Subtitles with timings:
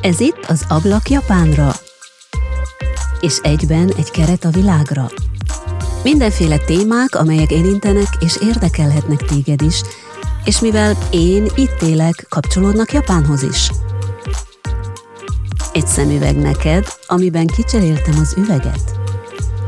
[0.00, 1.72] Ez itt az Ablak Japánra,
[3.20, 5.10] és egyben egy keret a világra.
[6.02, 9.82] Mindenféle témák, amelyek érintenek és érdekelhetnek téged is,
[10.44, 13.70] és mivel én itt élek, kapcsolódnak Japánhoz is.
[15.72, 18.99] Egy szemüveg neked, amiben kicseréltem az üveget.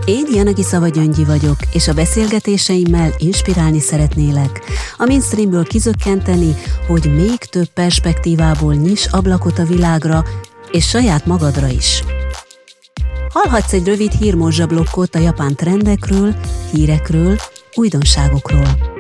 [0.05, 4.61] Én Janagi Szava Gyöngyi vagyok, és a beszélgetéseimmel inspirálni szeretnélek,
[4.97, 6.55] a mainstreamből kizökkenteni,
[6.87, 10.25] hogy még több perspektívából nyis ablakot a világra,
[10.71, 12.03] és saját magadra is.
[13.33, 16.35] Hallhatsz egy rövid hírmorzsablokkot a japán trendekről,
[16.73, 17.37] hírekről,
[17.75, 18.92] újdonságokról.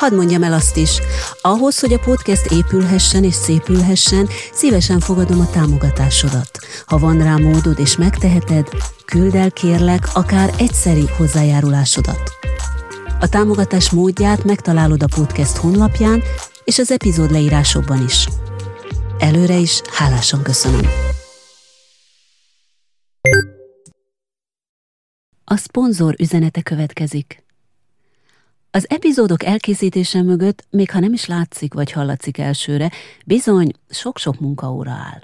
[0.00, 1.00] Hadd mondjam el azt is,
[1.42, 6.58] ahhoz, hogy a podcast épülhessen és szépülhessen, szívesen fogadom a támogatásodat.
[6.86, 8.68] Ha van rá módod és megteheted,
[9.04, 12.32] küld el kérlek akár egyszeri hozzájárulásodat.
[13.20, 16.22] A támogatás módját megtalálod a podcast honlapján
[16.64, 18.28] és az epizód leírásokban is.
[19.18, 20.88] Előre is hálásan köszönöm.
[25.44, 27.48] A szponzor üzenete következik.
[28.72, 32.90] Az epizódok elkészítése mögött, még ha nem is látszik vagy hallatszik elsőre,
[33.26, 35.22] bizony sok-sok munkaóra áll.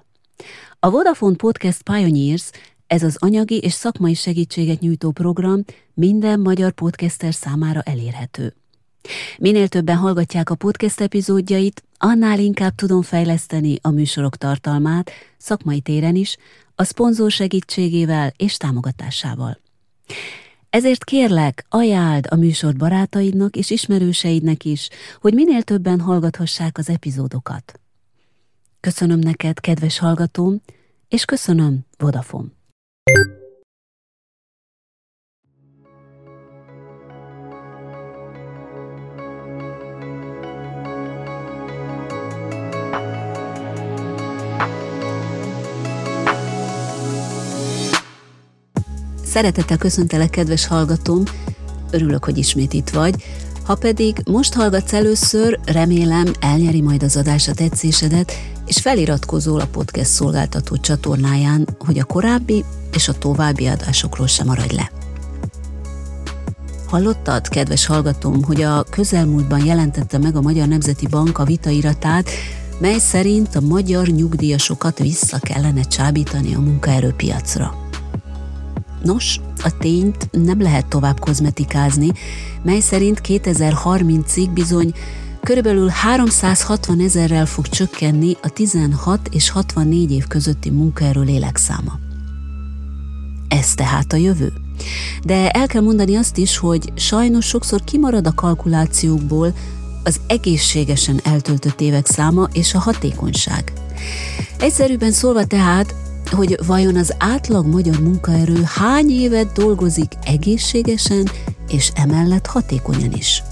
[0.81, 2.51] A Vodafone Podcast Pioneers,
[2.87, 8.55] ez az anyagi és szakmai segítséget nyújtó program minden magyar podcaster számára elérhető.
[9.39, 16.15] Minél többen hallgatják a podcast epizódjait, annál inkább tudom fejleszteni a műsorok tartalmát, szakmai téren
[16.15, 16.37] is,
[16.75, 19.61] a szponzor segítségével és támogatásával.
[20.71, 24.89] Ezért kérlek, ajánld a műsor barátaidnak és ismerőseidnek is,
[25.21, 27.81] hogy minél többen hallgathassák az epizódokat.
[28.81, 30.61] Köszönöm neked, kedves hallgatóm,
[31.09, 32.49] és köszönöm, Vodafone.
[49.37, 51.23] Szeretettel köszöntelek, kedves hallgatóm,
[51.91, 53.15] örülök, hogy ismét itt vagy.
[53.65, 58.33] Ha pedig most hallgatsz először, remélem elnyeri majd az adás a tetszésedet,
[58.67, 64.75] és feliratkozol a podcast szolgáltató csatornáján, hogy a korábbi és a további adásokról sem maradj
[64.75, 64.91] le.
[66.87, 72.31] Hallottad, kedves hallgatóm, hogy a közelmúltban jelentette meg a Magyar Nemzeti Bank a vitairatát,
[72.79, 77.86] mely szerint a magyar nyugdíjasokat vissza kellene csábítani a munkaerőpiacra.
[79.03, 82.13] Nos, a tényt nem lehet tovább kozmetikázni,
[82.63, 84.93] mely szerint 2030-ig bizony
[85.43, 91.99] körülbelül 360 ezerrel fog csökkenni a 16 és 64 év közötti munkaerő lélekszáma.
[93.49, 94.53] Ez tehát a jövő.
[95.25, 99.55] De el kell mondani azt is, hogy sajnos sokszor kimarad a kalkulációkból
[100.05, 103.73] az egészségesen eltöltött évek száma és a hatékonyság.
[104.59, 105.95] Egyszerűbben szólva tehát
[106.31, 111.29] hogy vajon az átlag magyar munkaerő hány évet dolgozik egészségesen
[111.69, 113.43] és emellett hatékonyan is.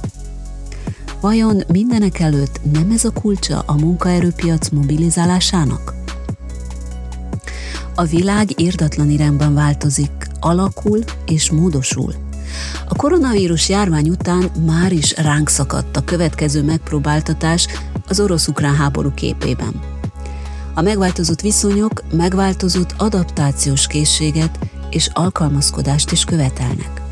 [1.20, 5.94] Vajon mindenek előtt nem ez a kulcsa a munkaerőpiac mobilizálásának?
[7.94, 12.14] A világ írdatlan irányban változik, alakul és módosul.
[12.88, 17.66] A koronavírus járvány után már is ránk szakadt a következő megpróbáltatás
[18.08, 19.80] az orosz-ukrán háború képében–
[20.74, 24.58] a megváltozott viszonyok megváltozott adaptációs készséget
[24.90, 27.02] és alkalmazkodást is követelnek.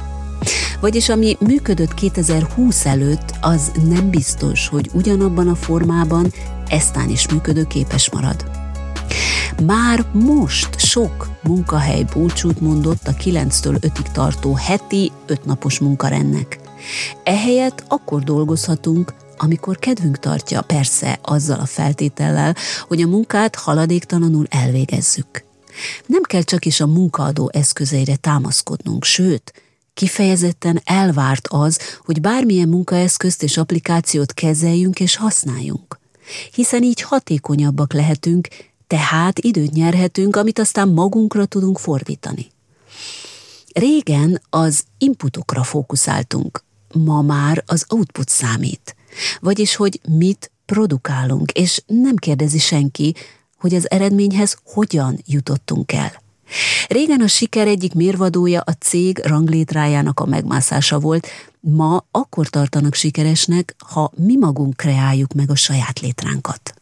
[0.80, 6.32] Vagyis ami működött 2020 előtt, az nem biztos, hogy ugyanabban a formában
[6.68, 8.50] eztán is működőképes marad.
[9.66, 16.58] Már most sok munkahely búcsút mondott a 9-től 5-ig tartó heti 5 napos munkarendnek.
[17.24, 22.56] Ehelyett akkor dolgozhatunk, amikor kedvünk tartja, persze azzal a feltétellel,
[22.88, 25.44] hogy a munkát haladéktalanul elvégezzük.
[26.06, 29.53] Nem kell csak is a munkaadó eszközeire támaszkodnunk, sőt,
[29.94, 35.98] kifejezetten elvárt az, hogy bármilyen munkaeszközt és applikációt kezeljünk és használjunk.
[36.53, 38.48] Hiszen így hatékonyabbak lehetünk,
[38.86, 42.50] tehát időt nyerhetünk, amit aztán magunkra tudunk fordítani.
[43.72, 48.97] Régen az inputokra fókuszáltunk, ma már az output számít.
[49.41, 53.14] Vagyis, hogy mit produkálunk, és nem kérdezi senki,
[53.59, 56.22] hogy az eredményhez hogyan jutottunk el.
[56.88, 61.26] Régen a siker egyik mérvadója a cég ranglétrájának a megmászása volt,
[61.60, 66.74] ma akkor tartanak sikeresnek, ha mi magunk kreáljuk meg a saját létránkat.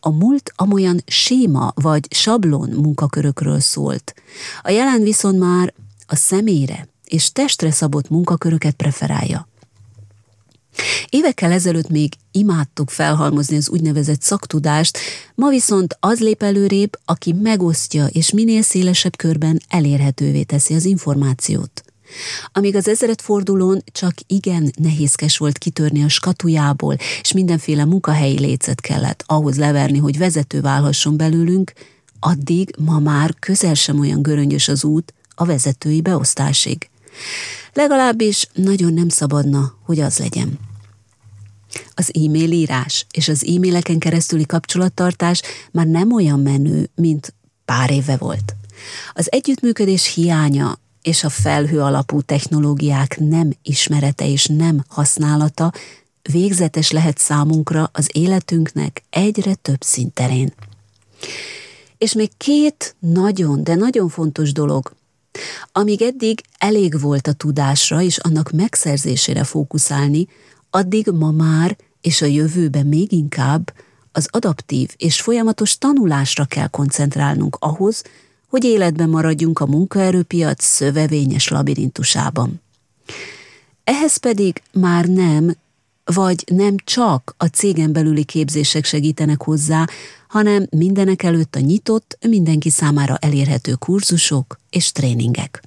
[0.00, 4.14] A múlt amolyan séma vagy sablon munkakörökről szólt,
[4.62, 5.74] a jelen viszont már
[6.06, 9.48] a személyre és testre szabott munkaköröket preferálja.
[11.08, 14.98] Évekkel ezelőtt még imádtuk felhalmozni az úgynevezett szaktudást,
[15.34, 21.84] ma viszont az lép előrébb, aki megosztja és minél szélesebb körben elérhetővé teszi az információt.
[22.52, 29.22] Amíg az fordulón csak igen nehézkes volt kitörni a skatujából, és mindenféle munkahelyi lécet kellett
[29.26, 31.72] ahhoz leverni, hogy vezető válhasson belőlünk,
[32.20, 36.88] addig ma már közel sem olyan göröngyös az út a vezetői beosztásig.
[37.72, 40.58] Legalábbis nagyon nem szabadna, hogy az legyen.
[41.94, 47.34] Az e-mail írás és az e-maileken keresztüli kapcsolattartás már nem olyan menő, mint
[47.64, 48.54] pár éve volt.
[49.12, 55.72] Az együttműködés hiánya és a felhő alapú technológiák nem ismerete és nem használata
[56.22, 60.52] végzetes lehet számunkra az életünknek egyre több szinterén.
[61.98, 64.94] És még két nagyon, de nagyon fontos dolog,
[65.72, 70.26] amíg eddig elég volt a tudásra és annak megszerzésére fókuszálni,
[70.70, 73.72] addig ma már és a jövőben még inkább
[74.12, 78.02] az adaptív és folyamatos tanulásra kell koncentrálnunk ahhoz,
[78.48, 82.62] hogy életben maradjunk a munkaerőpiac szövevényes labirintusában.
[83.84, 85.56] Ehhez pedig már nem,
[86.04, 89.86] vagy nem csak a cégen belüli képzések segítenek hozzá,
[90.28, 95.62] hanem mindenek előtt a nyitott, mindenki számára elérhető kurzusok és tréningek.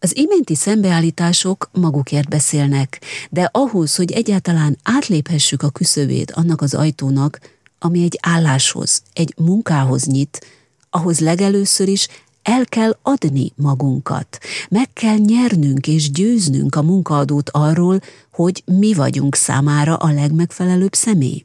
[0.00, 3.00] Az iménti szembeállítások magukért beszélnek,
[3.30, 7.40] de ahhoz, hogy egyáltalán átléphessük a küszöbét annak az ajtónak,
[7.78, 10.46] ami egy álláshoz, egy munkához nyit,
[10.90, 12.08] ahhoz legelőször is
[12.42, 14.38] el kell adni magunkat.
[14.68, 18.00] Meg kell nyernünk és győznünk a munkaadót arról,
[18.38, 21.44] hogy mi vagyunk számára a legmegfelelőbb személy.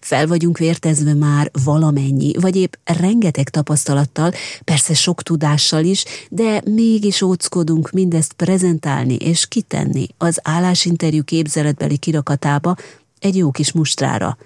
[0.00, 4.32] Fel vagyunk vértezve már valamennyi, vagy épp rengeteg tapasztalattal,
[4.64, 12.76] persze sok tudással is, de mégis óckodunk mindezt prezentálni és kitenni az állásinterjú képzeletbeli kirakatába
[13.18, 14.36] egy jó kis mustrára.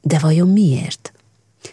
[0.00, 1.12] De vajon miért?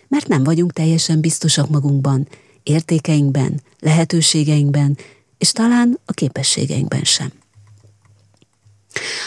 [0.07, 2.27] Mert nem vagyunk teljesen biztosak magunkban,
[2.63, 4.97] értékeinkben, lehetőségeinkben,
[5.37, 7.40] és talán a képességeinkben sem.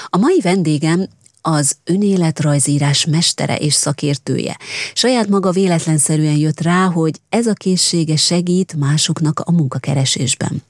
[0.09, 1.09] A mai vendégem
[1.41, 4.59] az önéletrajzírás mestere és szakértője.
[4.95, 10.63] Saját maga véletlenszerűen jött rá, hogy ez a készsége segít másoknak a munkakeresésben.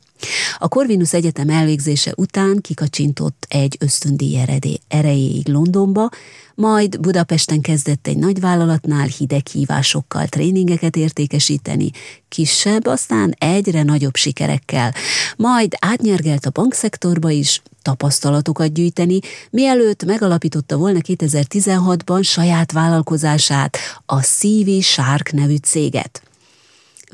[0.58, 4.40] A Corvinus Egyetem elvégzése után kikacsintott egy ösztöndíj
[4.88, 6.08] erejéig Londonba,
[6.54, 11.90] majd Budapesten kezdett egy nagyvállalatnál hideg hívásokkal tréningeket értékesíteni,
[12.28, 14.94] kisebb, aztán egyre nagyobb sikerekkel.
[15.36, 19.18] Majd átnyergelt a bankszektorba is, tapasztalatokat gyűjteni,
[19.50, 23.76] mielőtt megalapította volna 2016-ban saját vállalkozását,
[24.06, 26.22] a CV Shark nevű céget.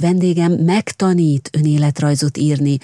[0.00, 2.79] Vendégem megtanít önéletrajzot írni,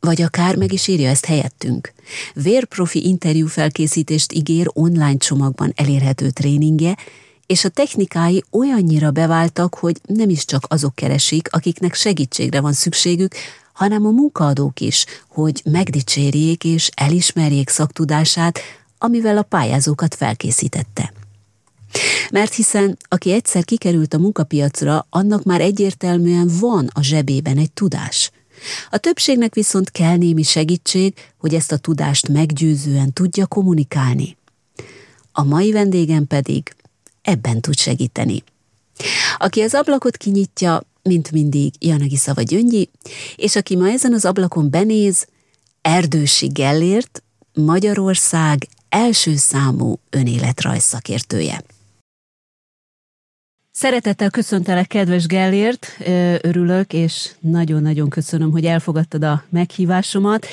[0.00, 1.92] vagy akár meg is írja ezt helyettünk.
[2.34, 6.96] Vérprofi interjú felkészítést ígér online csomagban elérhető tréningje,
[7.46, 13.34] és a technikái olyannyira beváltak, hogy nem is csak azok keresik, akiknek segítségre van szükségük,
[13.72, 18.58] hanem a munkaadók is, hogy megdicsérjék és elismerjék szaktudását,
[18.98, 21.12] amivel a pályázókat felkészítette.
[22.30, 28.30] Mert hiszen aki egyszer kikerült a munkapiacra, annak már egyértelműen van a zsebében egy tudás.
[28.90, 34.36] A többségnek viszont kell némi segítség, hogy ezt a tudást meggyőzően tudja kommunikálni.
[35.32, 36.74] A mai vendégem pedig
[37.22, 38.42] ebben tud segíteni.
[39.38, 42.90] Aki az ablakot kinyitja, mint mindig Janagi Szava Gyöngyi,
[43.36, 45.26] és aki ma ezen az ablakon benéz,
[45.82, 47.22] Erdősi Gellért,
[47.54, 51.64] Magyarország első számú önéletrajz szakértője.
[53.78, 55.98] Szeretettel köszöntelek, kedves Gellért,
[56.40, 60.46] örülök, és nagyon-nagyon köszönöm, hogy elfogadtad a meghívásomat.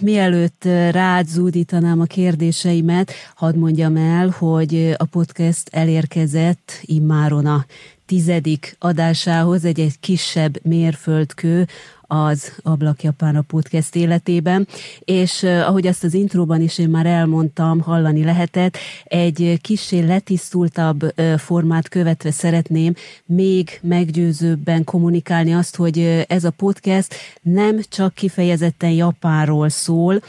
[0.00, 7.66] Mielőtt rád zúdítanám a kérdéseimet, hadd mondjam el, hogy a podcast elérkezett immáron a
[8.06, 11.66] tizedik adásához, egy, egy kisebb mérföldkő
[12.12, 14.68] az Ablak Japán podcast életében,
[15.00, 21.88] és ahogy azt az intróban is én már elmondtam, hallani lehetett, egy kicsi letisztultabb formát
[21.88, 22.94] követve szeretném
[23.26, 30.22] még meggyőzőbben kommunikálni azt, hogy ez a podcast nem csak kifejezetten Japánról szól,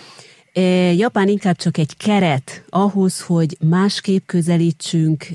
[0.95, 5.27] Japán inkább csak egy keret ahhoz, hogy másképp közelítsünk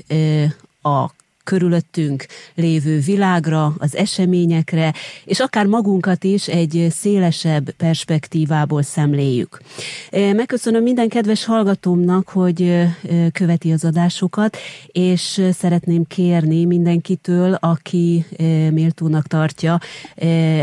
[0.81, 1.09] a
[1.47, 2.25] körülöttünk
[2.55, 4.93] lévő világra, az eseményekre,
[5.25, 9.61] és akár magunkat is egy szélesebb perspektívából szemléljük.
[10.11, 12.83] Megköszönöm minden kedves hallgatómnak, hogy
[13.31, 18.25] követi az adásokat, és szeretném kérni mindenkitől, aki
[18.71, 19.79] méltónak tartja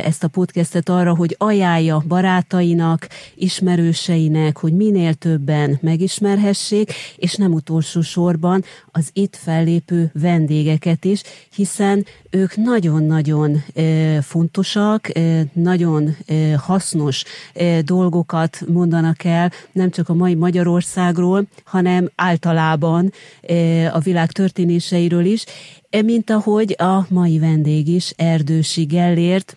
[0.05, 8.01] ezt a podcastet arra, hogy ajánlja barátainak, ismerőseinek, hogy minél többen megismerhessék, és nem utolsó
[8.01, 10.11] sorban az itt fellépő
[10.75, 11.23] vendégeket is,
[11.55, 13.65] hiszen ők nagyon-nagyon
[14.21, 15.13] fontosak,
[15.53, 16.17] nagyon
[16.57, 17.25] hasznos
[17.83, 23.13] dolgokat mondanak el, nem csak a mai Magyarországról, hanem általában
[23.93, 25.45] a világ történéseiről is,
[26.05, 29.57] mint ahogy a mai vendég is, Erdősi Gellért,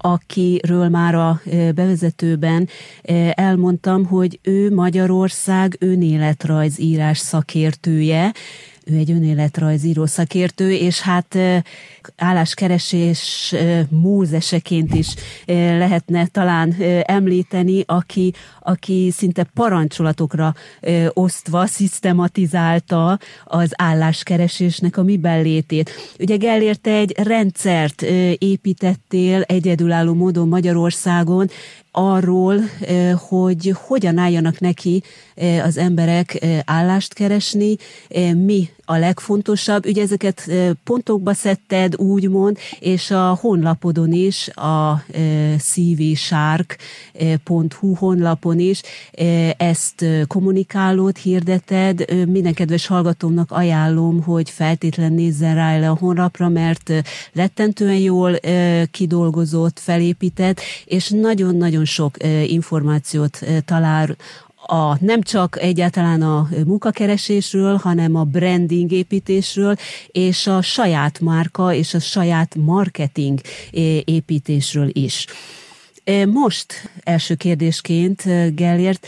[0.00, 1.40] akiről már a
[1.74, 2.68] bevezetőben
[3.30, 8.34] elmondtam, hogy ő Magyarország önéletrajzírás szakértője,
[8.90, 11.38] ő egy önéletrajzíró szakértő, és hát
[12.16, 13.54] álláskeresés
[13.88, 15.14] múzeseként is
[15.46, 20.54] lehetne talán említeni, aki, aki szinte parancsolatokra
[21.12, 25.90] osztva szisztematizálta az álláskeresésnek a miben létét.
[26.18, 28.02] Ugye Gellért egy rendszert
[28.38, 31.48] építettél egyedülálló módon Magyarországon,
[31.90, 32.60] arról,
[33.28, 35.02] hogy hogyan álljanak neki
[35.64, 37.76] az emberek állást keresni,
[38.44, 39.86] mi a legfontosabb.
[39.86, 40.50] Ugye ezeket
[40.84, 45.02] pontokba szedted, úgymond, és a honlapodon is, a
[45.58, 48.82] szívésárk.hu honlapon is
[49.56, 52.26] ezt kommunikálód, hirdeted.
[52.26, 56.92] Minden kedves hallgatómnak ajánlom, hogy feltétlen nézzen rá le a honlapra, mert
[57.32, 58.38] rettentően jól
[58.90, 62.16] kidolgozott, felépített, és nagyon-nagyon sok
[62.46, 64.16] információt talál
[64.70, 71.94] a, nem csak egyáltalán a munkakeresésről, hanem a branding építésről, és a saját márka és
[71.94, 73.40] a saját marketing
[74.04, 75.26] építésről is.
[76.32, 78.22] Most első kérdésként,
[78.54, 79.06] Gellért,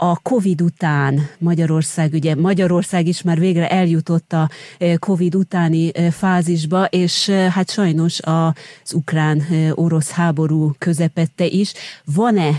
[0.00, 4.50] a Covid után Magyarország, ugye Magyarország is már végre eljutott a
[4.98, 11.72] Covid utáni fázisba, és hát sajnos az ukrán-orosz háború közepette is.
[12.04, 12.50] Van-e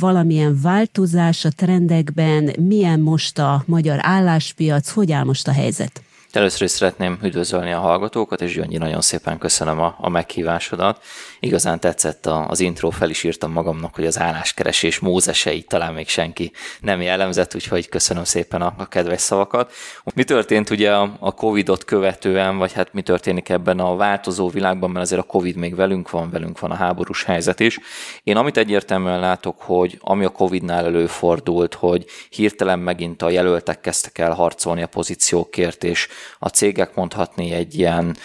[0.00, 2.54] valamilyen változás a trendekben?
[2.58, 4.90] Milyen most a magyar álláspiac?
[4.90, 6.00] Hogy áll most a helyzet?
[6.32, 11.02] Először is szeretném üdvözölni a hallgatókat, és Gyöngyi, nagyon szépen köszönöm a, a meghívásodat.
[11.40, 16.52] Igazán tetszett az intro, fel is írtam magamnak, hogy az álláskeresés mózeseit talán még senki
[16.80, 19.72] nem jellemzett, úgyhogy köszönöm szépen a, kedves szavakat.
[20.14, 25.04] Mi történt ugye a Covid-ot követően, vagy hát mi történik ebben a változó világban, mert
[25.04, 27.78] azért a Covid még velünk van, velünk van a háborús helyzet is.
[28.22, 34.18] Én amit egyértelműen látok, hogy ami a Covid-nál előfordult, hogy hirtelen megint a jelöltek kezdtek
[34.18, 38.16] el harcolni a pozíciókért, és a cégek mondhatni egy ilyen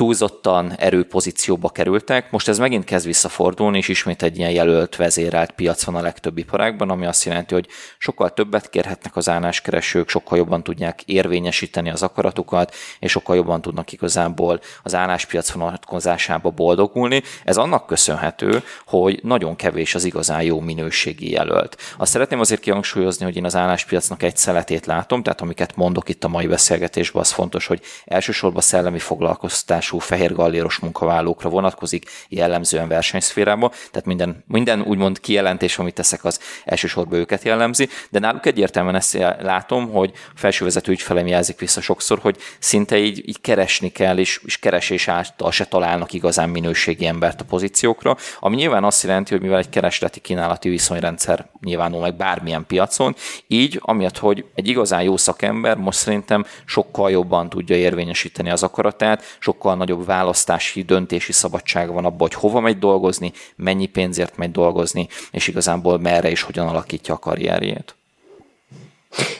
[0.00, 2.30] túlzottan erőpozícióba kerültek.
[2.30, 6.38] Most ez megint kezd visszafordulni, és ismét egy ilyen jelölt, vezérelt piac van a legtöbb
[6.38, 7.66] iparágban, ami azt jelenti, hogy
[7.98, 13.92] sokkal többet kérhetnek az álláskeresők, sokkal jobban tudják érvényesíteni az akaratukat, és sokkal jobban tudnak
[13.92, 17.22] igazából az álláspiac vonatkozásába boldogulni.
[17.44, 21.76] Ez annak köszönhető, hogy nagyon kevés az igazán jó minőségi jelölt.
[21.98, 26.24] Azt szeretném azért kihangsúlyozni, hogy én az álláspiacnak egy szeletét látom, tehát amiket mondok itt
[26.24, 32.88] a mai beszélgetésben, az fontos, hogy elsősorban szellemi foglalkoztatás származású fehér galléros munkavállalókra vonatkozik, jellemzően
[32.88, 38.94] versenyszférában, tehát minden, minden úgymond kijelentés, amit teszek, az elsősorban őket jellemzi, de náluk egyértelműen
[38.94, 44.40] ezt látom, hogy felsővezető ügyfelem jelzik vissza sokszor, hogy szinte így, így keresni kell, és,
[44.44, 49.42] és keresés által se találnak igazán minőségi embert a pozíciókra, ami nyilván azt jelenti, hogy
[49.42, 53.14] mivel egy keresleti kínálati viszonyrendszer nyilvánul meg bármilyen piacon,
[53.46, 59.22] így, amiatt, hogy egy igazán jó szakember most szerintem sokkal jobban tudja érvényesíteni az akaratát,
[59.38, 65.08] sokkal nagyobb választási, döntési szabadsága van abban, hogy hova megy dolgozni, mennyi pénzért megy dolgozni,
[65.30, 67.94] és igazából merre és hogyan alakítja a karrierjét.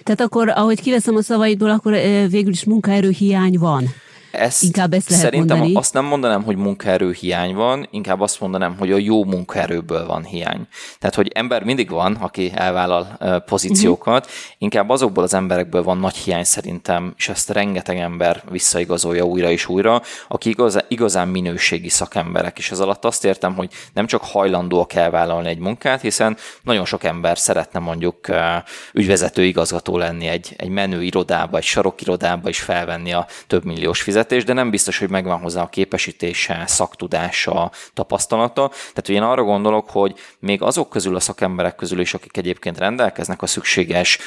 [0.03, 1.93] Tehát akkor, ahogy kiveszem a szavaidból, akkor
[2.29, 3.85] végül is munkaerő hiány van.
[4.31, 5.79] Ezt inkább ezt lehet szerintem mondani.
[5.79, 10.25] azt nem mondanám, hogy munkaerő hiány van, inkább azt mondanám, hogy a jó munkaerőből van
[10.25, 10.67] hiány.
[10.99, 14.41] Tehát, hogy ember mindig van, aki elvállal pozíciókat, uh-huh.
[14.59, 19.69] inkább azokból az emberekből van nagy hiány szerintem, és ezt rengeteg ember visszaigazolja újra és
[19.69, 22.59] újra, aki igazán, igazán minőségi szakemberek.
[22.59, 27.05] És ez alatt azt értem, hogy nem csak hajlandóak elvállalni egy munkát, hiszen nagyon sok
[27.05, 28.29] ember szeretne mondjuk
[28.93, 34.20] ügyvezető igazgató lenni egy, egy menő irodába, egy sarokirodába, és felvenni a több milliós fizetést,
[34.21, 38.69] vezetés, de nem biztos, hogy megvan hozzá a képesítése, szaktudása, tapasztalata.
[38.69, 43.43] Tehát én arra gondolok, hogy még azok közül a szakemberek közül is, akik egyébként rendelkeznek
[43.43, 44.19] a szükséges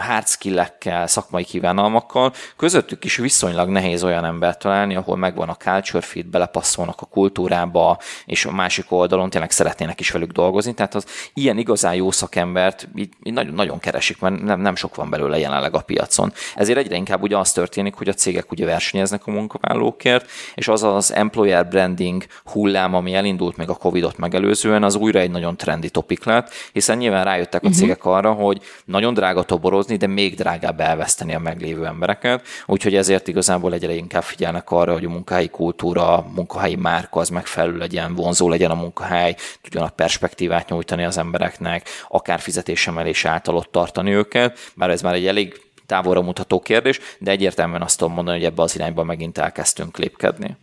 [0.00, 6.04] hard skill-ekkel, szakmai kívánalmakkal, közöttük is viszonylag nehéz olyan embert találni, ahol megvan a culture
[6.04, 10.74] fit, belepasszolnak a kultúrába, és a másik oldalon tényleg szeretnének is velük dolgozni.
[10.74, 12.88] Tehát az ilyen igazán jó szakembert
[13.22, 16.32] nagyon, nagyon keresik, mert nem, nem sok van belőle jelenleg a piacon.
[16.56, 20.82] Ezért egyre inkább ugye az történik, hogy a cégek ugye versenyeznek a munkavállalókért, és az
[20.82, 25.90] az employer branding hullám, ami elindult még a Covid-ot megelőzően, az újra egy nagyon trendi
[25.90, 27.76] topik lett, hiszen nyilván rájöttek a mhm.
[27.76, 33.28] cégek arra, hogy nagyon drága toborozni, de még drágább elveszteni a meglévő embereket, úgyhogy ezért
[33.28, 38.14] igazából egyre inkább figyelnek arra, hogy a munkahelyi kultúra, a munkahelyi márka az megfelelő legyen,
[38.14, 44.10] vonzó legyen a munkahely, tudjon a perspektívát nyújtani az embereknek, akár fizetésemelés által ott tartani
[44.10, 48.46] őket, bár ez már egy elég távolra mutató kérdés, de egyértelműen azt tudom mondani, hogy
[48.46, 50.56] ebbe az irányba megint elkezdtünk lépkedni.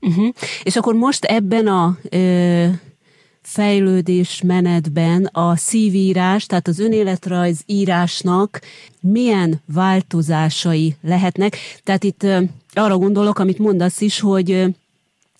[0.00, 0.28] Uh-huh.
[0.62, 2.66] És akkor most ebben a ö,
[3.42, 8.60] fejlődés menetben a szívírás, tehát az önéletrajz írásnak
[9.00, 11.56] milyen változásai lehetnek?
[11.84, 12.40] Tehát itt ö,
[12.72, 14.74] arra gondolok, amit mondasz is, hogy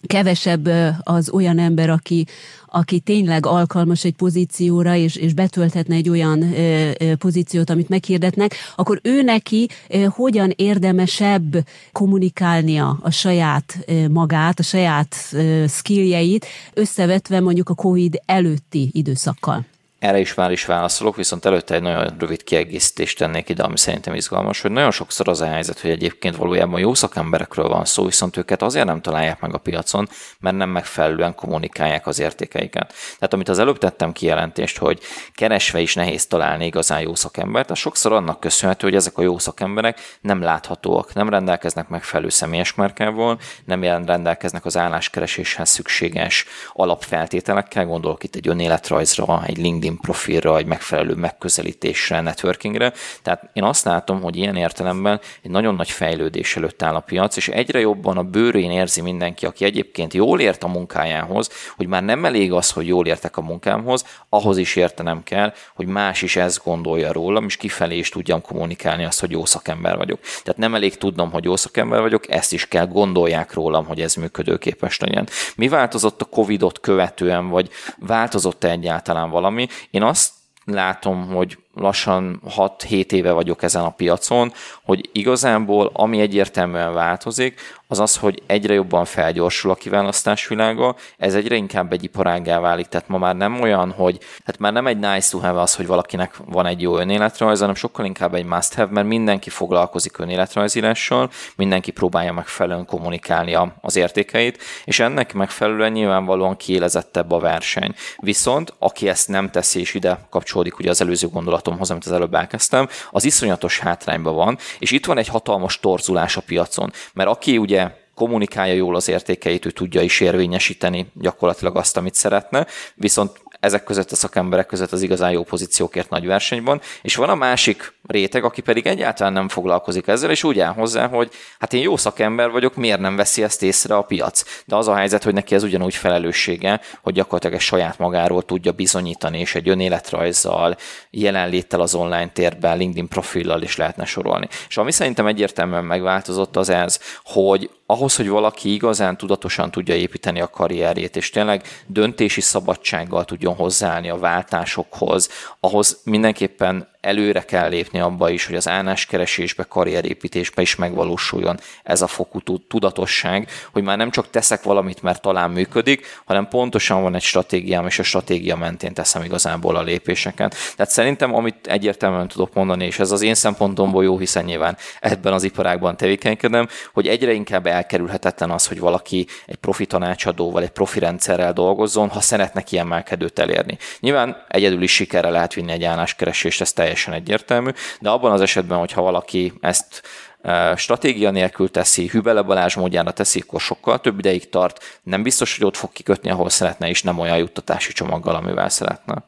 [0.06, 0.68] kevesebb
[1.02, 2.26] az olyan ember, aki,
[2.66, 8.54] aki tényleg alkalmas egy pozícióra, és, és betölthetne egy olyan ö, ö, pozíciót, amit meghirdetnek,
[8.76, 16.46] akkor ő neki ö, hogyan érdemesebb kommunikálnia a saját ö, magát, a saját ö, skilljeit,
[16.74, 19.64] összevetve mondjuk a COVID előtti időszakkal?
[20.02, 24.14] Erre is már is válaszolok, viszont előtte egy nagyon rövid kiegészítést tennék ide, ami szerintem
[24.14, 28.36] izgalmas, hogy nagyon sokszor az a helyzet, hogy egyébként valójában jó szakemberekről van szó, viszont
[28.36, 30.08] őket azért nem találják meg a piacon,
[30.40, 32.94] mert nem megfelelően kommunikálják az értékeiket.
[33.18, 35.00] Tehát amit az előbb tettem kijelentést, hogy
[35.34, 39.38] keresve is nehéz találni igazán jó szakembert, az sokszor annak köszönhető, hogy ezek a jó
[39.38, 48.24] szakemberek nem láthatóak, nem rendelkeznek megfelelő személyes márkával, nem rendelkeznek az álláskereséshez szükséges alapfeltételekkel, gondolok
[48.24, 52.92] itt egy önéletrajzra, egy LinkedIn LinkedIn profilra, egy megfelelő megközelítésre, networkingre.
[53.22, 57.36] Tehát én azt látom, hogy ilyen értelemben egy nagyon nagy fejlődés előtt áll a piac,
[57.36, 62.02] és egyre jobban a bőrén érzi mindenki, aki egyébként jól ért a munkájához, hogy már
[62.02, 66.36] nem elég az, hogy jól értek a munkámhoz, ahhoz is értenem kell, hogy más is
[66.36, 70.20] ezt gondolja rólam, és kifelé is tudjam kommunikálni azt, hogy jó szakember vagyok.
[70.20, 74.14] Tehát nem elég tudnom, hogy jó szakember vagyok, ezt is kell gondolják rólam, hogy ez
[74.14, 75.28] működőképes legyen.
[75.56, 79.66] Mi változott a Covid-ot követően, vagy változott-e egyáltalán valami?
[79.90, 80.32] Én azt
[80.64, 84.52] látom, hogy lassan 6-7 éve vagyok ezen a piacon,
[84.84, 87.60] hogy igazából ami egyértelműen változik,
[87.92, 92.86] az az, hogy egyre jobban felgyorsul a kiválasztás világa, ez egyre inkább egy iparággá válik,
[92.86, 95.86] tehát ma már nem olyan, hogy, hát már nem egy nice to have az, hogy
[95.86, 101.30] valakinek van egy jó önéletrajz, hanem sokkal inkább egy must have, mert mindenki foglalkozik önéletrajzírással,
[101.56, 107.94] mindenki próbálja megfelelően kommunikálni az értékeit, és ennek megfelelően nyilvánvalóan kiélezettebb a verseny.
[108.16, 112.34] Viszont aki ezt nem teszi, és ide kapcsolódik ugye az előző gondolatomhoz, amit az előbb
[112.34, 117.58] elkezdtem, az iszonyatos hátrányban van, és itt van egy hatalmas torzulás a piacon, mert aki
[117.58, 117.81] ugye
[118.22, 124.10] kommunikálja jól az értékeit, ő tudja is érvényesíteni gyakorlatilag azt, amit szeretne, viszont ezek között
[124.10, 128.60] a szakemberek között az igazán jó pozíciókért nagy versenyben, és van a másik réteg, aki
[128.60, 132.74] pedig egyáltalán nem foglalkozik ezzel, és úgy áll hozzá, hogy hát én jó szakember vagyok,
[132.74, 134.42] miért nem veszi ezt észre a piac?
[134.64, 138.72] De az a helyzet, hogy neki ez ugyanúgy felelőssége, hogy gyakorlatilag egy saját magáról tudja
[138.72, 140.76] bizonyítani, és egy önéletrajzzal,
[141.10, 144.48] jelenléttel az online térben, LinkedIn profillal is lehetne sorolni.
[144.68, 150.40] És ami szerintem egyértelműen megváltozott az ez, hogy ahhoz, hogy valaki igazán tudatosan tudja építeni
[150.40, 155.28] a karrierjét, és tényleg döntési szabadsággal tudjon hozzáállni a váltásokhoz,
[155.60, 162.06] ahhoz mindenképpen előre kell lépni abba is, hogy az álláskeresésbe, karrierépítésbe is megvalósuljon ez a
[162.06, 167.22] fokú tudatosság, hogy már nem csak teszek valamit, mert talán működik, hanem pontosan van egy
[167.22, 170.56] stratégiám, és a stratégia mentén teszem igazából a lépéseket.
[170.76, 175.32] Tehát szerintem, amit egyértelműen tudok mondani, és ez az én szempontomból jó, hiszen nyilván ebben
[175.32, 180.98] az iparágban tevékenykedem, hogy egyre inkább elkerülhetetlen az, hogy valaki egy profi tanácsadóval, egy profi
[180.98, 183.78] rendszerrel dolgozzon, ha szeretne kiemelkedőt elérni.
[184.00, 188.40] Nyilván egyedül is sikerre lehet vinni egy álláskeresést, ez teljesen teljesen egyértelmű, de abban az
[188.40, 190.02] esetben, hogyha valaki ezt
[190.42, 195.56] e, stratégia nélkül teszi, Hübele Balázs módjára teszi, akkor sokkal több ideig tart, nem biztos,
[195.56, 199.24] hogy ott fog kikötni, ahol szeretne, és nem olyan juttatási csomaggal, amivel szeretne.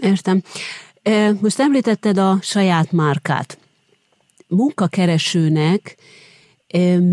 [0.00, 0.42] Értem.
[1.02, 3.58] E, most említetted a saját márkát.
[4.46, 5.96] Munkakeresőnek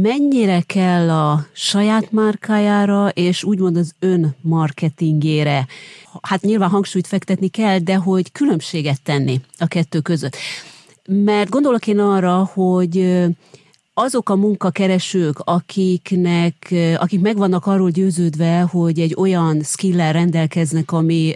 [0.01, 5.67] mennyire kell a saját márkájára, és úgymond az ön marketingére.
[6.21, 10.37] Hát nyilván hangsúlyt fektetni kell, de hogy különbséget tenni a kettő között.
[11.09, 13.25] Mert gondolok én arra, hogy
[13.99, 21.33] azok a munkakeresők, akiknek, akik meg vannak arról győződve, hogy egy olyan skill rendelkeznek, ami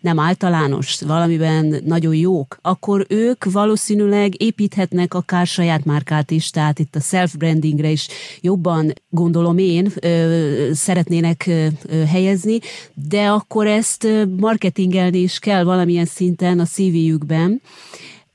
[0.00, 6.94] nem általános, valamiben nagyon jók, akkor ők valószínűleg építhetnek akár saját márkát is, tehát itt
[6.94, 8.08] a self-brandingre is
[8.40, 9.92] jobban gondolom én
[10.72, 11.50] szeretnének
[12.06, 12.58] helyezni,
[13.08, 17.60] de akkor ezt marketingelni is kell valamilyen szinten a CV-jükben,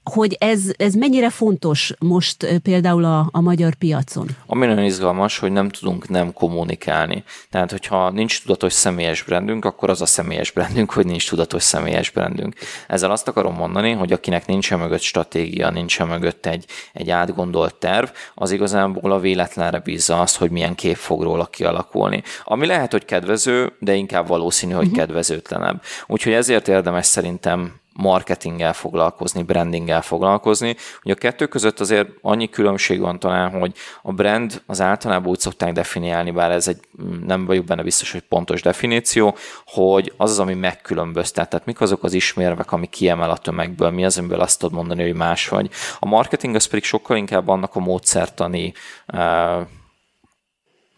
[0.03, 4.27] hogy ez, ez mennyire fontos most például a, a magyar piacon?
[4.45, 7.23] Ami nagyon izgalmas, hogy nem tudunk nem kommunikálni.
[7.49, 12.09] Tehát, hogyha nincs tudatos személyes brandünk, akkor az a személyes brandünk, hogy nincs tudatos személyes
[12.09, 12.55] brandünk.
[12.87, 18.07] Ezzel azt akarom mondani, hogy akinek nincsen mögött stratégia, nincsen mögött egy, egy átgondolt terv,
[18.35, 22.23] az igazából a véletlenre bízza azt, hogy milyen kép fog róla kialakulni.
[22.43, 24.99] Ami lehet, hogy kedvező, de inkább valószínű, hogy uh-huh.
[24.99, 25.81] kedvezőtlenebb.
[26.07, 30.75] Úgyhogy ezért érdemes szerintem marketinggel foglalkozni, brandinggel foglalkozni.
[31.03, 35.39] Ugye a kettő között azért annyi különbség van talán, hogy a brand az általában úgy
[35.39, 36.79] szokták definiálni, bár ez egy
[37.25, 41.49] nem vagyok benne biztos, hogy pontos definíció, hogy az az, ami megkülönböztet.
[41.49, 45.03] Tehát mik azok az ismérvek, ami kiemel a tömegből, mi az, amiből azt tudod mondani,
[45.03, 45.69] hogy más vagy.
[45.99, 48.73] A marketing az pedig sokkal inkább annak a módszertani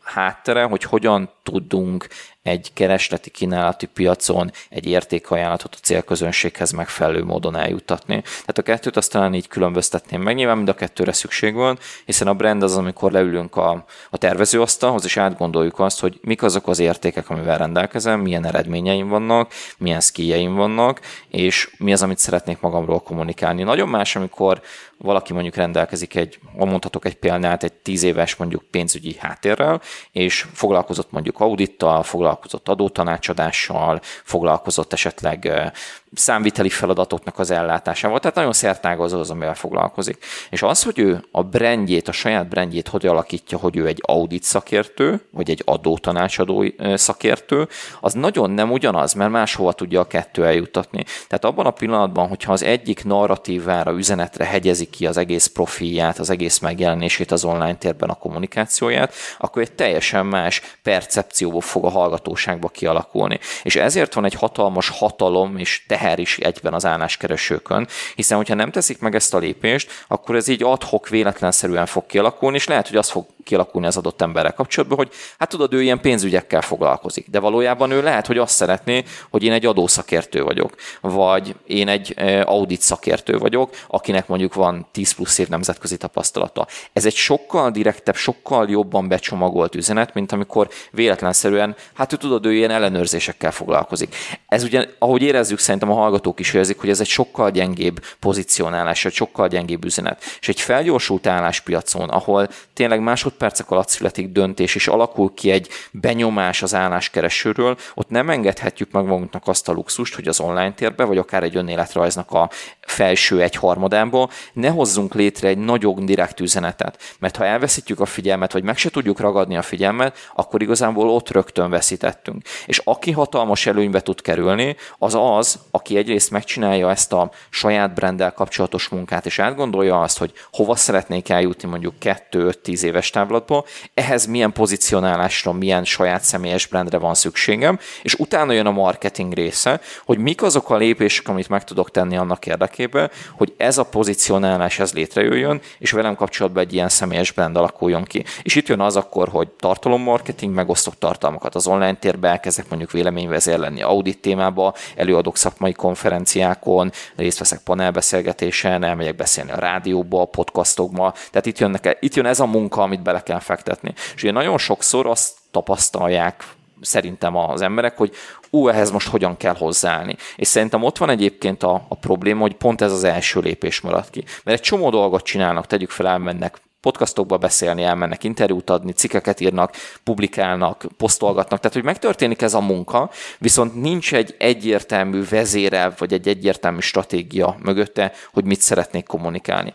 [0.03, 2.07] háttere, hogy hogyan tudunk
[2.45, 8.21] egy keresleti kínálati piacon egy értékajánlatot a célközönséghez megfelelő módon eljuttatni.
[8.21, 12.27] Tehát a kettőt azt talán így különböztetném meg, nyilván mind a kettőre szükség van, hiszen
[12.27, 16.79] a brand az, amikor leülünk a, a tervezőasztalhoz, és átgondoljuk azt, hogy mik azok az
[16.79, 22.99] értékek, amivel rendelkezem, milyen eredményeim vannak, milyen skilljeim vannak, és mi az, amit szeretnék magamról
[22.99, 23.63] kommunikálni.
[23.63, 24.61] Nagyon más, amikor
[24.97, 29.81] valaki mondjuk rendelkezik egy, mondhatok egy példát, egy tíz éves mondjuk pénzügyi háttérrel,
[30.11, 35.71] és foglalkozott mondjuk audittal, foglalkozott adótanácsadással, foglalkozott esetleg
[36.15, 40.25] számviteli feladatoknak az ellátásával, tehát nagyon szertágazó az, amivel foglalkozik.
[40.49, 44.43] És az, hogy ő a brandjét, a saját brandjét hogy alakítja, hogy ő egy audit
[44.43, 47.67] szakértő, vagy egy adótanácsadó szakértő,
[47.99, 51.03] az nagyon nem ugyanaz, mert máshova tudja a kettő eljutatni.
[51.27, 56.29] Tehát abban a pillanatban, hogyha az egyik narratívára, üzenetre hegyezi ki az egész profilját, az
[56.29, 62.67] egész megjelenését az online térben, a kommunikációját, akkor egy teljesen más percepcióból fog a hallgatóságba
[62.67, 63.39] kialakulni.
[63.63, 68.55] És ezért van egy hatalmas hatalom és teher teher is egyben az álláskeresőkön, hiszen hogyha
[68.55, 72.87] nem teszik meg ezt a lépést, akkor ez így adhok véletlenszerűen fog kialakulni, és lehet,
[72.87, 77.29] hogy az fog kialakulni az adott emberrel kapcsolatban, hogy hát tudod, ő ilyen pénzügyekkel foglalkozik,
[77.29, 82.13] de valójában ő lehet, hogy azt szeretné, hogy én egy adószakértő vagyok, vagy én egy
[82.15, 86.67] e, audit szakértő vagyok, akinek mondjuk van 10 plusz év nemzetközi tapasztalata.
[86.93, 92.53] Ez egy sokkal direktebb, sokkal jobban becsomagolt üzenet, mint amikor véletlenszerűen, hát ő tudod, ő
[92.53, 94.15] ilyen ellenőrzésekkel foglalkozik.
[94.47, 99.05] Ez ugye, ahogy érezzük, szerintem a hallgatók is érzik, hogy ez egy sokkal gyengébb pozícionálás,
[99.05, 100.23] egy sokkal gyengébb üzenet.
[100.39, 105.69] És egy felgyorsult álláspiacon, ahol tényleg másod másodpercek alatt születik döntés, és alakul ki egy
[105.91, 111.03] benyomás az álláskeresőről, ott nem engedhetjük meg magunknak azt a luxust, hogy az online térbe,
[111.03, 112.49] vagy akár egy önéletrajznak a
[112.81, 117.15] felső egy harmadába ne hozzunk létre egy nagyobb direkt üzenetet.
[117.19, 121.29] Mert ha elveszítjük a figyelmet, vagy meg se tudjuk ragadni a figyelmet, akkor igazából ott
[121.29, 122.41] rögtön veszítettünk.
[122.65, 128.31] És aki hatalmas előnybe tud kerülni, az az, aki egyrészt megcsinálja ezt a saját brenddel
[128.31, 134.25] kapcsolatos munkát, és átgondolja azt, hogy hova szeretnék eljutni mondjuk 2-5-10 éves távon, távlatba, ehhez
[134.25, 140.17] milyen pozicionálásra, milyen saját személyes brandre van szükségem, és utána jön a marketing része, hogy
[140.17, 144.93] mik azok a lépések, amit meg tudok tenni annak érdekében, hogy ez a pozicionálás ez
[144.93, 148.23] létrejöjjön, és velem kapcsolatban egy ilyen személyes brand alakuljon ki.
[148.41, 153.57] És itt jön az akkor, hogy tartalommarketing, megosztok tartalmakat az online térbe, elkezdek mondjuk véleményvezér
[153.59, 161.45] lenni audit témába, előadok szakmai konferenciákon, részt veszek panelbeszélgetésen, elmegyek beszélni a rádióba, podcastokba, tehát
[161.45, 163.93] itt, jönnek, itt jön ez a munka, amit bele kell fektetni.
[164.15, 166.43] És ugye nagyon sokszor azt tapasztalják
[166.81, 168.15] szerintem az emberek, hogy
[168.49, 170.15] ú, ehhez most hogyan kell hozzáállni.
[170.35, 174.09] És szerintem ott van egyébként a, a probléma, hogy pont ez az első lépés marad
[174.09, 174.23] ki.
[174.43, 179.75] Mert egy csomó dolgot csinálnak, tegyük fel, elmennek podcastokba beszélni, elmennek interjút adni, cikkeket írnak,
[180.03, 186.27] publikálnak, posztolgatnak, tehát hogy megtörténik ez a munka, viszont nincs egy egyértelmű vezérel, vagy egy
[186.27, 189.73] egyértelmű stratégia mögötte, hogy mit szeretnék kommunikálni.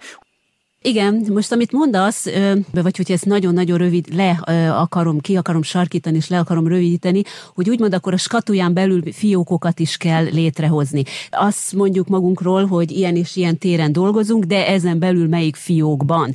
[0.82, 2.26] Igen, most amit mondasz,
[2.72, 4.30] vagy hogy ezt nagyon-nagyon rövid le
[4.70, 7.22] akarom, ki akarom sarkítani, és le akarom rövidíteni,
[7.54, 11.02] hogy úgymond akkor a skatuján belül fiókokat is kell létrehozni.
[11.30, 16.34] Azt mondjuk magunkról, hogy ilyen és ilyen téren dolgozunk, de ezen belül melyik fiókban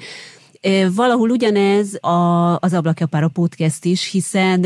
[0.96, 4.66] Valahol ugyanez a, az Ablakjapára podcast is, hiszen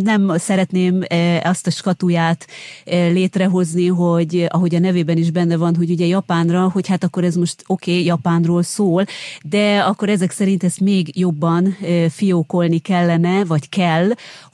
[0.00, 1.02] nem szeretném
[1.42, 2.46] azt a skatuját
[2.84, 7.34] létrehozni, hogy ahogy a nevében is benne van, hogy ugye Japánra, hogy hát akkor ez
[7.34, 9.04] most oké, okay, Japánról szól,
[9.42, 11.76] de akkor ezek szerint ezt még jobban
[12.10, 14.10] fiókolni kellene, vagy kell,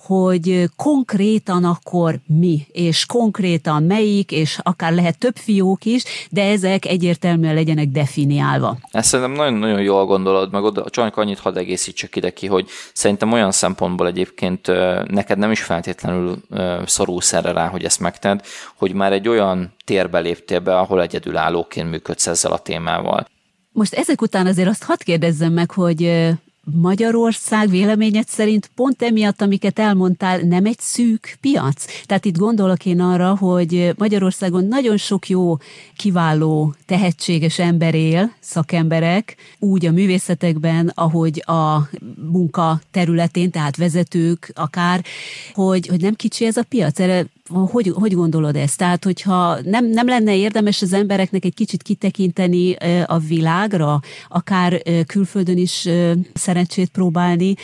[0.07, 6.87] hogy konkrétan akkor mi, és konkrétan melyik, és akár lehet több fiók is, de ezek
[6.87, 8.77] egyértelműen legyenek definiálva.
[8.91, 13.33] Ezt szerintem nagyon-nagyon jól gondolod, meg oda, csak annyit hadd egészítsek ide ki, hogy szerintem
[13.33, 14.67] olyan szempontból egyébként
[15.11, 16.43] neked nem is feltétlenül
[16.87, 18.41] szorulsz erre rá, hogy ezt megted,
[18.77, 23.27] hogy már egy olyan térbe léptél be, ahol egyedülállóként működsz ezzel a témával.
[23.73, 26.31] Most ezek után azért azt hadd kérdezzem meg, hogy
[26.65, 31.85] Magyarország véleményed szerint pont emiatt, amiket elmondtál, nem egy szűk piac?
[32.07, 35.57] Tehát itt gondolok én arra, hogy Magyarországon nagyon sok jó,
[35.97, 41.89] kiváló, tehetséges ember él, szakemberek, úgy a művészetekben, ahogy a
[42.31, 45.05] munka területén, tehát vezetők akár,
[45.53, 46.99] hogy, hogy nem kicsi ez a piac.
[46.99, 48.79] Erre hogy, hogy gondolod ezt?
[48.79, 52.77] Tehát, hogyha nem, nem lenne érdemes az embereknek egy kicsit kitekinteni
[53.07, 55.89] a világra, akár külföldön is
[56.35, 57.55] szerencsét próbálni,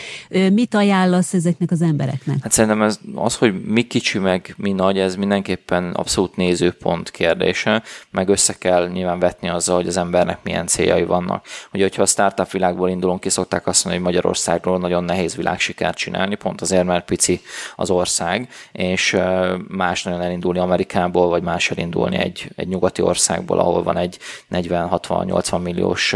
[0.53, 2.37] mit ajánlasz ezeknek az embereknek?
[2.41, 7.83] Hát szerintem ez, az, hogy mi kicsi meg mi nagy, ez mindenképpen abszolút nézőpont kérdése,
[8.11, 11.45] meg össze kell nyilván vetni azzal, hogy az embernek milyen céljai vannak.
[11.73, 15.97] Ugye, hogyha a startup világból indulunk ki, szokták azt mondani, hogy Magyarországról nagyon nehéz világsikert
[15.97, 17.41] csinálni, pont azért, mert pici
[17.75, 19.17] az ország, és
[19.71, 24.17] más nagyon elindulni Amerikából, vagy más elindulni egy, egy nyugati országból, ahol van egy
[24.51, 26.15] 40-60-80 milliós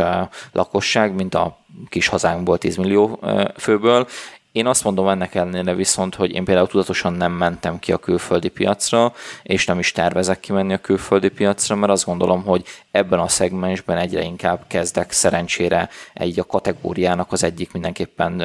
[0.51, 1.57] lakosság, mint a
[1.89, 3.19] kis hazánkból 10 millió
[3.57, 4.07] főből,
[4.55, 8.49] én azt mondom ennek ellenére viszont, hogy én például tudatosan nem mentem ki a külföldi
[8.49, 9.13] piacra,
[9.43, 12.63] és nem is tervezek kimenni a külföldi piacra, mert azt gondolom, hogy
[12.95, 18.43] ebben a szegmensben egyre inkább kezdek szerencsére egy a kategóriának az egyik mindenképpen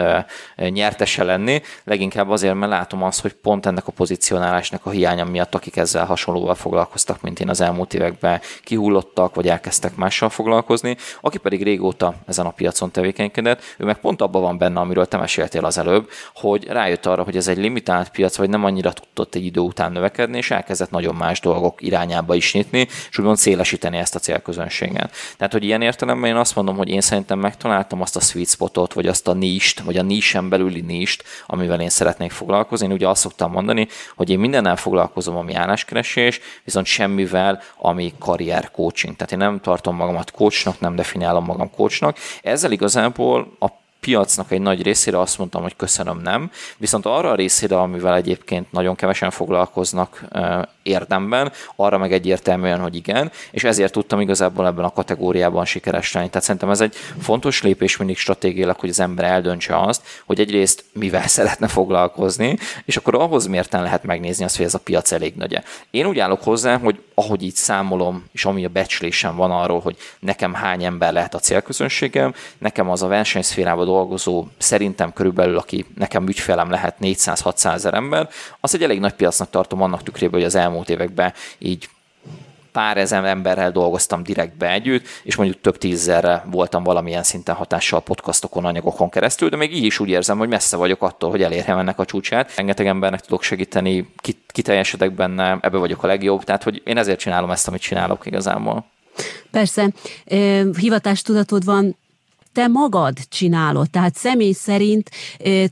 [0.56, 5.54] nyertese lenni, leginkább azért, mert látom azt, hogy pont ennek a pozicionálásnak a hiánya miatt,
[5.54, 11.38] akik ezzel hasonlóval foglalkoztak, mint én az elmúlt években kihullottak, vagy elkezdtek mással foglalkozni, aki
[11.38, 15.64] pedig régóta ezen a piacon tevékenykedett, ő meg pont abban van benne, amiről te meséltél
[15.64, 19.44] az előbb, hogy rájött arra, hogy ez egy limitált piac, vagy nem annyira tudott egy
[19.44, 24.14] idő után növekedni, és elkezdett nagyon más dolgok irányába is nyitni, és úgymond szélesíteni ezt
[24.14, 25.12] a célközönséget.
[25.36, 28.92] Tehát, hogy ilyen értelemben én azt mondom, hogy én szerintem megtaláltam azt a sweet spotot,
[28.92, 32.86] vagy azt a nist, vagy a nisen belüli nist, amivel én szeretnék foglalkozni.
[32.86, 38.70] Én ugye azt szoktam mondani, hogy én mindennel foglalkozom, ami álláskeresés, viszont semmivel, ami karrier
[38.70, 39.16] coaching.
[39.16, 42.16] Tehát én nem tartom magamat coachnak, nem definiálom magam coachnak.
[42.42, 43.68] Ezzel igazából a
[44.00, 46.50] piacnak egy nagy részére azt mondtam, hogy köszönöm, nem.
[46.76, 50.24] Viszont arra a részére, amivel egyébként nagyon kevesen foglalkoznak
[50.82, 56.28] érdemben, arra meg egyértelműen, hogy igen, és ezért tudtam igazából ebben a kategóriában sikeres lenni.
[56.28, 60.84] Tehát szerintem ez egy fontos lépés mindig stratégiailag, hogy az ember eldöntse azt, hogy egyrészt
[60.92, 65.34] mivel szeretne foglalkozni, és akkor ahhoz mérten lehet megnézni azt, hogy ez a piac elég
[65.34, 65.58] nagy.
[65.90, 69.96] Én úgy állok hozzá, hogy ahogy így számolom, és ami a becslésem van arról, hogy
[70.20, 76.28] nekem hány ember lehet a célközönségem, nekem az a versenyszférában dolgozó, szerintem körülbelül, aki nekem
[76.28, 78.28] ügyfelem lehet 400-600 ezer ember,
[78.60, 81.88] az egy elég nagy piacnak tartom annak tükrében, hogy az elmúlt években így
[82.72, 88.64] pár ezer emberrel dolgoztam direktbe együtt, és mondjuk több tízezerre voltam valamilyen szinten hatással podcastokon,
[88.64, 91.98] anyagokon keresztül, de még így is úgy érzem, hogy messze vagyok attól, hogy elérjem ennek
[91.98, 92.56] a csúcsát.
[92.56, 94.12] Rengeteg embernek tudok segíteni,
[94.46, 98.84] kiteljesedek benne, ebbe vagyok a legjobb, tehát hogy én ezért csinálom ezt, amit csinálok igazából.
[99.50, 99.90] Persze,
[100.78, 101.96] hivatástudatod van,
[102.52, 105.10] te magad csinálod, tehát személy szerint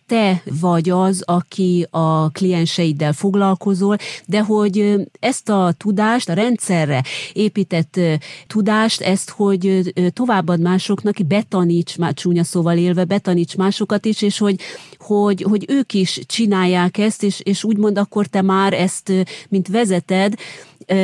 [0.07, 8.01] te vagy az, aki a klienseiddel foglalkozol, de hogy ezt a tudást, a rendszerre épített
[8.47, 14.61] tudást, ezt, hogy továbbad másoknak, betaníts, már csúnya szóval élve, betaníts másokat is, és hogy,
[15.09, 19.13] hogy, hogy ők is csinálják ezt, és, és úgymond akkor te már ezt,
[19.49, 20.35] mint vezeted,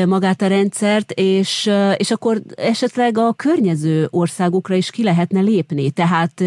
[0.07, 5.91] magát a rendszert, és, és akkor esetleg a környező országokra is ki lehetne lépni.
[5.91, 6.43] Tehát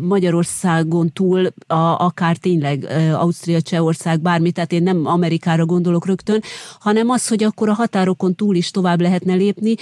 [0.00, 6.42] Magyarországon túl a, akár tényleg Ausztria, Csehország, bármi, tehát én nem Amerikára gondolok rögtön,
[6.80, 9.74] hanem az, hogy akkor a határokon túl is tovább lehetne lépni,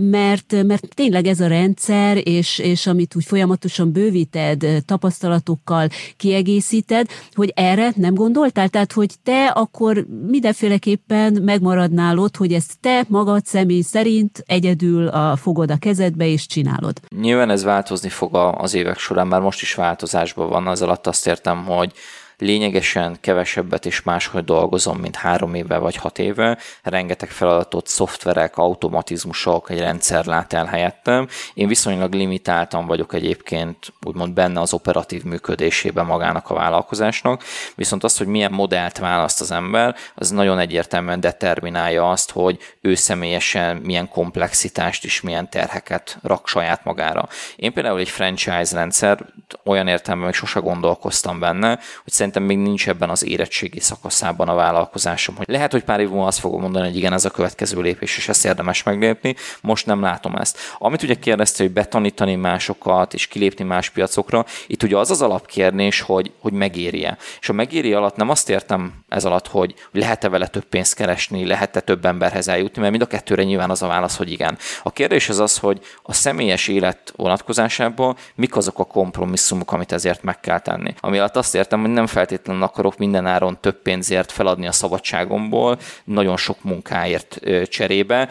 [0.00, 5.88] mert, mert tényleg ez a rendszer, és, és amit úgy folyamatosan bővíted, tapasztalatokkal
[6.22, 8.68] kiegészíted, hogy erre nem gondoltál?
[8.68, 15.36] Tehát, hogy te akkor mindenféleképpen megmaradnál nálad, hogy ezt te magad személy szerint egyedül a,
[15.36, 17.00] fogod a kezedbe és csinálod?
[17.20, 21.26] Nyilván ez változni fog az évek során, már most is változásban van, az alatt azt
[21.26, 21.92] értem, hogy
[22.42, 29.70] lényegesen kevesebbet és máshogy dolgozom, mint három éve vagy hat éve, rengeteg feladatot, szoftverek, automatizmusok,
[29.70, 31.28] egy rendszer lát el helyettem.
[31.54, 37.42] Én viszonylag limitáltan vagyok egyébként úgymond benne az operatív működésében magának a vállalkozásnak,
[37.74, 42.94] viszont az, hogy milyen modellt választ az ember, az nagyon egyértelműen determinálja azt, hogy ő
[42.94, 47.28] személyesen milyen komplexitást és milyen terheket rak saját magára.
[47.56, 49.26] Én például egy franchise rendszer
[49.64, 51.68] olyan értelemben még sose gondolkoztam benne,
[52.02, 55.36] hogy szerintem még nincs ebben az érettségi szakaszában a vállalkozásom.
[55.36, 58.16] Hogy lehet, hogy pár év múlva azt fogom mondani, hogy igen, ez a következő lépés,
[58.16, 59.34] és ezt érdemes meglépni.
[59.60, 60.58] Most nem látom ezt.
[60.78, 66.00] Amit ugye kérdezte, hogy betanítani másokat és kilépni más piacokra, itt ugye az az alapkérdés,
[66.00, 67.18] hogy, hogy megéri-e.
[67.40, 71.46] És a megéri alatt nem azt értem ez alatt, hogy lehet-e vele több pénzt keresni,
[71.46, 74.58] lehet-e több emberhez eljutni, mert mind a kettőre nyilván az a válasz, hogy igen.
[74.82, 80.22] A kérdés az az, hogy a személyes élet vonatkozásában mik azok a kompromisszumok, amit ezért
[80.22, 80.94] meg kell tenni.
[81.00, 85.78] Ami alatt azt értem, hogy nem feltétlenül akarok minden áron több pénzért feladni a szabadságomból,
[86.04, 88.28] nagyon sok munkáért cserébe,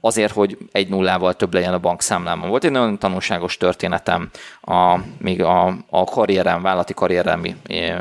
[0.00, 2.48] azért, hogy egy nullával több legyen a bankszámlámon.
[2.48, 7.42] Volt egy nagyon tanulságos történetem a, még a, a karrierem, vállalati karrierem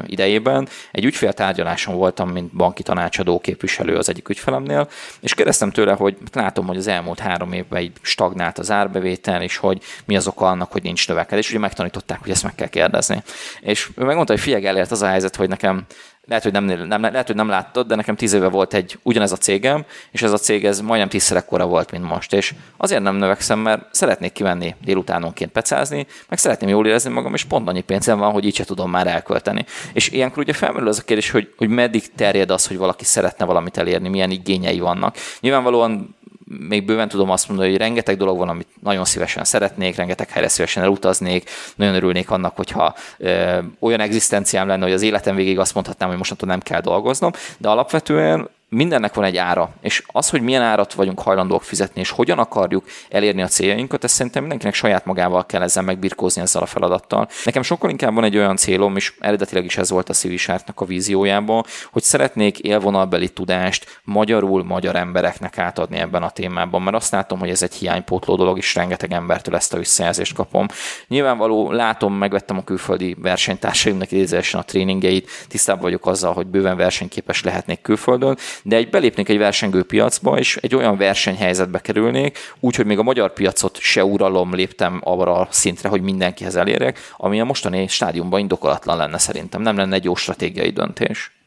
[0.05, 0.67] idejében.
[0.91, 4.87] Egy ügyféltárgyaláson voltam, mint banki tanácsadó képviselő az egyik ügyfelemnél,
[5.19, 9.57] és kérdeztem tőle, hogy látom, hogy az elmúlt három évben egy stagnált az árbevétel, és
[9.57, 11.49] hogy mi az oka annak, hogy nincs növekedés.
[11.49, 13.23] Ugye megtanították, hogy ezt meg kell kérdezni.
[13.59, 15.85] És ő megmondta, hogy figyelj, elért az a helyzet, hogy nekem
[16.29, 19.31] lehet, hogy nem, nem, lehet, hogy nem láttad, de nekem tíz éve volt egy ugyanez
[19.31, 22.33] a cégem, és ez a cég ez majdnem tízszer ekkora volt, mint most.
[22.33, 27.43] És azért nem növekszem, mert szeretnék kimenni délutánonként pecázni, meg szeretném jól érezni magam, és
[27.43, 29.65] pont annyi pénzem van, hogy így se tudom már elkölteni.
[29.93, 33.45] És ilyenkor ugye felmerül az a kérdés, hogy, hogy meddig terjed az, hogy valaki szeretne
[33.45, 35.15] valamit elérni, milyen igényei vannak.
[35.39, 36.17] Nyilvánvalóan
[36.49, 40.47] még bőven tudom azt mondani, hogy rengeteg dolog van, amit nagyon szívesen szeretnék, rengeteg helyre
[40.47, 45.73] szívesen elutaznék, nagyon örülnék annak, hogyha ö, olyan egzisztenciám lenne, hogy az életem végig azt
[45.73, 50.41] mondhatnám, hogy mostantól nem kell dolgoznom, de alapvetően mindennek van egy ára, és az, hogy
[50.41, 55.05] milyen árat vagyunk hajlandók fizetni, és hogyan akarjuk elérni a céljainkat, ezt szerintem mindenkinek saját
[55.05, 57.27] magával kell ezzel megbirkózni ezzel a feladattal.
[57.43, 60.85] Nekem sokkal inkább van egy olyan célom, és eredetileg is ez volt a Civisártnak a
[60.85, 67.39] víziójában, hogy szeretnék élvonalbeli tudást magyarul magyar embereknek átadni ebben a témában, mert azt látom,
[67.39, 70.65] hogy ez egy hiánypótló dolog, és rengeteg embertől ezt a visszajelzést kapom.
[71.07, 77.43] Nyilvánvaló, látom, megvettem a külföldi versenytársaimnak idézésen a tréningeit, tisztában vagyok azzal, hogy bőven versenyképes
[77.43, 82.97] lehetnék külföldön, de egy belépnék egy versengő piacba, és egy olyan versenyhelyzetbe kerülnék, úgyhogy még
[82.97, 87.87] a magyar piacot se uralom léptem arra a szintre, hogy mindenkihez elérjek, ami a mostani
[87.87, 89.61] stádiumban indokolatlan lenne szerintem.
[89.61, 91.38] Nem lenne egy jó stratégiai döntés.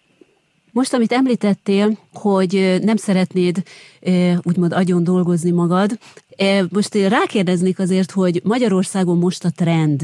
[0.72, 3.62] Most, amit említettél, hogy nem szeretnéd
[4.42, 5.98] úgymond agyon dolgozni magad,
[6.68, 10.02] most rákérdeznék azért, hogy Magyarországon most a trend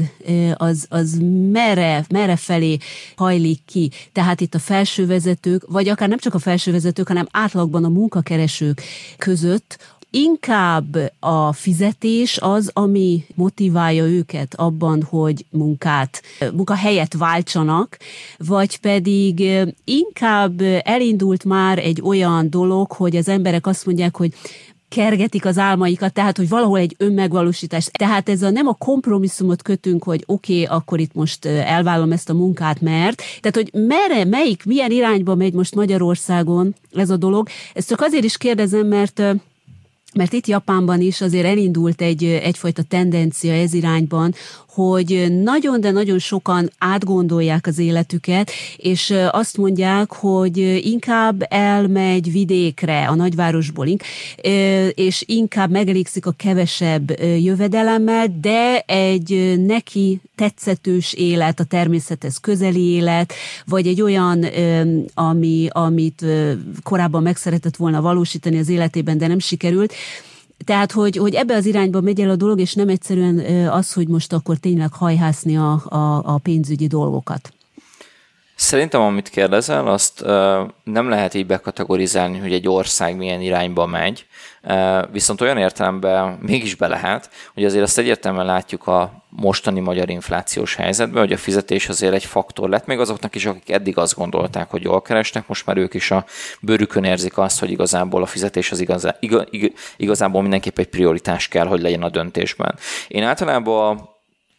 [0.53, 2.77] az, az merre, merre felé
[3.15, 3.91] hajlik ki?
[4.11, 8.81] Tehát itt a felsővezetők, vagy akár nem csak a felsővezetők, hanem átlagban a munkakeresők
[9.17, 16.21] között inkább a fizetés az, ami motiválja őket abban, hogy munkát,
[16.53, 17.97] munkahelyet váltsanak,
[18.37, 19.43] vagy pedig
[19.83, 24.33] inkább elindult már egy olyan dolog, hogy az emberek azt mondják, hogy
[24.89, 27.89] kergetik az álmaikat, tehát hogy valahol egy önmegvalósítás.
[27.91, 32.29] Tehát ez a nem a kompromisszumot kötünk, hogy oké, okay, akkor itt most elvállom ezt
[32.29, 33.21] a munkát, mert.
[33.39, 37.47] Tehát, hogy merre, melyik, milyen irányba megy most Magyarországon ez a dolog.
[37.73, 39.21] Ezt csak azért is kérdezem, mert
[40.13, 44.33] mert itt Japánban is azért elindult egy, egyfajta tendencia ez irányban,
[44.67, 53.07] hogy nagyon, de nagyon sokan átgondolják az életüket, és azt mondják, hogy inkább elmegy vidékre
[53.07, 53.87] a nagyvárosból,
[54.93, 63.33] és inkább megelégszik a kevesebb jövedelemmel, de egy neki tetszetős élet, a természethez közeli élet,
[63.65, 64.45] vagy egy olyan,
[65.13, 66.25] ami, amit
[66.83, 69.93] korábban meg szeretett volna valósítani az életében, de nem sikerült,
[70.65, 74.07] tehát, hogy, hogy ebbe az irányba megy el a dolog, és nem egyszerűen az, hogy
[74.07, 77.53] most akkor tényleg hajhászni a, a, a pénzügyi dolgokat.
[78.55, 80.21] Szerintem, amit kérdezel, azt
[80.83, 84.25] nem lehet így bekategorizálni, hogy egy ország milyen irányba megy,
[85.11, 90.75] viszont olyan értelemben mégis be lehet, hogy azért azt egyértelműen látjuk a mostani magyar inflációs
[90.75, 94.69] helyzetben, hogy a fizetés azért egy faktor lett, még azoknak is, akik eddig azt gondolták,
[94.69, 96.25] hogy jól keresnek, most már ők is a
[96.61, 99.45] bőrükön érzik azt, hogy igazából a fizetés az igazá, igaz,
[99.97, 102.75] igazából mindenképp egy prioritás kell, hogy legyen a döntésben.
[103.07, 104.09] Én általában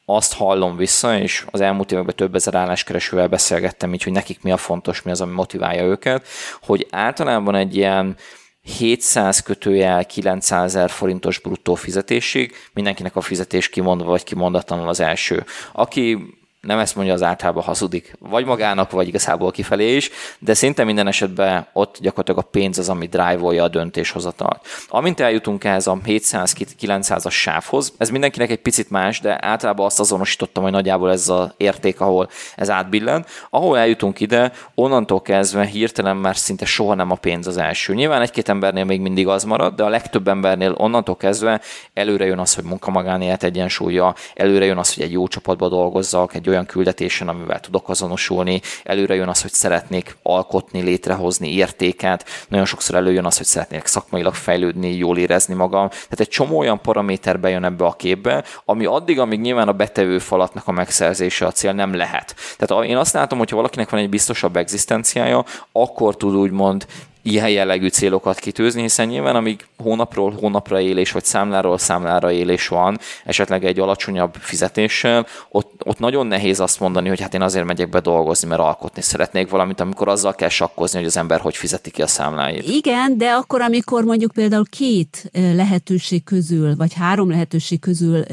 [0.04, 4.50] azt hallom vissza, és az elmúlt években több ezer álláskeresővel beszélgettem így, hogy nekik mi
[4.50, 6.26] a fontos, mi az, ami motiválja őket,
[6.62, 8.16] hogy általában egy ilyen
[8.62, 15.44] 700 kötőjel 900 ezer forintos bruttó fizetésig, mindenkinek a fizetés kimondva vagy kimondatlanul az első.
[15.72, 20.84] Aki nem ezt mondja az általában hazudik, vagy magának, vagy igazából kifelé is, de szinte
[20.84, 24.66] minden esetben ott gyakorlatilag a pénz az, ami drive-olja a döntéshozatalt.
[24.88, 30.62] Amint eljutunk ehhez a 700-900-as sávhoz, ez mindenkinek egy picit más, de általában azt azonosítottam,
[30.62, 33.26] hogy nagyjából ez az érték, ahol ez átbillen.
[33.50, 37.94] Ahol eljutunk ide, onnantól kezdve hirtelen már szinte soha nem a pénz az első.
[37.94, 41.60] Nyilván egy-két embernél még mindig az marad, de a legtöbb embernél onnantól kezdve
[41.94, 46.48] előre jön az, hogy munkamagánélet egyensúlya, előre jön az, hogy egy jó csapatba dolgozzak, egy
[46.50, 52.94] olyan küldetésen, amivel tudok azonosulni, előre jön az, hogy szeretnék alkotni, létrehozni értéket, nagyon sokszor
[52.94, 55.88] előjön az, hogy szeretnék szakmailag fejlődni, jól érezni magam.
[55.88, 60.18] Tehát egy csomó olyan paraméter bejön ebbe a képbe, ami addig, amíg nyilván a betevő
[60.18, 62.34] falatnak a megszerzése a cél nem lehet.
[62.58, 66.86] Tehát én azt látom, hogy ha valakinek van egy biztosabb egzisztenciája, akkor tud úgymond
[67.22, 72.98] ilyen jellegű célokat kitűzni, hiszen nyilván amíg hónapról hónapra élés, vagy számláról számlára élés van,
[73.24, 77.88] esetleg egy alacsonyabb fizetéssel, ott, ott nagyon nehéz azt mondani, hogy hát én azért megyek
[77.88, 81.90] be dolgozni, mert alkotni szeretnék valamit, amikor azzal kell sakkozni, hogy az ember hogy fizeti
[81.90, 82.68] ki a számláit.
[82.68, 88.24] Igen, de akkor, amikor mondjuk például két lehetőség közül, vagy három lehetőség közül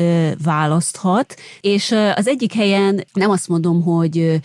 [0.44, 4.40] választhat, és az egyik helyen nem azt mondom, hogy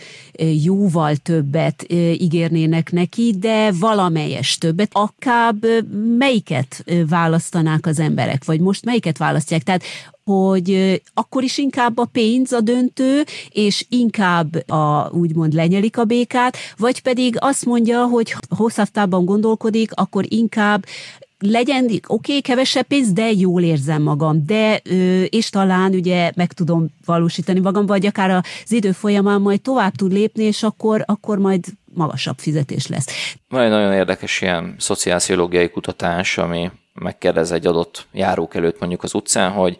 [0.63, 5.53] jóval többet ígérnének neki, de valamely teljes többet, akár
[6.17, 9.63] melyiket választanák az emberek, vagy most melyiket választják.
[9.63, 9.83] Tehát
[10.25, 16.57] hogy akkor is inkább a pénz a döntő, és inkább a, úgymond lenyelik a békát,
[16.77, 20.85] vagy pedig azt mondja, hogy hosszabb távban gondolkodik, akkor inkább
[21.45, 24.75] legyen, oké, okay, kevesebb pénz, de jól érzem magam, de,
[25.29, 30.11] és talán ugye meg tudom valósítani magam, vagy akár az idő folyamán majd tovább tud
[30.11, 33.35] lépni, és akkor, akkor majd magasabb fizetés lesz.
[33.49, 39.13] Van egy nagyon érdekes ilyen szociálpszichológiai kutatás, ami megkérdez egy adott járók előtt mondjuk az
[39.13, 39.77] utcán, hogy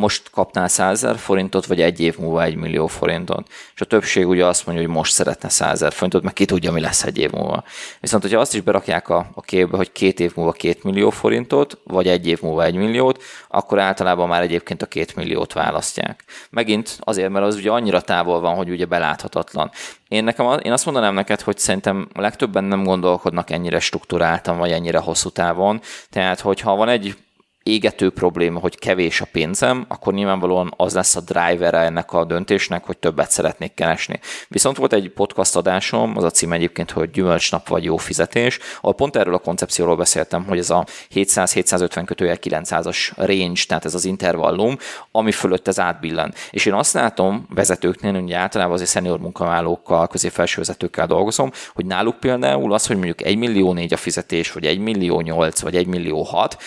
[0.00, 3.48] most kapnál 100 forintot, vagy egy év múlva egy millió forintot.
[3.74, 6.80] És a többség ugye azt mondja, hogy most szeretne 100 forintot, mert ki tudja, mi
[6.80, 7.64] lesz egy év múlva.
[8.00, 11.78] Viszont, hogyha azt is berakják a, a képbe, hogy két év múlva két millió forintot,
[11.84, 16.24] vagy egy év múlva egy milliót, akkor általában már egyébként a két milliót választják.
[16.50, 19.70] Megint azért, mert az ugye annyira távol van, hogy ugye beláthatatlan.
[20.08, 24.70] Én, nekem, én azt mondanám neked, hogy szerintem a legtöbben nem gondolkodnak ennyire struktúráltan, vagy
[24.70, 25.80] ennyire hosszú távon.
[26.10, 27.16] Tehát, hogyha van egy
[27.62, 32.84] égető probléma, hogy kevés a pénzem, akkor nyilvánvalóan az lesz a driver ennek a döntésnek,
[32.84, 34.20] hogy többet szeretnék keresni.
[34.48, 38.94] Viszont volt egy podcast adásom, az a cím egyébként, hogy gyümölcsnap vagy jó fizetés, ahol
[38.94, 44.04] pont erről a koncepcióról beszéltem, hogy ez a 700-750 kötője 900-as range, tehát ez az
[44.04, 44.76] intervallum,
[45.10, 46.34] ami fölött ez átbillen.
[46.50, 52.20] És én azt látom vezetőknél, ugye általában azért szenior munkavállalókkal, középfelső vezetőkkel dolgozom, hogy náluk
[52.20, 55.86] például az, hogy mondjuk 1 millió 4 a fizetés, vagy 1 millió 8, vagy 1
[55.86, 56.58] millió 6,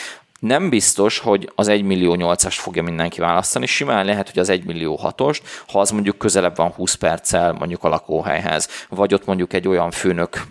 [0.44, 4.66] nem biztos, hogy az 1 millió 8-as fogja mindenki választani, simán lehet, hogy az 1
[4.66, 9.54] millió 6-ost, ha az mondjuk közelebb van 20 perccel mondjuk a lakóhelyhez, vagy ott mondjuk
[9.54, 10.44] egy olyan főnök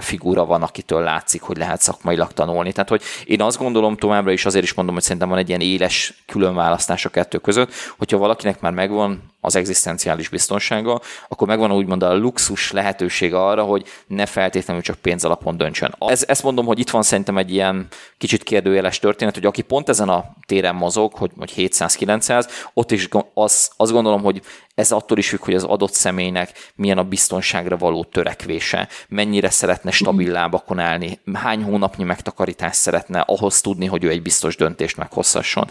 [0.00, 2.72] figura van, akitől látszik, hogy lehet szakmailag tanulni.
[2.72, 5.60] Tehát, hogy én azt gondolom továbbra is, azért is mondom, hogy szerintem van egy ilyen
[5.60, 12.02] éles különválasztás a kettő között, hogyha valakinek már megvan az egzisztenciális biztonsága, akkor megvan úgymond
[12.02, 15.94] a luxus lehetősége arra, hogy ne feltétlenül csak pénz alapon döntsön.
[15.98, 17.86] Ez, ezt mondom, hogy itt van szerintem egy ilyen
[18.18, 23.08] kicsit kérdőjeles történet, hogy aki pont ezen a téren mozog, hogy, hogy 700-900, ott is
[23.34, 24.42] az, azt gondolom, hogy
[24.78, 29.90] ez attól is függ, hogy az adott személynek milyen a biztonságra való törekvése, mennyire szeretne
[29.90, 35.68] stabil lábakon állni, hány hónapnyi megtakarítást szeretne ahhoz tudni, hogy ő egy biztos döntést meghozhasson.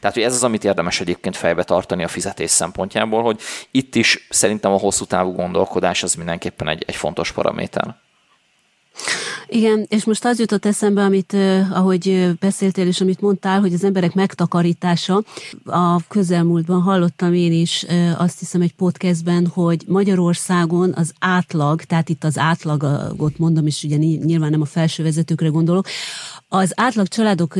[0.00, 3.40] Tehát, hogy ez az, amit érdemes egyébként fejbe tartani a fizetés szempontjából, hogy
[3.70, 7.96] itt is szerintem a hosszú távú gondolkodás az mindenképpen egy, egy fontos paraméter.
[9.46, 11.36] Igen, és most az jutott eszembe, amit,
[11.72, 15.22] ahogy beszéltél, és amit mondtál, hogy az emberek megtakarítása.
[15.64, 17.86] A közelmúltban hallottam én is,
[18.18, 23.96] azt hiszem egy podcastben, hogy Magyarországon az átlag, tehát itt az átlagot mondom, és ugye
[23.96, 25.86] nyilván nem a felső vezetőkre gondolok,
[26.48, 27.54] az átlag családok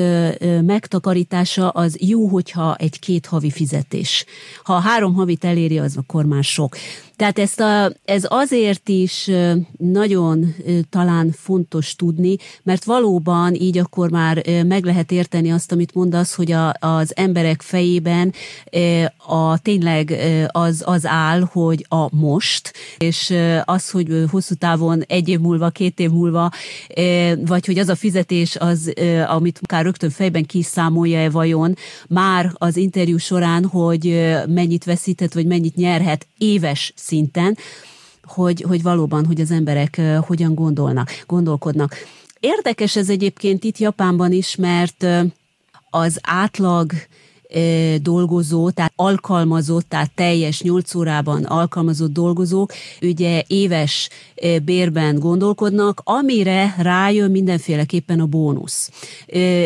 [0.62, 4.24] megtakarítása az jó, hogyha egy-két havi fizetés.
[4.62, 6.76] Ha három havit eléri, az akkor már sok.
[7.18, 9.30] Tehát ezt a, ez azért is
[9.76, 10.54] nagyon
[10.90, 16.52] talán fontos tudni, mert valóban így akkor már meg lehet érteni azt, amit mondasz, hogy
[16.52, 18.32] a, az emberek fejében
[19.26, 20.14] a tényleg
[20.46, 25.98] az, az áll, hogy a most, és az, hogy hosszú távon egy év múlva, két
[26.00, 26.50] év múlva,
[27.44, 28.92] vagy hogy az a fizetés, az,
[29.26, 31.74] amit akár rögtön fejben kiszámolja-e vajon,
[32.08, 37.56] már az interjú során, hogy mennyit veszíthet, vagy mennyit nyerhet éves szinten,
[38.22, 41.94] hogy, hogy valóban, hogy az emberek hogyan gondolnak, gondolkodnak.
[42.40, 45.06] Érdekes ez egyébként itt Japánban is, mert
[45.90, 46.92] az átlag
[48.02, 54.08] dolgozó, tehát alkalmazott, tehát teljes 8 órában alkalmazott dolgozók, ugye éves
[54.64, 58.90] bérben gondolkodnak, amire rájön mindenféleképpen a bónusz.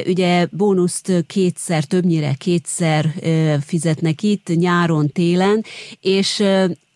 [0.06, 3.14] Ugye bónuszt kétszer, többnyire kétszer
[3.66, 5.64] fizetnek itt, nyáron, télen,
[6.00, 6.42] és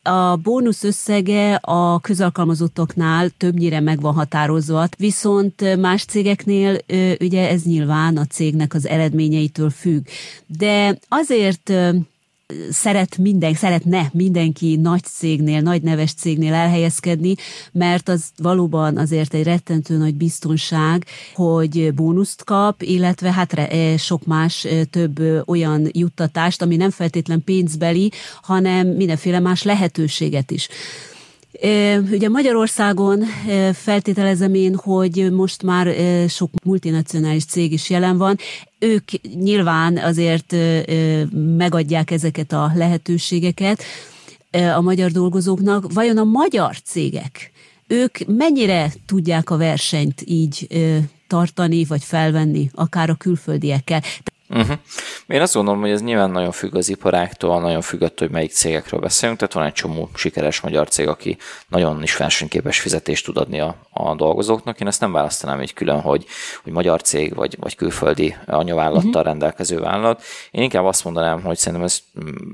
[0.07, 6.79] a bónusz összege a közalkalmazottoknál többnyire meg van határozva, viszont más cégeknél
[7.21, 10.07] ugye ez nyilván a cégnek az eredményeitől függ.
[10.47, 11.73] De azért
[12.71, 17.35] szeret minden, szeretne mindenki nagy cégnél, nagy neves cégnél elhelyezkedni,
[17.73, 24.25] mert az valóban azért egy rettentő nagy biztonság, hogy bónuszt kap, illetve hát e, sok
[24.25, 30.69] más e, több olyan juttatást, ami nem feltétlen pénzbeli, hanem mindenféle más lehetőséget is.
[32.13, 33.23] Ugye Magyarországon
[33.73, 35.95] feltételezem én, hogy most már
[36.29, 38.37] sok multinacionális cég is jelen van.
[38.79, 40.55] Ők nyilván azért
[41.57, 43.83] megadják ezeket a lehetőségeket
[44.77, 45.93] a magyar dolgozóknak.
[45.93, 47.53] Vajon a magyar cégek,
[47.87, 50.67] ők mennyire tudják a versenyt így
[51.27, 54.03] tartani, vagy felvenni, akár a külföldiekkel?
[54.49, 54.77] Uh-huh.
[55.27, 58.51] Én azt gondolom, hogy ez nyilván nagyon függ az iparáktól, nagyon függ attól, hogy melyik
[58.51, 61.37] cégekről beszélünk, tehát van egy csomó sikeres magyar cég, aki
[61.69, 64.81] nagyon is versenyképes fizetést tud adni a, a dolgozóknak.
[64.81, 66.27] Én ezt nem választanám így külön, hogy,
[66.63, 69.25] hogy magyar cég vagy, vagy külföldi anyavállalattal uh-huh.
[69.25, 70.23] rendelkező vállalat.
[70.51, 71.99] Én inkább azt mondanám, hogy szerintem ez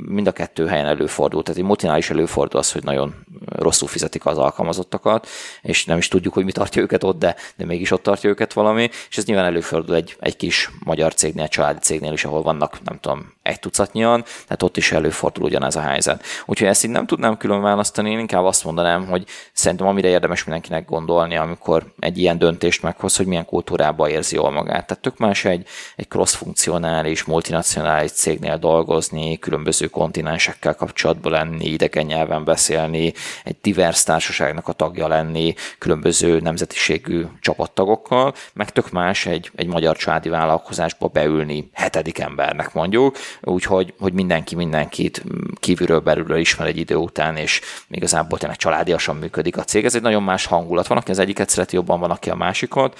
[0.09, 1.43] mind a kettő helyen előfordul.
[1.43, 3.15] Tehát egy multinál is előfordul az, hogy nagyon
[3.45, 5.29] rosszul fizetik az alkalmazottakat,
[5.63, 8.53] és nem is tudjuk, hogy mi tartja őket ott, de, de mégis ott tartja őket
[8.53, 12.83] valami, és ez nyilván előfordul egy, egy kis magyar cégnél, családi cégnél is, ahol vannak,
[12.85, 16.25] nem tudom, egy tucatnyian, tehát ott is előfordul ugyanez a helyzet.
[16.47, 20.45] Úgyhogy ezt így nem tudnám külön választani, én inkább azt mondanám, hogy szerintem amire érdemes
[20.45, 24.87] mindenkinek gondolni, amikor egy ilyen döntést meghoz, hogy milyen kultúrába érzi jól magát.
[24.87, 25.67] Tehát tök más egy,
[25.97, 33.13] egy cross-funkcionális, multinacionális cégnél dolgozni, különböző kontinensekkel kapcsolatban lenni, idegen nyelven beszélni,
[33.45, 39.97] egy divers társaságnak a tagja lenni, különböző nemzetiségű csapattagokkal, meg tök más egy, egy magyar
[39.97, 46.95] családi vállalkozásba beülni hetedik embernek mondjuk, úgyhogy hogy mindenki mindenkit kívülről belülről ismer egy idő
[46.95, 47.61] után, és
[47.91, 49.85] igazából tényleg családiasan működik a cég.
[49.85, 50.87] Ez egy nagyon más hangulat.
[50.87, 52.99] Van, aki az egyiket szereti jobban, van, aki a másikot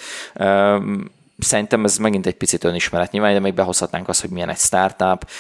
[1.43, 5.31] szerintem ez megint egy picit önismeret nyilván, de még behozhatnánk azt, hogy milyen egy startup,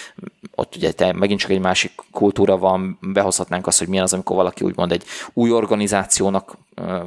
[0.54, 4.36] ott ugye te, megint csak egy másik kultúra van, behozhatnánk azt, hogy milyen az, amikor
[4.36, 6.56] valaki úgymond egy új organizációnak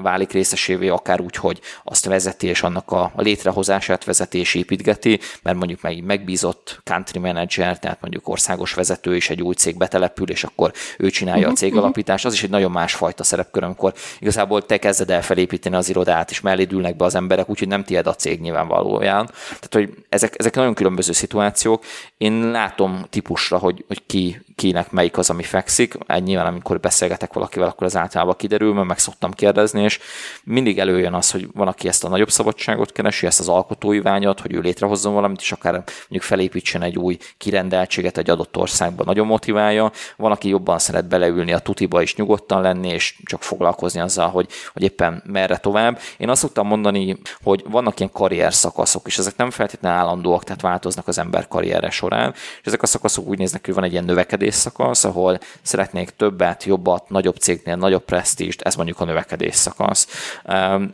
[0.02, 5.20] válik részesévé, akár úgy, hogy azt vezeti, és annak a, a létrehozását vezeti és építgeti,
[5.44, 10.30] mert mondjuk meg megbízott country manager, tehát mondjuk országos vezető is egy új cég betelepül,
[10.30, 14.66] és akkor ő csinálja a mhm, cégalapítást, az is egy nagyon másfajta szerepkör, amikor igazából
[14.66, 18.08] te kezded el felépíteni az irodát, és mellé ülnek be az emberek, úgyhogy nem tied
[18.08, 19.26] a cég nyilvánvalóján.
[19.46, 21.84] Tehát, hogy ezek, ezek nagyon különböző szituációk.
[22.18, 25.94] Én látom típusra, hogy, hogy ki, kinek melyik az, ami fekszik.
[26.08, 30.00] Egy nyilván, amikor beszélgetek valakivel, akkor az általában kiderül, mert meg szoktam kérdezni, és
[30.44, 34.40] mindig előjön az, hogy van, aki ezt a nagyobb szabadságot keresi, ezt az alkotói vágyat,
[34.40, 39.28] hogy ő létrehozzon valamit, és akár mondjuk felépítsen egy új kirendeltséget egy adott országban, nagyon
[39.28, 39.92] motiválja.
[40.18, 44.48] Van, aki jobban szeret beleülni a tutiba és nyugodtan lenni, és csak foglalkozni azzal, hogy,
[44.74, 46.00] hogy éppen merre tovább.
[46.18, 50.62] Én azt szoktam mondani, hogy vannak ilyen karrier szakaszok, és ezek nem feltétlenül állandóak, tehát
[50.62, 54.04] változnak az ember karrierre során, és ezek a szakaszok úgy néznek, hogy van egy ilyen
[54.04, 60.08] növekedés szakasz, ahol szeretnék többet, jobbat, nagyobb cégnél, nagyobb presztízst, ez mondjuk a növekedés szakasz.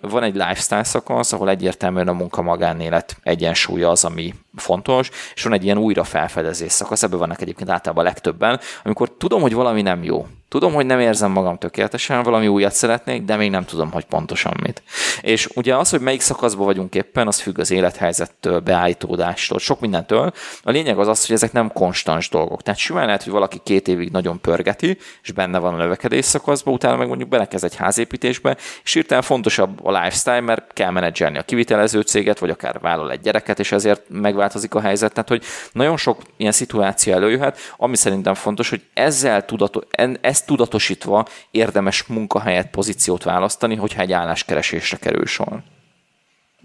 [0.02, 5.54] Van egy lifestyle szakasz, ahol egyértelműen a munka magánélet egyensúlya az, ami fontos, és van
[5.54, 10.04] egy ilyen újra felfedezés szakasz, ebben vannak egyébként általában legtöbben, amikor tudom, hogy valami nem
[10.04, 14.06] jó, Tudom, hogy nem érzem magam tökéletesen, valami újat szeretnék, de még nem tudom, hogy
[14.06, 14.84] pontosan mit.
[15.22, 20.32] És ugye az, hogy melyik szakaszban vagyunk éppen, az függ az élethelyzettől, beállítódástól, sok mindentől.
[20.64, 22.62] A lényeg az az, hogy ezek nem konstans dolgok.
[22.62, 26.74] Tehát simán lehet, hogy valaki két évig nagyon pörgeti, és benne van a növekedés szakaszban,
[26.74, 31.44] utána meg mondjuk belekezd egy házépítésbe, és hirtelen fontosabb a lifestyle, mert kell menedzselni a
[31.44, 35.14] kivitelező céget, vagy akár vállal egy gyereket, és ezért megváltozik a helyzet.
[35.14, 39.84] Tehát, hogy nagyon sok ilyen szituáció előjöhet, ami szerintem fontos, hogy ezzel tudatos,
[40.22, 45.64] ezt ezt tudatosítva érdemes munkahelyet, pozíciót választani, hogyha egy álláskeresésre kerül sor.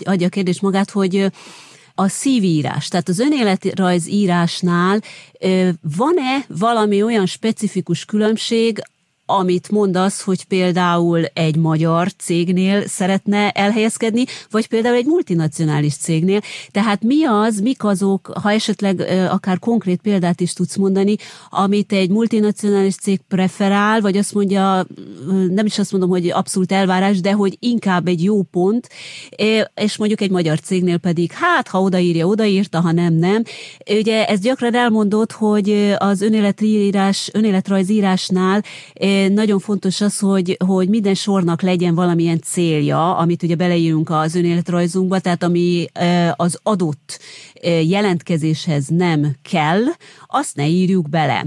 [0.04, 1.30] Adja a kérdés magát, hogy
[1.94, 5.00] a szívírás, tehát az önéletrajz írásnál
[5.96, 8.82] van-e valami olyan specifikus különbség,
[9.26, 16.40] amit mondasz, hogy például egy magyar cégnél szeretne elhelyezkedni, vagy például egy multinacionális cégnél.
[16.70, 19.00] Tehát mi az, mik azok, ha esetleg
[19.30, 21.16] akár konkrét példát is tudsz mondani,
[21.50, 24.86] amit egy multinacionális cég preferál, vagy azt mondja,
[25.50, 28.88] nem is azt mondom, hogy abszolút elvárás, de hogy inkább egy jó pont,
[29.74, 33.42] és mondjuk egy magyar cégnél pedig, hát, ha odaírja, odaírta, ha nem, nem.
[33.90, 38.62] Ugye ez gyakran elmondott, hogy az önéletírás, önéletrajzírásnál
[39.28, 45.18] nagyon fontos az, hogy, hogy minden sornak legyen valamilyen célja, amit ugye beleírunk az önéletrajzunkba,
[45.18, 45.86] tehát ami
[46.36, 47.18] az adott
[47.82, 49.82] jelentkezéshez nem kell,
[50.26, 51.46] azt ne írjuk bele.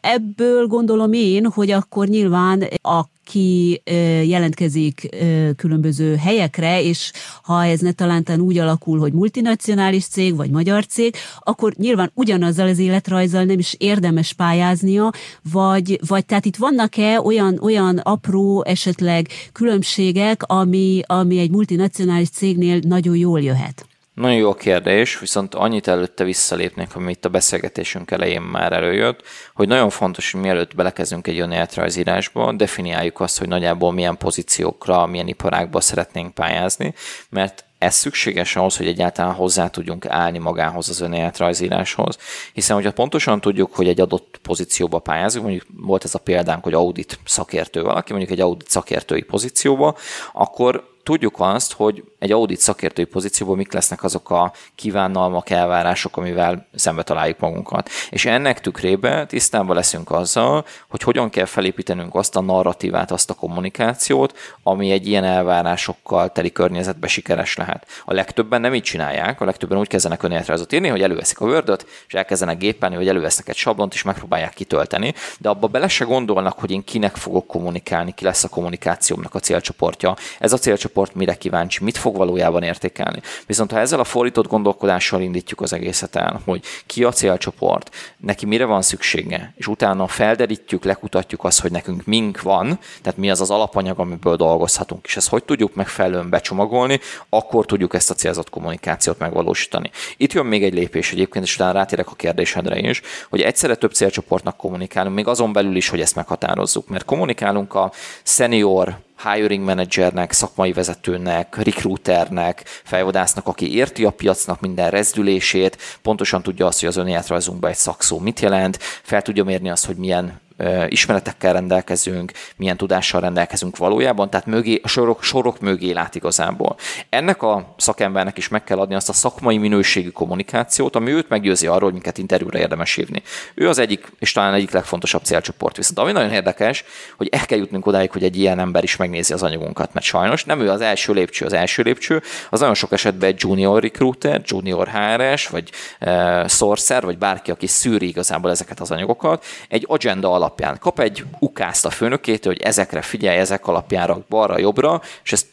[0.00, 3.82] Ebből gondolom én, hogy akkor nyilván a ki
[4.24, 5.08] jelentkezik
[5.56, 7.12] különböző helyekre, és
[7.42, 12.68] ha ez ne talántán úgy alakul, hogy multinacionális cég vagy magyar cég, akkor nyilván ugyanazzal
[12.68, 15.10] az életrajzzal nem is érdemes pályáznia,
[15.52, 22.78] vagy, vagy tehát itt vannak-e olyan, olyan apró esetleg különbségek, ami, ami egy multinacionális cégnél
[22.78, 23.86] nagyon jól jöhet?
[24.14, 29.22] Nagyon jó kérdés, viszont annyit előtte visszalépnék, ami itt a beszélgetésünk elején már előjött,
[29.54, 35.28] hogy nagyon fontos, hogy mielőtt belekezdünk egy önéletrajzírásba, definiáljuk azt, hogy nagyjából milyen pozíciókra, milyen
[35.28, 36.94] iparákba szeretnénk pályázni,
[37.30, 42.18] mert ez szükséges ahhoz, hogy egyáltalán hozzá tudjunk állni magához az önéletrajzíráshoz,
[42.52, 46.74] hiszen hogyha pontosan tudjuk, hogy egy adott pozícióba pályázunk, mondjuk volt ez a példánk, hogy
[46.74, 49.96] audit szakértő valaki, mondjuk egy audit szakértői pozícióba,
[50.32, 56.68] akkor tudjuk azt, hogy egy audit szakértői pozícióban mik lesznek azok a kívánalmak, elvárások, amivel
[56.74, 57.88] szembe találjuk magunkat.
[58.10, 63.34] És ennek tükrében tisztában leszünk azzal, hogy hogyan kell felépítenünk azt a narratívát, azt a
[63.34, 67.86] kommunikációt, ami egy ilyen elvárásokkal teli környezetben sikeres lehet.
[68.04, 71.86] A legtöbben nem így csinálják, a legtöbben úgy kezdenek önéletrajzot írni, hogy előveszik a word
[72.06, 76.58] és elkezdenek gépelni, hogy elővesznek egy sablont, és megpróbálják kitölteni, de abba bele se gondolnak,
[76.58, 80.16] hogy én kinek fogok kommunikálni, ki lesz a kommunikációmnak a célcsoportja.
[80.38, 83.20] Ez a célcsoport mire kíváncsi, mit fog valójában értékelni.
[83.46, 88.46] Viszont ha ezzel a fordított gondolkodással indítjuk az egészet el, hogy ki a célcsoport, neki
[88.46, 93.40] mire van szüksége, és utána felderítjük, lekutatjuk azt, hogy nekünk mink van, tehát mi az
[93.40, 98.50] az alapanyag, amiből dolgozhatunk, és ezt hogy tudjuk megfelelően becsomagolni, akkor tudjuk ezt a célzott
[98.50, 99.90] kommunikációt megvalósítani.
[100.16, 103.92] Itt jön még egy lépés egyébként, és utána rátérek a kérdésedre is, hogy egyszerre több
[103.92, 110.32] célcsoportnak kommunikálunk, még azon belül is, hogy ezt meghatározzuk, mert kommunikálunk a senior hiring managernek,
[110.32, 116.96] szakmai vezetőnek, recruiternek, fejvadásznak, aki érti a piacnak minden rezdülését, pontosan tudja azt, hogy az
[116.96, 120.40] önéletrajzunkban egy szakszó mit jelent, fel tudja mérni azt, hogy milyen
[120.88, 126.76] ismeretekkel rendelkezünk, milyen tudással rendelkezünk valójában, tehát mögé, a sorok, sorok mögé lát igazából.
[127.08, 131.66] Ennek a szakembernek is meg kell adni azt a szakmai minőségű kommunikációt, ami őt meggyőzi
[131.66, 133.22] arról, hogy minket interjúra érdemes hívni.
[133.54, 135.76] Ő az egyik, és talán egyik legfontosabb célcsoport.
[135.76, 136.84] Viszont ami nagyon érdekes,
[137.16, 140.44] hogy el kell jutnunk odáig, hogy egy ilyen ember is megnézi az anyagunkat, mert sajnos
[140.44, 144.40] nem ő az első lépcső, az első lépcső, az nagyon sok esetben egy junior recruiter,
[144.44, 150.30] junior HRS, vagy uh, sourcer, vagy bárki, aki szűri igazából ezeket az anyagokat, egy agenda
[150.42, 150.78] alapján.
[150.78, 155.46] Kap egy ukázt a főnökétől, hogy ezekre figyelj, ezek alapján rak balra-jobbra, és ezt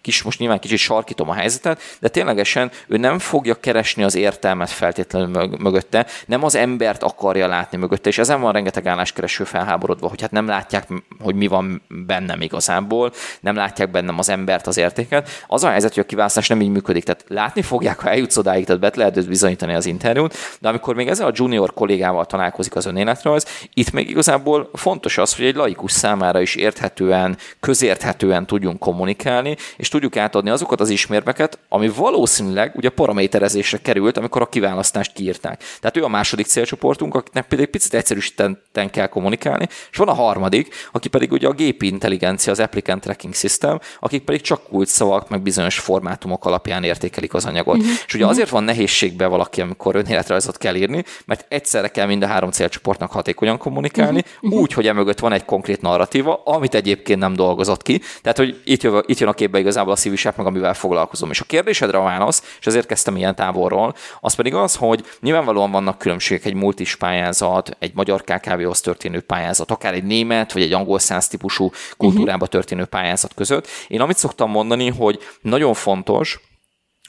[0.00, 4.70] kis, most nyilván kicsit sarkítom a helyzetet, de ténylegesen ő nem fogja keresni az értelmet
[4.70, 10.20] feltétlenül mögötte, nem az embert akarja látni mögötte, és ezen van rengeteg álláskereső felháborodva, hogy
[10.20, 10.88] hát nem látják,
[11.20, 15.28] hogy mi van bennem igazából, nem látják bennem az embert, az értéket.
[15.46, 18.64] Az a helyzet, hogy a kiválasztás nem így működik, tehát látni fogják, ha eljutsz odáig,
[18.64, 22.86] tehát be lehet bizonyítani az interjút, de amikor még ezzel a junior kollégával találkozik az
[22.86, 29.56] önéletrajz, itt még igazából fontos az, hogy egy laikus számára is érthetően, közérthetően tudjunk kommunikálni,
[29.76, 35.62] és tudjuk átadni azokat az ismérveket, ami valószínűleg ugye paraméterezésre került, amikor a kiválasztást kiírták.
[35.80, 40.74] Tehát ő a második célcsoportunk, akiknek pedig picit egyszerűsítenten kell kommunikálni, és van a harmadik,
[40.92, 45.42] aki pedig ugye a gépi intelligencia, az Applicant Tracking System, akik pedig csak szavak, meg
[45.42, 47.76] bizonyos formátumok alapján értékelik az anyagot.
[47.76, 47.92] Uh-huh.
[48.06, 52.26] És ugye azért van nehézségbe valaki, amikor önéletrajzot kell írni, mert egyszerre kell mind a
[52.26, 54.60] három célcsoportnak hatékonyan kommunikálni, uh-huh.
[54.60, 58.00] úgy, hogy emögött van egy konkrét narratíva, amit egyébként nem dolgozott ki.
[58.22, 61.30] Tehát, hogy itt, jön, itt jön a képbe igazán igazából a szívűság meg, amivel foglalkozom.
[61.30, 65.70] És a kérdésedre a válasz, és ezért kezdtem ilyen távolról, az pedig az, hogy nyilvánvalóan
[65.70, 70.72] vannak különbségek egy multis pályázat, egy magyar KKV-hoz történő pályázat, akár egy német vagy egy
[70.72, 73.66] angol száz típusú kultúrába történő pályázat között.
[73.88, 76.40] Én amit szoktam mondani, hogy nagyon fontos,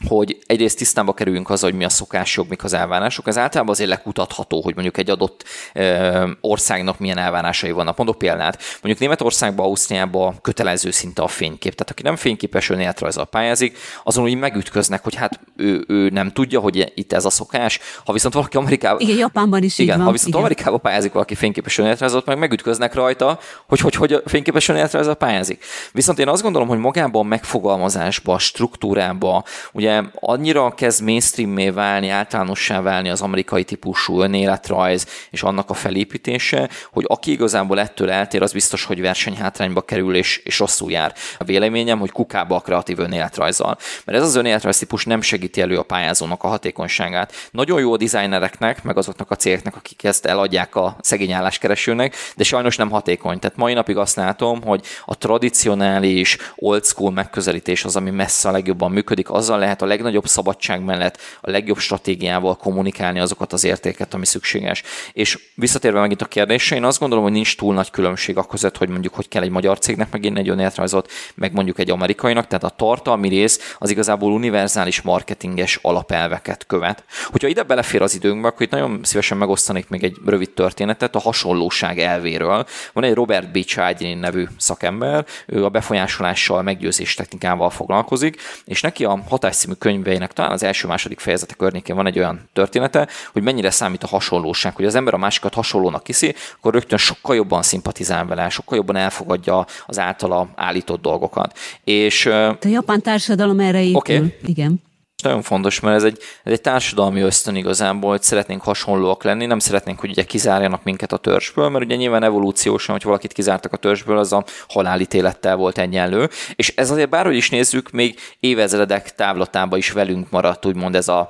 [0.07, 3.27] hogy egyrészt tisztába kerüljünk az, hogy mi a szokásjog, mik az elvárások.
[3.27, 5.43] Ez általában azért lekutatható, hogy mondjuk egy adott
[5.73, 7.97] ö, országnak milyen elvárásai vannak.
[7.97, 8.57] Mondok példát.
[8.73, 11.75] Mondjuk Németországban, Ausztriában kötelező szinte a fénykép.
[11.75, 16.59] Tehát aki nem fényképes önéletrajzal pályázik, azon úgy megütköznek, hogy hát ő, ő, nem tudja,
[16.59, 17.79] hogy itt ez a szokás.
[18.05, 18.99] Ha viszont valaki Amerikában...
[18.99, 20.05] Igen, Japánban is igen, van.
[20.05, 20.39] Ha viszont igen.
[20.39, 25.63] Amerikában pályázik valaki fényképes önéletrajzot, meg megütköznek rajta, hogy hogy, hogy a fényképes önéletrajzal pályázik.
[25.91, 29.43] Viszont én azt gondolom, hogy magában a megfogalmazásba, a struktúrába,
[29.73, 35.73] ugye ugye annyira kezd mainstream válni, általánossá válni az amerikai típusú önéletrajz és annak a
[35.73, 41.13] felépítése, hogy aki igazából ettől eltér, az biztos, hogy versenyhátrányba kerül és, és rosszul jár.
[41.37, 43.77] A véleményem, hogy kukába a kreatív önéletrajzzal.
[44.05, 47.33] Mert ez az önéletrajz típus nem segíti elő a pályázónak a hatékonyságát.
[47.51, 52.43] Nagyon jó a designereknek, meg azoknak a cégeknek, akik ezt eladják a szegény álláskeresőnek, de
[52.43, 53.39] sajnos nem hatékony.
[53.39, 58.51] Tehát mai napig azt látom, hogy a tradicionális old school megközelítés az, ami messze a
[58.51, 64.13] legjobban működik, azzal lehet a legnagyobb szabadság mellett a legjobb stratégiával kommunikálni azokat az értéket,
[64.13, 64.83] ami szükséges.
[65.13, 68.77] És visszatérve megint a kérdésre, én azt gondolom, hogy nincs túl nagy különbség a között,
[68.77, 72.63] hogy mondjuk, hogy kell egy magyar cégnek megint egy önéletrajzot, meg mondjuk egy amerikainak, tehát
[72.63, 77.03] a tartalmi rész az igazából univerzális marketinges alapelveket követ.
[77.25, 81.19] Hogyha ide belefér az időnkbe, akkor itt nagyon szívesen megosztanék még egy rövid történetet a
[81.19, 82.65] hasonlóság elvéről.
[82.93, 83.63] Van egy Robert B.
[83.63, 90.33] Childin nevű szakember, ő a befolyásolással, meggyőzés technikával foglalkozik, és neki a hatás című könyveinek
[90.33, 94.85] talán az első-második fejezete környékén van egy olyan története, hogy mennyire számít a hasonlóság, hogy
[94.85, 99.65] az ember a másikat hasonlónak kiszi, akkor rögtön sokkal jobban szimpatizál vele, sokkal jobban elfogadja
[99.85, 101.57] az általa állított dolgokat.
[101.83, 103.95] És, a japán társadalom erre épül.
[103.95, 104.35] Okay.
[104.45, 104.81] Igen
[105.21, 109.59] nagyon fontos, mert ez egy, ez egy társadalmi ösztön igazából, hogy szeretnénk hasonlóak lenni, nem
[109.59, 113.77] szeretnénk, hogy ugye kizárjanak minket a törzsből, mert ugye nyilván evolúciósan, hogy valakit kizártak a
[113.77, 119.77] törzsből, az a halálítélettel volt egyenlő, és ez azért bárhogy is nézzük, még évezredek távlatában
[119.77, 121.27] is velünk maradt, úgymond ez a,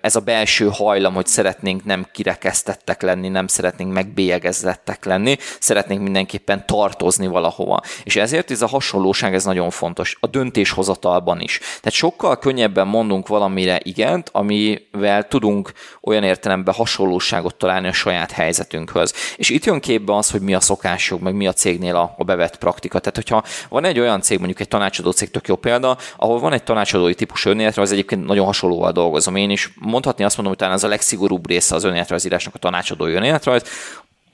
[0.00, 6.66] ez a belső hajlam, hogy szeretnénk nem kirekesztettek lenni, nem szeretnénk megbélyegezettek lenni, szeretnénk mindenképpen
[6.66, 7.80] tartozni valahova.
[8.04, 11.58] És ezért ez a hasonlóság ez nagyon fontos, a döntéshozatalban is.
[11.58, 18.30] Tehát sokkal könnyebben mond mondunk valamire igent, amivel tudunk olyan értelemben hasonlóságot találni a saját
[18.30, 19.14] helyzetünkhöz.
[19.36, 22.24] És itt jön képbe az, hogy mi a szokások, meg mi a cégnél a, a
[22.24, 22.98] bevett praktika.
[22.98, 26.52] Tehát, hogyha van egy olyan cég, mondjuk egy tanácsadó cég, tök jó példa, ahol van
[26.52, 29.72] egy tanácsadói típus önéletre, az egyébként nagyon hasonlóval dolgozom én is.
[29.80, 33.62] Mondhatni azt mondom, hogy talán ez a legszigorúbb része az önéletrajzírásnak a tanácsadói önéletrajz,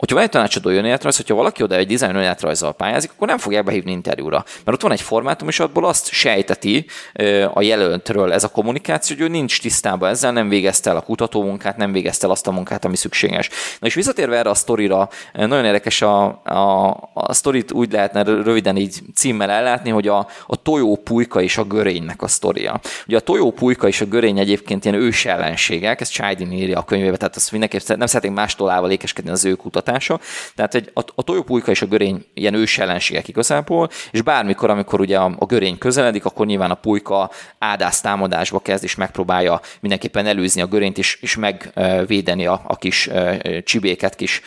[0.01, 3.65] Hogyha van egy tanácsadó önéletrajz, hogyha valaki oda egy dizájn önéletrajzzal pályázik, akkor nem fogják
[3.65, 4.45] behívni interjúra.
[4.65, 6.87] Mert ott van egy formátum, és abból azt sejteti
[7.53, 11.77] a jelöltről ez a kommunikáció, hogy ő nincs tisztában ezzel, nem végezte el a kutatómunkát,
[11.77, 13.49] nem végezte el azt a munkát, ami szükséges.
[13.81, 18.77] Na és visszatérve erre a sztorira, nagyon érdekes a, a, a sztorit úgy lehetne röviden
[18.77, 22.81] így címmel ellátni, hogy a, a tojó pulyka és a görénynek a sztoria.
[23.07, 26.85] Ugye a tojó pulyka és a görény egyébként ilyen ős ellenségek, ezt Csájdin írja a
[26.85, 30.21] könyvébe, tehát azt mindenképp nem szeretnénk más tolával ékeskedni az ő kutatás hatása.
[30.55, 35.01] Tehát egy, a, a tojópulyka és a görény ilyen ős ellenségek igazából, és bármikor, amikor
[35.01, 40.27] ugye a, a görény közeledik, akkor nyilván a pulyka ádász támadásba kezd, és megpróbálja mindenképpen
[40.27, 43.11] előzni a görényt, és, és megvédeni a, a kis
[43.65, 44.41] csibéket, kis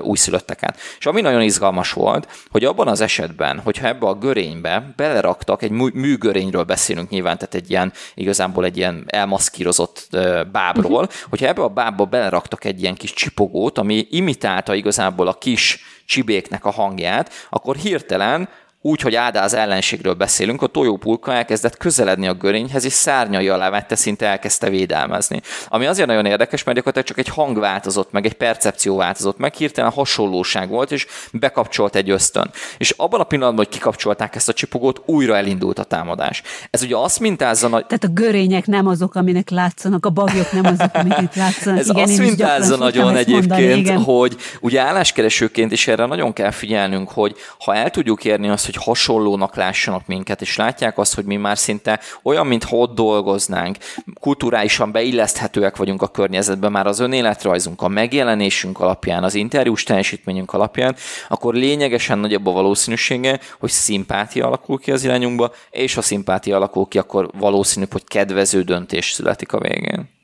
[0.00, 0.78] újszülötteket.
[0.98, 5.70] És ami nagyon izgalmas volt, hogy abban az esetben, hogyha ebbe a görénybe beleraktak, egy
[5.70, 10.08] műgörényről beszélünk nyilván, tehát egy ilyen, igazából egy ilyen elmaszkírozott
[10.52, 11.28] bábról, uh-huh.
[11.28, 15.78] hogyha ebbe a bábba beleraktak egy ilyen kis csipogót, ami imitált használta igazából a kis
[16.06, 18.48] csibéknek a hangját, akkor hirtelen
[18.86, 23.96] úgy, hogy ádáz ellenségről beszélünk, a tojópulka elkezdett közeledni a görényhez, és szárnyai alá vette,
[23.96, 25.40] szinte elkezdte védelmezni.
[25.68, 29.54] Ami azért nagyon érdekes, mert gyakorlatilag csak egy hang változott meg, egy percepció változott meg,
[29.54, 32.50] hirtelen hasonlóság volt, és bekapcsolt egy ösztön.
[32.78, 36.42] És abban a pillanatban, hogy kikapcsolták ezt a csipogót, újra elindult a támadás.
[36.70, 37.86] Ez ugye azt mintázza nagy...
[37.86, 41.78] Tehát a görények nem azok, aminek látszanak, a bagyok nem azok, amiket látszanak.
[41.78, 47.10] Ez igen, azt mintázza nagyon egyébként, mondani, hogy ugye álláskeresőként is erre nagyon kell figyelnünk,
[47.10, 51.24] hogy ha el tudjuk érni azt, hogy hogy hasonlónak lássanak minket, és látják azt, hogy
[51.24, 53.76] mi már szinte olyan, mintha ott dolgoznánk,
[54.20, 60.96] kulturálisan beilleszthetőek vagyunk a környezetben, már az önéletrajzunk, a megjelenésünk alapján, az interjús teljesítményünk alapján,
[61.28, 66.88] akkor lényegesen nagyobb a valószínűsége, hogy szimpátia alakul ki az irányunkba, és ha szimpátia alakul
[66.88, 70.14] ki, akkor valószínű, hogy kedvező döntés születik a végén.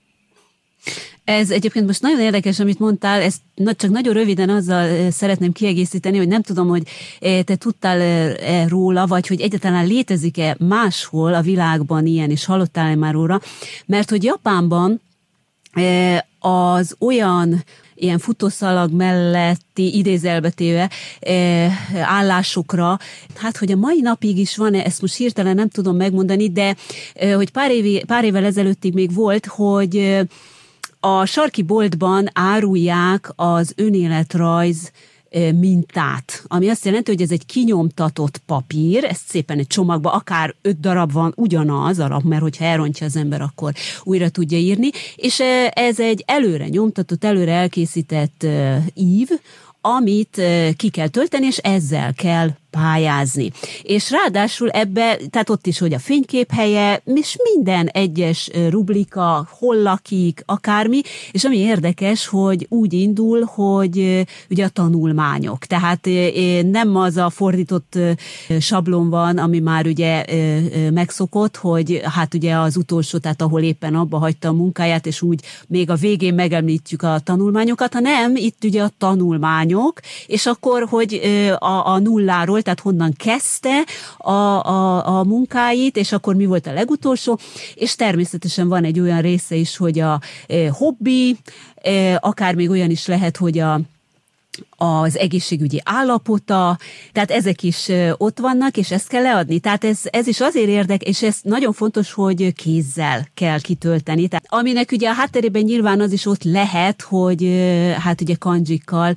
[1.24, 3.40] Ez egyébként most nagyon érdekes, amit mondtál, ezt
[3.76, 6.82] csak nagyon röviden azzal szeretném kiegészíteni, hogy nem tudom, hogy
[7.20, 13.12] te tudtál -e róla, vagy hogy egyáltalán létezik-e máshol a világban ilyen, és hallottál-e már
[13.12, 13.40] róla,
[13.86, 15.00] mert hogy Japánban
[16.38, 17.64] az olyan
[17.94, 20.90] ilyen futószalag melletti idézelbetéve
[22.02, 22.98] állásokra,
[23.34, 26.76] hát hogy a mai napig is van-e, ezt most hirtelen nem tudom megmondani, de
[27.34, 30.20] hogy pár, évi, pár évvel ezelőttig még volt, hogy eh,
[31.04, 34.92] a sarki boltban árulják az önéletrajz
[35.54, 40.80] mintát, ami azt jelenti, hogy ez egy kinyomtatott papír, ezt szépen egy csomagba, akár öt
[40.80, 43.72] darab van ugyanaz alap, mert hogyha elrontja az ember, akkor
[44.02, 45.40] újra tudja írni, és
[45.70, 48.46] ez egy előre nyomtatott, előre elkészített
[48.94, 49.28] ív,
[49.80, 50.42] amit
[50.76, 53.50] ki kell tölteni, és ezzel kell pályázni.
[53.82, 59.76] És ráadásul ebbe, tehát ott is, hogy a fénykép helye, és minden egyes rublika, hol
[59.76, 61.00] lakik, akármi,
[61.32, 65.64] és ami érdekes, hogy úgy indul, hogy ugye a tanulmányok.
[65.64, 66.08] Tehát
[66.70, 67.98] nem az a fordított
[68.60, 70.24] sablon van, ami már ugye
[70.90, 75.40] megszokott, hogy hát ugye az utolsó, tehát ahol éppen abba hagyta a munkáját, és úgy
[75.68, 81.20] még a végén megemlítjük a tanulmányokat, hanem itt ugye a tanulmányok, és akkor, hogy
[81.58, 83.84] a, a nulláról tehát honnan kezdte
[84.18, 87.38] a, a, a munkáit, és akkor mi volt a legutolsó,
[87.74, 91.36] és természetesen van egy olyan része is, hogy a e, hobbi,
[91.82, 93.80] e, akár még olyan is lehet, hogy a
[94.82, 96.78] az egészségügyi állapota,
[97.12, 99.58] tehát ezek is ott vannak, és ezt kell leadni.
[99.58, 104.28] Tehát ez, ez is azért érdek, és ez nagyon fontos, hogy kézzel kell kitölteni.
[104.28, 107.66] Tehát, aminek ugye a hátterében nyilván az is ott lehet, hogy
[107.98, 109.14] hát ugye kanjikkal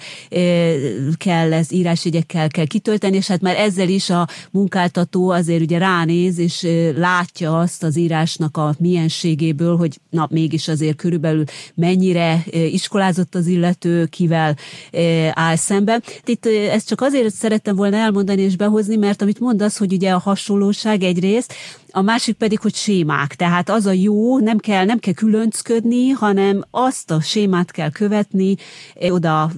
[1.17, 6.37] kell, ez írásjegyekkel kell kitölteni, és hát már ezzel is a munkáltató azért ugye ránéz,
[6.37, 11.43] és látja azt az írásnak a mienségéből, hogy na mégis azért körülbelül
[11.75, 14.55] mennyire iskolázott az illető, kivel
[15.31, 16.01] áll szembe.
[16.25, 20.19] Itt ezt csak azért szerettem volna elmondani és behozni, mert amit mondasz, hogy ugye a
[20.19, 21.53] hasonlóság egyrészt,
[21.95, 23.35] a másik pedig, hogy sémák.
[23.35, 28.55] Tehát az a jó, nem kell, nem kell különcködni, hanem azt a sémát kell követni,
[29.09, 29.51] oda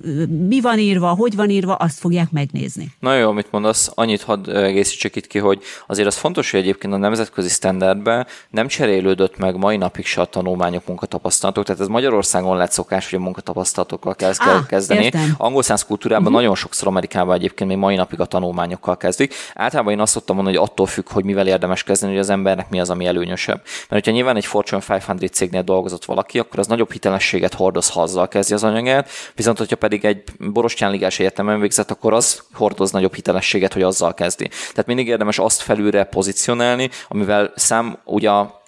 [0.47, 2.91] mi van írva, hogy van írva, azt fogják megnézni.
[2.99, 6.93] Nagyon jó, amit mondasz, annyit hadd egészítsek itt ki, hogy azért az fontos, hogy egyébként
[6.93, 12.57] a nemzetközi standardben nem cserélődött meg mai napig se a tanulmányok, munkatapasztalatok, tehát ez Magyarországon
[12.57, 15.03] lett szokás, hogy a munkatapasztalatokkal kell ah, kezdeni.
[15.03, 15.33] Értem.
[15.37, 16.41] Angol száz kultúrában uh-huh.
[16.41, 19.33] nagyon sokszor Amerikában egyébként még mai napig a tanulmányokkal kezdik.
[19.53, 22.69] Általában én azt szoktam mondani, hogy attól függ, hogy mivel érdemes kezdeni, hogy az embernek
[22.69, 23.61] mi az, ami előnyösebb.
[23.63, 28.01] Mert hogyha nyilván egy Fortune 500 cégnél dolgozott valaki, akkor az nagyobb hitelességet hordoz, ha
[28.01, 32.91] azzal kezdi az anyagát, viszont hogyha pedig egy borostyán ligás egyetemen végzett, akkor az hordoz
[32.91, 34.47] nagyobb hitelességet, hogy azzal kezdi.
[34.47, 38.65] Tehát mindig érdemes azt felülre pozícionálni, amivel szám ugye a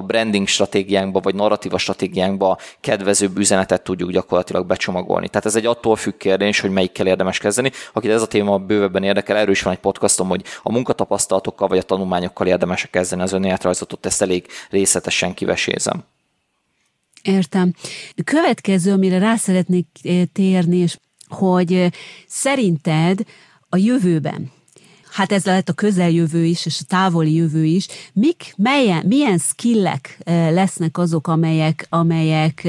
[0.00, 5.28] branding stratégiánkba, vagy narratíva stratégiánkba kedvezőbb üzenetet tudjuk gyakorlatilag becsomagolni.
[5.28, 7.70] Tehát ez egy attól függ kérdés, hogy melyikkel érdemes kezdeni.
[7.92, 11.78] Akit ez a téma bővebben érdekel, erről is van egy podcastom, hogy a munkatapasztalatokkal vagy
[11.78, 16.04] a tanulmányokkal érdemes kezdeni az önéletrajzot, ezt elég részletesen kivesézem.
[17.22, 17.74] Értem.
[18.24, 21.90] Következő, amire rá szeretnék eh, térni, és hogy eh,
[22.26, 23.20] szerinted
[23.68, 24.50] a jövőben,
[25.14, 30.18] hát ez lehet a közeljövő is, és a távoli jövő is, mik, melyen, milyen skillek
[30.26, 32.68] lesznek azok, amelyek, amelyek,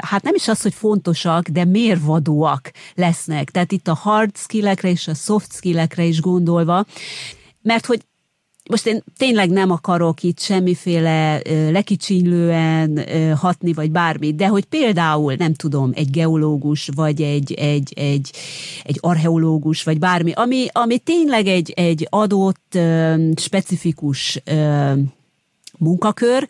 [0.00, 3.50] hát nem is az, hogy fontosak, de mérvadóak lesznek.
[3.50, 6.84] Tehát itt a hard skillekre és a soft skillekre is gondolva,
[7.62, 8.00] mert hogy
[8.68, 11.40] most én tényleg nem akarok itt semmiféle
[11.70, 13.04] lekicsinylően
[13.36, 18.30] hatni, vagy bármit, de hogy például, nem tudom, egy geológus, vagy egy, egy, egy,
[18.84, 22.78] egy archeológus, vagy bármi, ami, ami tényleg egy, egy adott,
[23.36, 24.42] specifikus
[25.78, 26.48] munkakör,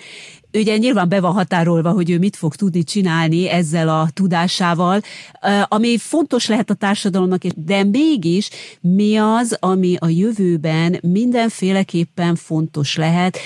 [0.52, 5.00] ugye nyilván be van határolva, hogy ő mit fog tudni csinálni ezzel a tudásával,
[5.68, 13.38] ami fontos lehet a társadalomnak, de mégis mi az, ami a jövőben mindenféleképpen fontos lehet,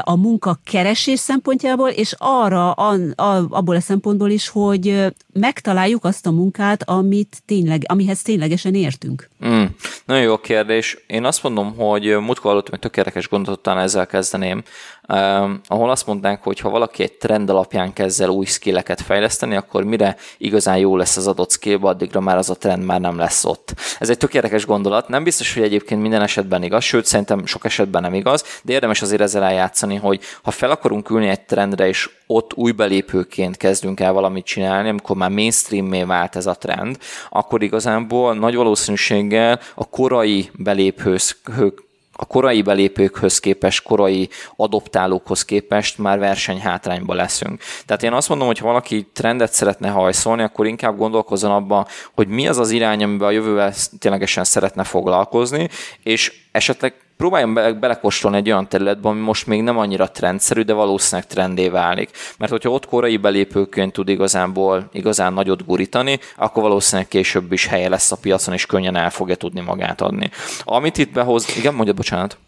[0.00, 6.26] a munka keresés szempontjából, és arra, a, a, abból a szempontból is, hogy megtaláljuk azt
[6.26, 9.28] a munkát, amit tényleg, amihez ténylegesen értünk.
[9.46, 9.64] Mm,
[10.04, 11.04] nagyon jó kérdés.
[11.06, 14.62] Én azt mondom, hogy múltkor hallottam egy tökéletes gondot, utána ezzel kezdeném,
[15.02, 19.56] eh, ahol azt mondták, hogy ha valaki egy trend alapján kezd el új skilleket fejleszteni,
[19.56, 23.18] akkor mire igazán jó lesz az adott skillbe, addigra már az a trend már nem
[23.18, 23.74] lesz ott.
[23.98, 25.08] Ez egy tökéletes gondolat.
[25.08, 29.02] Nem biztos, hogy egyébként minden esetben igaz, sőt, szerintem sok esetben nem igaz, de érdemes
[29.02, 34.00] azért ezzel eljátszani, hogy ha fel akarunk ülni egy trendre, és ott új belépőként kezdünk
[34.00, 36.98] el valamit csinálni, amikor már mainstream vált ez a trend,
[37.30, 41.76] akkor igazából nagy valószínűséggel a korai belépők
[42.20, 47.62] a korai belépőkhöz képest, korai adoptálókhoz képest már versenyhátrányba leszünk.
[47.86, 52.28] Tehát én azt mondom, hogy ha valaki trendet szeretne hajszolni, akkor inkább gondolkozzon abban, hogy
[52.28, 55.68] mi az az irány, amiben a jövővel ténylegesen szeretne foglalkozni,
[56.02, 60.72] és esetleg próbáljon be, belekóstolni egy olyan területbe, ami most még nem annyira trendszerű, de
[60.72, 62.10] valószínűleg trendé válik.
[62.38, 67.88] Mert hogyha ott korai belépőként tud igazából igazán nagyot gurítani, akkor valószínűleg később is helye
[67.88, 70.30] lesz a piacon, és könnyen el fogja tudni magát adni.
[70.64, 72.38] Amit itt behoz, igen, mondja, bocsánat.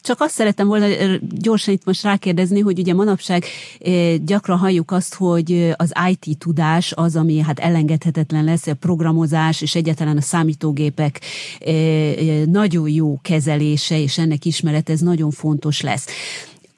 [0.00, 0.86] Csak azt szerettem volna
[1.20, 3.44] gyorsan itt most rákérdezni, hogy ugye manapság
[4.24, 9.74] gyakran halljuk azt, hogy az IT tudás az, ami hát elengedhetetlen lesz, a programozás és
[9.74, 11.20] egyáltalán a számítógépek
[12.44, 16.06] nagyon jó kezelése és ennek ismerete, ez nagyon fontos lesz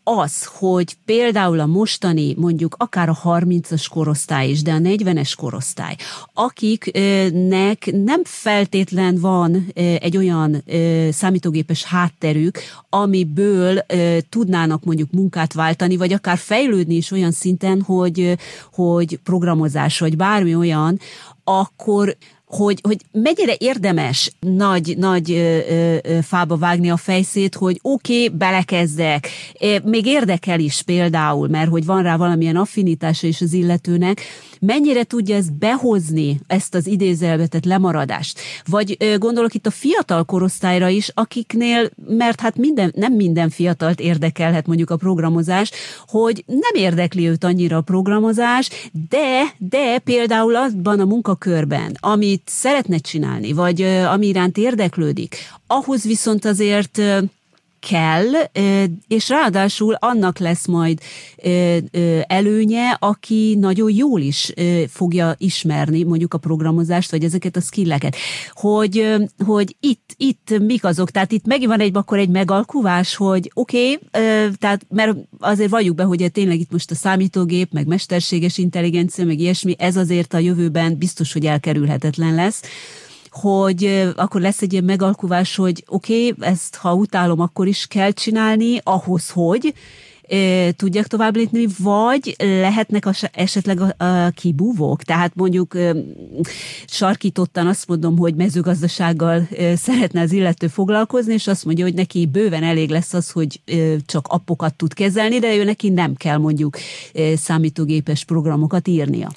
[0.04, 5.96] az, hogy például a mostani, mondjuk akár a 30-as korosztály is, de a 40-es korosztály,
[6.34, 10.64] akiknek nem feltétlen van egy olyan
[11.10, 13.84] számítógépes hátterük, amiből
[14.28, 18.38] tudnának mondjuk munkát váltani, vagy akár fejlődni is olyan szinten, hogy,
[18.72, 20.98] hogy programozás, vagy bármi olyan,
[21.44, 22.16] akkor
[22.50, 25.58] hogy, hogy mennyire érdemes nagy, nagy ö,
[26.02, 29.28] ö, fába vágni a fejszét, hogy oké, okay, belekezdek.
[29.84, 34.20] Még érdekel is például, mert hogy van rá valamilyen affinitása is az illetőnek,
[34.60, 38.40] mennyire tudja ez behozni ezt az idézelvetett lemaradást?
[38.66, 44.66] Vagy gondolok itt a fiatal korosztályra is, akiknél, mert hát minden, nem minden fiatalt érdekelhet
[44.66, 45.70] mondjuk a programozás,
[46.06, 48.68] hogy nem érdekli őt annyira a programozás,
[49.08, 55.36] de, de például azban a munkakörben, amit szeretne csinálni, vagy ami iránt érdeklődik,
[55.66, 57.00] ahhoz viszont azért
[57.88, 58.26] kell,
[59.08, 61.00] és ráadásul annak lesz majd
[62.26, 64.52] előnye, aki nagyon jól is
[64.88, 68.16] fogja ismerni mondjuk a programozást, vagy ezeket a skilleket.
[68.50, 69.14] Hogy,
[69.46, 73.92] hogy itt, itt mik azok, tehát itt megint van egy, akkor egy megalkuvás, hogy oké,
[73.92, 79.24] okay, tehát mert azért valljuk be, hogy tényleg itt most a számítógép, meg mesterséges intelligencia,
[79.24, 82.62] meg ilyesmi, ez azért a jövőben biztos, hogy elkerülhetetlen lesz
[83.30, 88.10] hogy akkor lesz egy ilyen megalkuvás, hogy oké, okay, ezt ha utálom, akkor is kell
[88.10, 89.74] csinálni, ahhoz, hogy
[90.76, 95.02] tudjak tovább lépni, vagy lehetnek esetleg a, a kibúvók.
[95.02, 95.76] Tehát mondjuk
[96.86, 102.62] sarkítottan azt mondom, hogy mezőgazdasággal szeretne az illető foglalkozni, és azt mondja, hogy neki bőven
[102.62, 103.60] elég lesz az, hogy
[104.06, 106.76] csak appokat tud kezelni, de ő neki nem kell mondjuk
[107.34, 109.30] számítógépes programokat írnia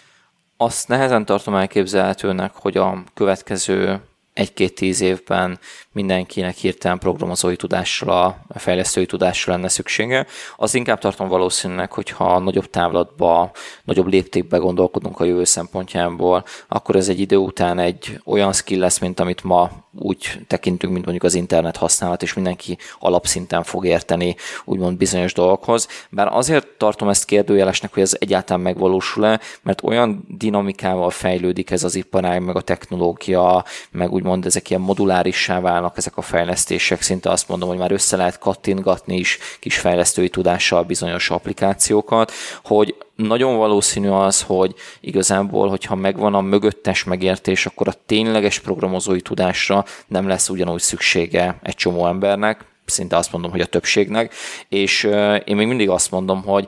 [0.63, 4.01] azt nehezen tartom elképzelhetőnek, hogy a következő
[4.33, 5.59] egy-két-tíz évben
[5.93, 10.25] mindenkinek hirtelen programozói tudásra, fejlesztői tudásra lenne szüksége.
[10.55, 13.51] Az inkább tartom valószínűleg, hogyha nagyobb távlatba,
[13.83, 18.99] nagyobb léptékbe gondolkodunk a jövő szempontjából, akkor ez egy idő után egy olyan skill lesz,
[18.99, 24.35] mint amit ma úgy tekintünk, mint mondjuk az internet használat, és mindenki alapszinten fog érteni
[24.65, 25.87] úgymond bizonyos dolgokhoz.
[26.09, 31.95] Bár azért tartom ezt kérdőjelesnek, hogy ez egyáltalán megvalósul-e, mert olyan dinamikával fejlődik ez az
[31.95, 37.47] iparág, meg a technológia, meg úgymond ezek ilyen modulárissá válnak ezek a fejlesztések, szinte azt
[37.47, 42.31] mondom, hogy már össze lehet kattintgatni is kis fejlesztői tudással bizonyos applikációkat,
[42.63, 49.21] hogy nagyon valószínű az, hogy igazából, hogyha megvan a mögöttes megértés, akkor a tényleges programozói
[49.21, 54.33] tudásra nem lesz ugyanúgy szüksége egy csomó embernek, szinte azt mondom, hogy a többségnek,
[54.69, 55.03] és
[55.45, 56.67] én még mindig azt mondom, hogy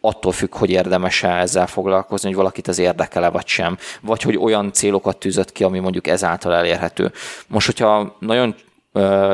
[0.00, 4.72] attól függ, hogy érdemes-e ezzel foglalkozni, hogy valakit az érdekele vagy sem, vagy hogy olyan
[4.72, 7.12] célokat tűzött ki, ami mondjuk ezáltal elérhető.
[7.46, 8.54] Most, hogyha nagyon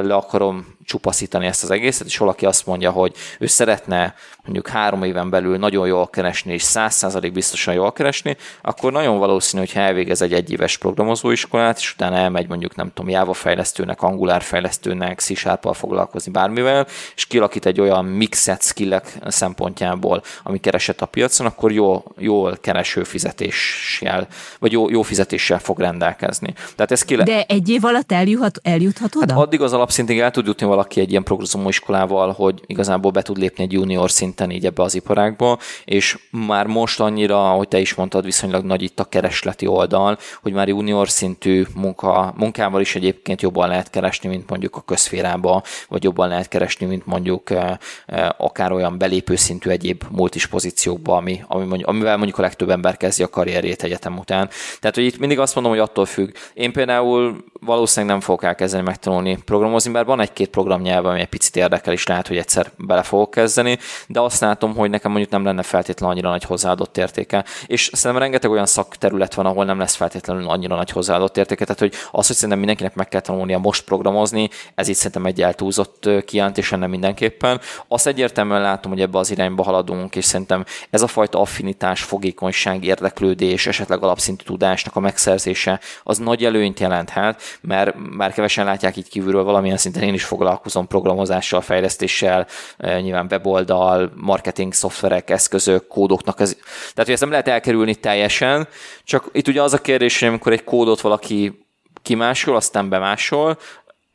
[0.02, 4.14] le akarom csupaszítani ezt az egészet, és valaki azt mondja, hogy ő szeretne
[4.44, 9.18] mondjuk három éven belül nagyon jól keresni, és száz százalék biztosan jól keresni, akkor nagyon
[9.18, 14.42] valószínű, hogy elvégez egy egyéves programozóiskolát, és utána elmegy mondjuk nem tudom, Java fejlesztőnek, Angular
[14.42, 15.32] fejlesztőnek, c
[15.72, 22.02] foglalkozni bármivel, és kilakít egy olyan mixet skillek szempontjából, ami keresett a piacon, akkor jó,
[22.18, 24.26] jól kereső fizetéssel,
[24.58, 26.54] vagy jó, jó fizetéssel fog rendelkezni.
[26.74, 27.24] Tehát ez ki le...
[27.24, 29.34] De egy év alatt eljuthat, eljuthat oda?
[29.34, 33.38] Hát addig az alapszintig el tud jutni valaki egy ilyen programozóiskolával, hogy igazából be tud
[33.38, 37.94] lépni egy junior szinten így ebbe az iparágba, és már most annyira, ahogy te is
[37.94, 43.42] mondtad, viszonylag nagy itt a keresleti oldal, hogy már junior szintű munka, munkával is egyébként
[43.42, 48.28] jobban lehet keresni, mint mondjuk a közférába, vagy jobban lehet keresni, mint mondjuk eh, eh,
[48.36, 52.96] akár olyan belépő szintű egyéb multis pozíciókba, ami, ami mondjuk, amivel mondjuk a legtöbb ember
[52.96, 54.48] kezdi a karrierjét egyetem után.
[54.80, 56.30] Tehát, hogy itt mindig azt mondom, hogy attól függ.
[56.54, 61.56] Én például valószínűleg nem fogok elkezdeni megtanulni programozni, mert van egy-két programnyelv, ami egy picit
[61.56, 65.44] érdekel, és lehet, hogy egyszer bele fogok kezdeni, de azt látom, hogy nekem mondjuk nem
[65.44, 67.44] lenne feltétlenül annyira nagy hozzáadott értéke.
[67.66, 71.64] És szerintem rengeteg olyan szakterület van, ahol nem lesz feltétlenül annyira nagy hozzáadott értéke.
[71.64, 75.42] Tehát, hogy az, hogy szerintem mindenkinek meg kell tanulnia most programozni, ez itt szerintem egy
[75.42, 77.60] eltúlzott kijelentés lenne mindenképpen.
[77.88, 82.84] Azt egyértelműen látom, hogy ebbe az irányba haladunk, és szerintem ez a fajta affinitás, fogékonyság,
[82.84, 89.08] érdeklődés, esetleg alapszintű tudásnak a megszerzése, az nagy előnyt jelenthet, mert már kevesen látják így
[89.08, 92.46] kívülről valamilyen szinten én is foglalkozom foglalkozom programozással, fejlesztéssel,
[92.78, 96.40] nyilván weboldal, marketing szoftverek, eszközök, kódoknak.
[96.40, 98.68] Ez, tehát, hogy ezt nem lehet elkerülni teljesen,
[99.04, 101.66] csak itt ugye az a kérdés, hogy amikor egy kódot valaki
[102.02, 103.58] kimásol, aztán bemásol,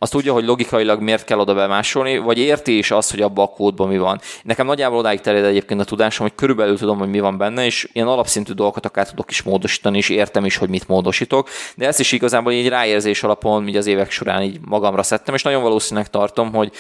[0.02, 3.56] azt tudja, hogy logikailag miért kell oda bemásolni, vagy érti is azt, hogy abban a
[3.56, 4.20] kódban mi van.
[4.44, 7.90] Nekem nagyjából odáig terjed egyébként a tudásom, hogy körülbelül tudom, hogy mi van benne, és
[7.94, 11.50] ilyen alapszintű dolgokat akár tudok is módosítani, és értem is, hogy mit módosítok.
[11.76, 15.44] De ezt is igazából így ráérzés alapon, így az évek során így magamra szedtem, és
[15.44, 16.72] nagyon valószínűleg tartom, hogy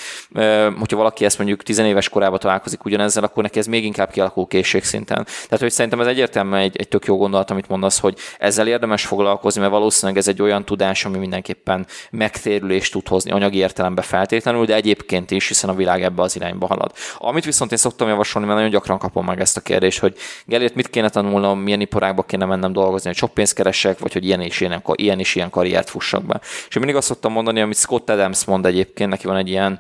[0.80, 5.24] hogyha valaki ezt mondjuk tizenéves korában találkozik ugyanezzel, akkor neki ez még inkább kialakul készségszinten.
[5.26, 9.06] Tehát, hogy szerintem ez egyértelműen egy, egy tök jó gondolat, amit mondasz, hogy ezzel érdemes
[9.06, 14.66] foglalkozni, mert valószínűleg ez egy olyan tudás, ami mindenképpen megtérülést tud hozni anyagi értelemben feltétlenül,
[14.66, 16.92] de egyébként is, hiszen a világ ebbe az irányba halad.
[17.18, 20.76] Amit viszont én szoktam javasolni, mert nagyon gyakran kapom meg ezt a kérdést, hogy Gelért
[20.76, 24.42] mit kéne tanulnom, milyen iparágba kéne mennem dolgozni, hogy sok pénzt keresek, vagy hogy ilyen
[24.42, 26.40] és ilyen, ilyen és ilyen karriert fussak be.
[26.42, 29.80] És én mindig azt szoktam mondani, amit Scott Adams mond egyébként, neki van egy ilyen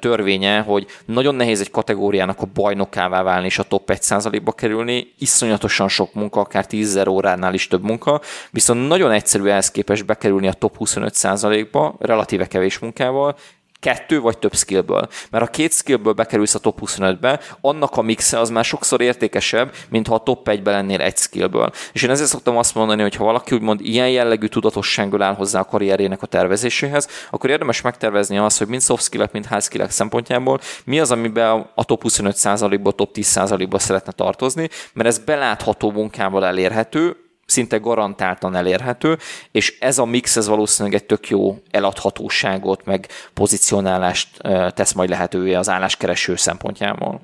[0.00, 5.88] törvénye, hogy nagyon nehéz egy kategóriának a bajnokává válni és a top 1%-ba kerülni, iszonyatosan
[5.88, 8.20] sok munka, akár 10 óránál is több munka,
[8.50, 13.36] viszont nagyon egyszerű ehhez képest bekerülni a top 25%-ba, relatíve kevés kevés munkával,
[13.80, 15.08] kettő vagy több skillből.
[15.30, 19.72] Mert ha két skillből bekerülsz a top 25-be, annak a mixe az már sokszor értékesebb,
[19.88, 21.70] mint ha a top 1-be lennél egy skillből.
[21.92, 25.60] És én ezért szoktam azt mondani, hogy ha valaki úgymond ilyen jellegű tudatossággal áll hozzá
[25.60, 29.90] a karrierjének a tervezéséhez, akkor érdemes megtervezni azt, hogy mind soft skillek, mind hard skillek
[29.90, 36.44] szempontjából mi az, amiben a top 25%-ból, top 10%-ból szeretne tartozni, mert ez belátható munkával
[36.44, 37.25] elérhető,
[37.56, 39.18] szinte garantáltan elérhető,
[39.50, 44.28] és ez a mix, ez valószínűleg egy tök jó eladhatóságot, meg pozicionálást
[44.74, 47.20] tesz majd lehetővé az álláskereső szempontjából.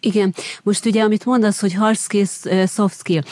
[0.00, 3.22] Igen, most ugye, amit mondasz, hogy hard skills, soft skill.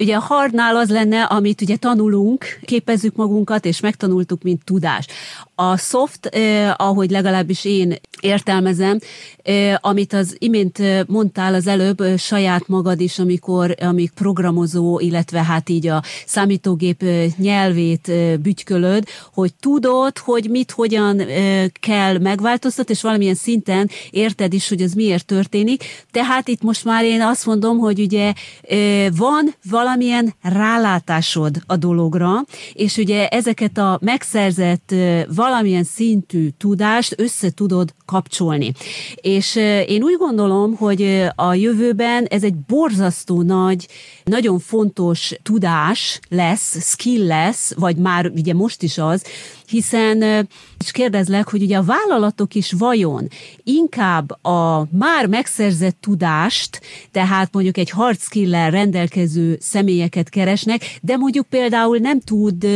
[0.00, 5.06] Ugye a hardnál az lenne, amit ugye tanulunk, képezzük magunkat, és megtanultuk, mint tudás.
[5.54, 8.98] A soft, eh, ahogy legalábbis én értelmezem,
[9.42, 15.44] eh, amit az imént mondtál az előbb, eh, saját magad is, amikor amik programozó, illetve
[15.44, 17.04] hát így a számítógép
[17.36, 24.52] nyelvét eh, bütykölöd, hogy tudod, hogy mit, hogyan eh, kell megváltoztatni, és valamilyen szinten érted
[24.52, 25.84] is, hogy ez miért történik.
[26.10, 28.32] Tehát itt most már én azt mondom, hogy ugye
[28.62, 29.54] eh, van
[29.90, 34.94] valamilyen rálátásod a dologra, és ugye ezeket a megszerzett
[35.34, 38.72] valamilyen szintű tudást össze tudod kapcsolni.
[39.14, 43.86] És én úgy gondolom, hogy a jövőben ez egy borzasztó nagy,
[44.24, 49.24] nagyon fontos tudás lesz, skill lesz, vagy már ugye most is az,
[49.66, 50.48] hiszen
[50.84, 53.28] és kérdezlek, hogy ugye a vállalatok is vajon
[53.64, 56.80] inkább a már megszerzett tudást,
[57.10, 62.66] tehát mondjuk egy hard skill rendelkező személyeket keresnek, de mondjuk például nem tud,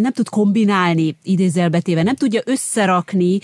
[0.00, 3.38] nem tud kombinálni idézelbetéve, nem tudja összerakni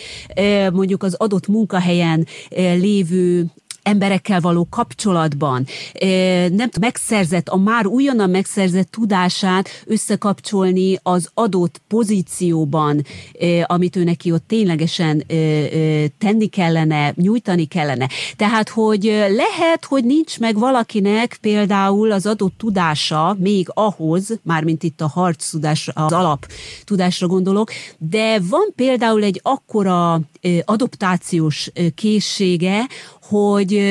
[0.72, 3.46] mondjuk az adott munkahelyen lévő
[3.82, 5.66] emberekkel való kapcsolatban,
[6.50, 13.04] nem megszerzett, a már újonnan megszerzett tudását összekapcsolni az adott pozícióban,
[13.62, 15.24] amit ő neki ott ténylegesen
[16.18, 18.08] tenni kellene, nyújtani kellene.
[18.36, 25.00] Tehát, hogy lehet, hogy nincs meg valakinek például az adott tudása még ahhoz, mármint itt
[25.00, 26.46] a harc tudásra, az alap
[26.84, 30.20] tudásra gondolok, de van például egy akkora
[30.64, 32.86] adoptációs készsége,
[33.22, 33.82] hogy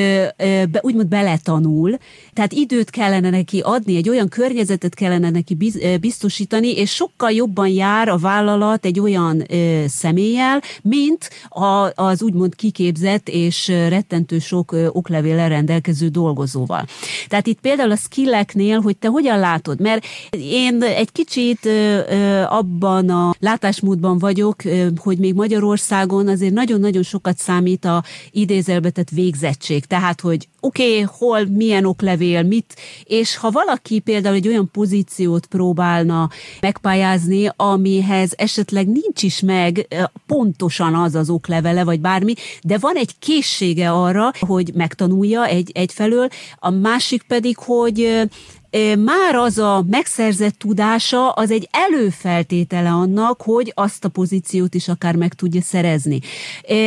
[0.80, 1.98] úgymond beletanul,
[2.40, 5.56] tehát időt kellene neki adni, egy olyan környezetet kellene neki
[6.00, 12.54] biztosítani, és sokkal jobban jár a vállalat egy olyan ö, személlyel, mint a, az úgymond
[12.54, 16.86] kiképzett és rettentő sok ö, oklevéllel rendelkező dolgozóval.
[17.28, 20.04] Tehát itt például a skilleknél, hogy te hogyan látod, mert
[20.38, 27.02] én egy kicsit ö, ö, abban a látásmódban vagyok, ö, hogy még Magyarországon azért nagyon-nagyon
[27.02, 29.84] sokat számít a idézelbetett végzettség.
[29.84, 35.46] Tehát, hogy oké, okay, hol, milyen oklevél, mit, és ha valaki például egy olyan pozíciót
[35.46, 39.86] próbálna megpályázni, amihez esetleg nincs is meg
[40.26, 46.28] pontosan az az oklevele, vagy bármi, de van egy készsége arra, hogy megtanulja egy, egyfelől,
[46.58, 48.28] a másik pedig, hogy
[48.98, 55.16] már az a megszerzett tudása az egy előfeltétele annak, hogy azt a pozíciót is akár
[55.16, 56.20] meg tudja szerezni.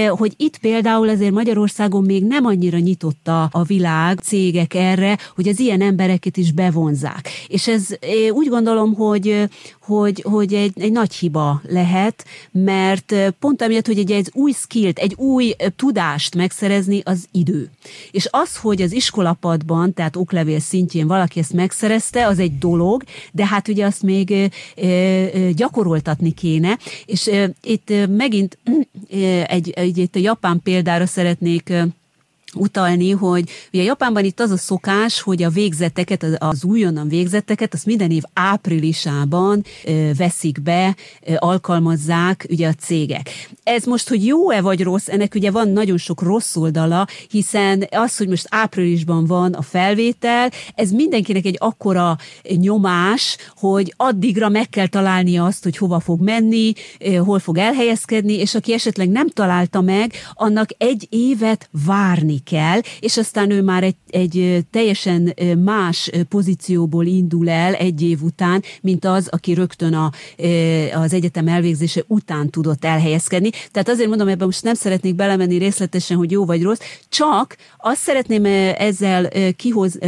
[0.09, 5.59] Hogy itt például azért Magyarországon még nem annyira nyitotta a világ, cégek erre, hogy az
[5.59, 7.29] ilyen embereket is bevonzák.
[7.47, 7.87] És ez
[8.31, 9.49] úgy gondolom, hogy,
[9.85, 14.99] hogy, hogy egy, egy nagy hiba lehet, mert pont amiatt, hogy egy, egy új skillt,
[14.99, 17.69] egy új tudást megszerezni, az idő.
[18.11, 23.45] És az, hogy az iskolapadban, tehát oklevél szintjén valaki ezt megszerezte, az egy dolog, de
[23.45, 24.51] hát ugye azt még
[25.55, 27.31] gyakoroltatni kéne, és
[27.61, 28.57] itt megint
[29.47, 31.73] egy, egy, egy a japán példára szeretnék
[32.55, 37.85] utalni, hogy ugye Japánban itt az a szokás, hogy a végzeteket, az újonnan végzetteket, azt
[37.85, 39.63] minden év áprilisában
[40.17, 40.95] veszik be,
[41.37, 43.29] alkalmazzák ugye a cégek.
[43.63, 48.17] Ez most, hogy jó-e vagy rossz, ennek ugye van nagyon sok rossz oldala, hiszen az,
[48.17, 52.17] hogy most áprilisban van a felvétel, ez mindenkinek egy akkora
[52.55, 56.73] nyomás, hogy addigra meg kell találni azt, hogy hova fog menni,
[57.25, 63.17] hol fog elhelyezkedni, és aki esetleg nem találta meg, annak egy évet várni kell, és
[63.17, 65.33] aztán ő már egy, egy teljesen
[65.63, 70.11] más pozícióból indul el egy év után, mint az, aki rögtön a,
[70.93, 73.49] az egyetem elvégzése után tudott elhelyezkedni.
[73.71, 78.01] Tehát azért mondom, ebben most nem szeretnék belemenni részletesen, hogy jó vagy rossz, csak azt
[78.01, 78.45] szeretném
[78.77, 79.99] ezzel kihoz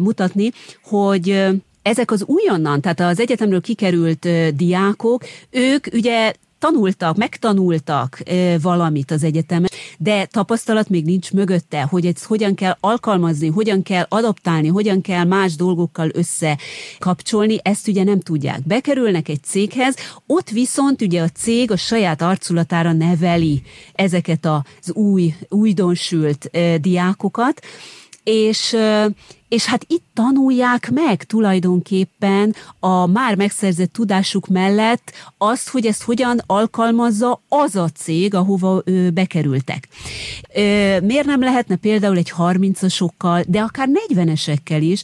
[0.00, 0.50] mutatni,
[0.82, 1.44] hogy
[1.82, 8.22] ezek az újonnan, tehát az egyetemről kikerült diákok, ők ugye tanultak, megtanultak
[8.62, 9.68] valamit az egyetemen,
[9.98, 15.24] de tapasztalat még nincs mögötte, hogy ezt hogyan kell alkalmazni, hogyan kell adaptálni, hogyan kell
[15.24, 18.66] más dolgokkal összekapcsolni, ezt ugye nem tudják.
[18.66, 19.96] Bekerülnek egy céghez,
[20.26, 23.62] ott viszont ugye a cég a saját arculatára neveli
[23.92, 26.50] ezeket az új, újdonsült
[26.80, 27.60] diákokat,
[28.24, 28.76] és
[29.48, 36.42] és hát itt tanulják meg tulajdonképpen a már megszerzett tudásuk mellett azt, hogy ezt hogyan
[36.46, 39.88] alkalmazza az a cég, ahova ő bekerültek.
[41.02, 45.02] Miért nem lehetne például egy 30-asokkal, de akár 40-esekkel is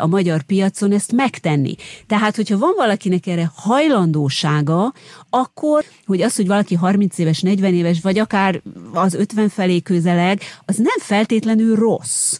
[0.00, 1.74] a magyar piacon ezt megtenni?
[2.06, 4.92] Tehát, hogyha van valakinek erre hajlandósága,
[5.30, 8.62] akkor, hogy az, hogy valaki 30 éves, 40 éves, vagy akár
[8.92, 12.38] az 50 felé közeleg, az nem feltétlenül rossz.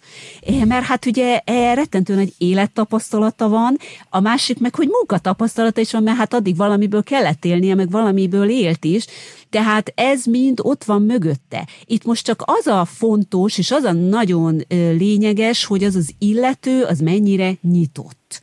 [0.64, 3.76] Mert hát ugye e, rettentő nagy élettapasztalata van,
[4.10, 8.50] a másik meg, hogy munkatapasztalata is van, mert hát addig valamiből kellett élnie, meg valamiből
[8.50, 9.06] élt is,
[9.50, 11.68] tehát ez mind ott van mögötte.
[11.84, 16.82] Itt most csak az a fontos, és az a nagyon lényeges, hogy az az illető,
[16.82, 18.42] az mennyire nyitott.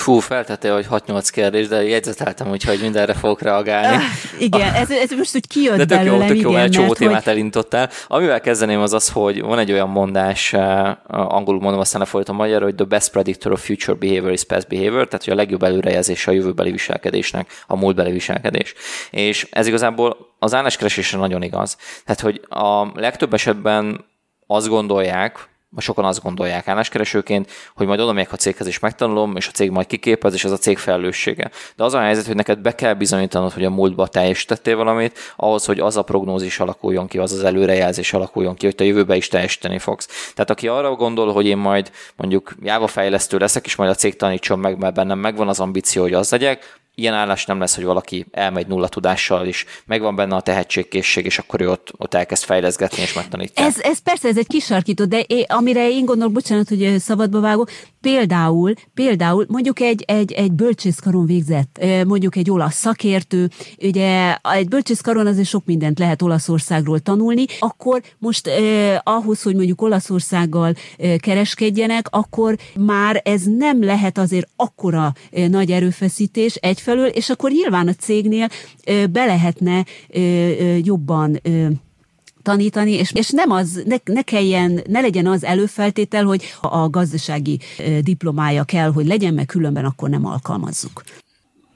[0.00, 3.96] Fú, feltette, hogy 6-8 kérdés, de jegyzeteltem, hogy mindenre fogok reagálni.
[3.96, 4.02] Ah,
[4.38, 7.24] igen, ez, ez most úgy kijött De tök jó, tök jó, igen, egy csomó témát
[7.24, 7.32] hogy...
[7.32, 7.90] elintottál.
[8.06, 12.62] Amivel kezdeném az az, hogy van egy olyan mondás, uh, angolul mondom, aztán a magyar,
[12.62, 16.26] hogy the best predictor of future behavior is past behavior, tehát hogy a legjobb előrejelzés
[16.26, 18.74] a jövőbeli viselkedésnek a múltbeli viselkedés.
[19.10, 21.76] És ez igazából az álláskeresésre nagyon igaz.
[22.04, 24.04] Tehát, hogy a legtöbb esetben
[24.46, 29.48] azt gondolják, sokan azt gondolják álláskeresőként, hogy majd oda megyek a céghez és megtanulom, és
[29.48, 31.50] a cég majd kiképez, és ez a cég felelőssége.
[31.76, 35.64] De az a helyzet, hogy neked be kell bizonyítanod, hogy a múltba teljesítettél valamit, ahhoz,
[35.64, 39.28] hogy az a prognózis alakuljon ki, az az előrejelzés alakuljon ki, hogy te jövőbe is
[39.28, 40.32] teljesíteni fogsz.
[40.34, 44.16] Tehát aki arra gondol, hogy én majd mondjuk Java fejlesztő leszek, és majd a cég
[44.16, 47.84] tanítson meg, mert bennem megvan az ambíció, hogy az legyek, ilyen állás nem lesz, hogy
[47.84, 52.44] valaki elmegy nulla tudással, és megvan benne a tehetségkészség, és akkor ő ott, ott elkezd
[52.44, 53.64] fejleszgetni és megtanítja.
[53.64, 57.70] Ez, ez persze, ez egy kisarkító, de é, amire én gondolok, bocsánat, hogy szabadba vágok,
[58.00, 63.50] például, például mondjuk egy, egy, egy bölcsészkaron végzett, mondjuk egy olasz szakértő,
[63.82, 69.82] ugye egy bölcsészkaron azért sok mindent lehet Olaszországról tanulni, akkor most eh, ahhoz, hogy mondjuk
[69.82, 77.06] Olaszországgal eh, kereskedjenek, akkor már ez nem lehet azért akkora eh, nagy erőfeszítés egyfelől, felől,
[77.06, 78.48] és akkor nyilván a cégnél
[79.10, 79.84] be lehetne
[80.82, 81.40] jobban
[82.42, 87.58] tanítani, és, és nem az, ne, ne kelljen, ne legyen az előfeltétel, hogy a gazdasági
[88.00, 91.02] diplomája kell, hogy legyen, mert különben akkor nem alkalmazzuk.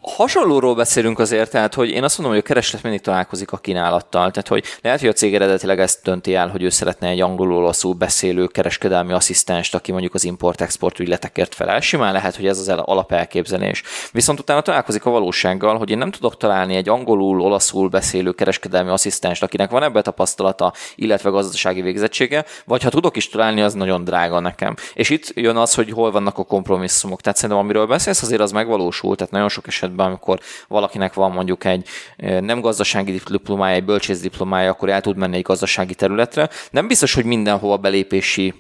[0.06, 4.31] Hasonlóról beszélünk azért, tehát hogy én azt mondom, hogy a kereslet mindig találkozik a kínálattal.
[4.31, 7.56] Tehát, hogy lehet, hogy a cég eredetileg ezt dönti el, hogy ő szeretne egy angolul
[7.56, 11.81] olaszul beszélő kereskedelmi asszisztenst, aki mondjuk az import-export ügyletekért felel.
[11.81, 13.82] Simán lehet, hogy ez az alapelképzelés.
[14.12, 18.90] Viszont utána találkozik a valósággal, hogy én nem tudok találni egy angolul olaszul beszélő kereskedelmi
[18.90, 24.05] asszisztenst, akinek van ebbe tapasztalata, illetve gazdasági végzettsége, vagy ha tudok is találni, az nagyon
[24.05, 24.74] drága nekem.
[24.94, 27.20] És itt jön az, hogy hol vannak a kompromisszumok.
[27.20, 31.30] Tehát szerintem, amiről beszélsz, azért az megvalósul, tehát nagyon sok esetben esetben, amikor valakinek van
[31.30, 31.88] mondjuk egy
[32.40, 36.48] nem gazdasági diplomája, egy bölcsész diplomája, akkor el tud menni egy gazdasági területre.
[36.70, 38.54] Nem biztos, hogy mindenhova belépési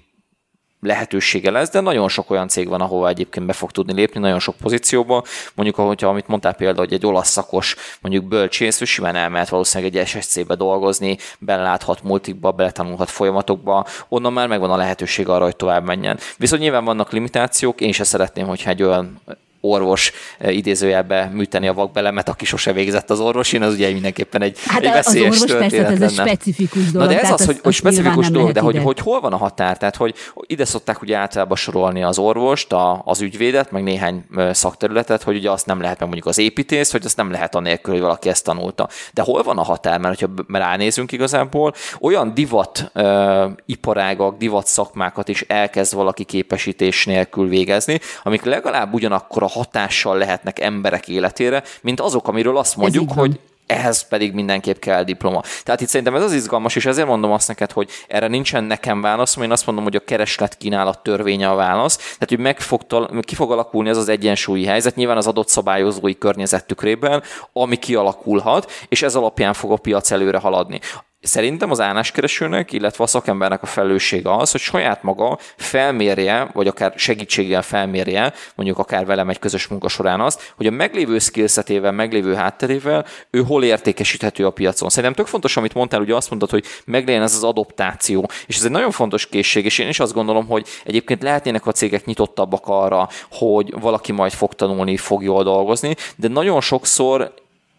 [0.80, 4.38] lehetősége lesz, de nagyon sok olyan cég van, ahova egyébként be fog tudni lépni, nagyon
[4.38, 5.22] sok pozícióba.
[5.54, 9.96] Mondjuk, ahogy amit mondtál például, hogy egy olasz szakos, mondjuk bölcsész, ő simán elmehet valószínűleg
[9.96, 15.84] egy SSC-be dolgozni, beláthat multikba, beletanulhat folyamatokba, onnan már megvan a lehetőség arra, hogy tovább
[15.84, 16.18] menjen.
[16.36, 19.20] Viszont nyilván vannak limitációk, én se szeretném, hogyha egy olyan
[19.64, 20.12] orvos
[20.46, 24.92] idézőjelbe műteni a vakbelemet, aki sose végzett az orvosin, az ugye mindenképpen egy, hát egy
[24.92, 27.08] veszélyes az orvos persze, ez egy specifikus dolog.
[27.08, 29.78] Na de ez az, hogy, hogy specifikus dolog, de hogy, hogy hol van a határ?
[29.78, 30.14] Tehát, hogy
[30.46, 35.50] ide szokták ugye általában sorolni az orvost, a, az ügyvédet, meg néhány szakterületet, hogy ugye
[35.50, 38.44] azt nem lehet, meg mondjuk az építész, hogy azt nem lehet anélkül, hogy valaki ezt
[38.44, 38.88] tanulta.
[39.12, 40.00] De hol van a határ?
[40.00, 47.48] Mert hogyha ránézünk igazából, olyan divat uh, iparágak, divat szakmákat is elkezd valaki képesítés nélkül
[47.48, 53.40] végezni, amik legalább ugyanakkor a hatással lehetnek emberek életére, mint azok, amiről azt mondjuk, hogy
[53.66, 55.42] ehhez pedig mindenképp kell diploma.
[55.62, 59.00] Tehát itt szerintem ez az izgalmas, és ezért mondom azt neked, hogy erre nincsen nekem
[59.00, 61.96] válaszom, én azt mondom, hogy a kereslet kínálat törvénye a válasz.
[61.96, 62.82] Tehát, hogy meg fog,
[63.20, 67.22] ki fog alakulni az az egyensúlyi helyzet, nyilván az adott szabályozói környezet tükrében,
[67.52, 70.80] ami kialakulhat, és ez alapján fog a piac előre haladni.
[71.24, 76.92] Szerintem az álláskeresőnek, illetve a szakembernek a felelőssége az, hogy saját maga felmérje, vagy akár
[76.96, 82.34] segítséggel felmérje, mondjuk akár velem egy közös munka során azt, hogy a meglévő skillsetével, meglévő
[82.34, 84.88] hátterével ő hol értékesíthető a piacon.
[84.88, 88.30] Szerintem tök fontos, amit mondtál, ugye azt mondtad, hogy meglegyen ez az adoptáció.
[88.46, 91.72] És ez egy nagyon fontos készség, és én is azt gondolom, hogy egyébként lehetnének a
[91.72, 97.34] cégek nyitottabbak arra, hogy valaki majd fog tanulni, fog jól dolgozni, de nagyon sokszor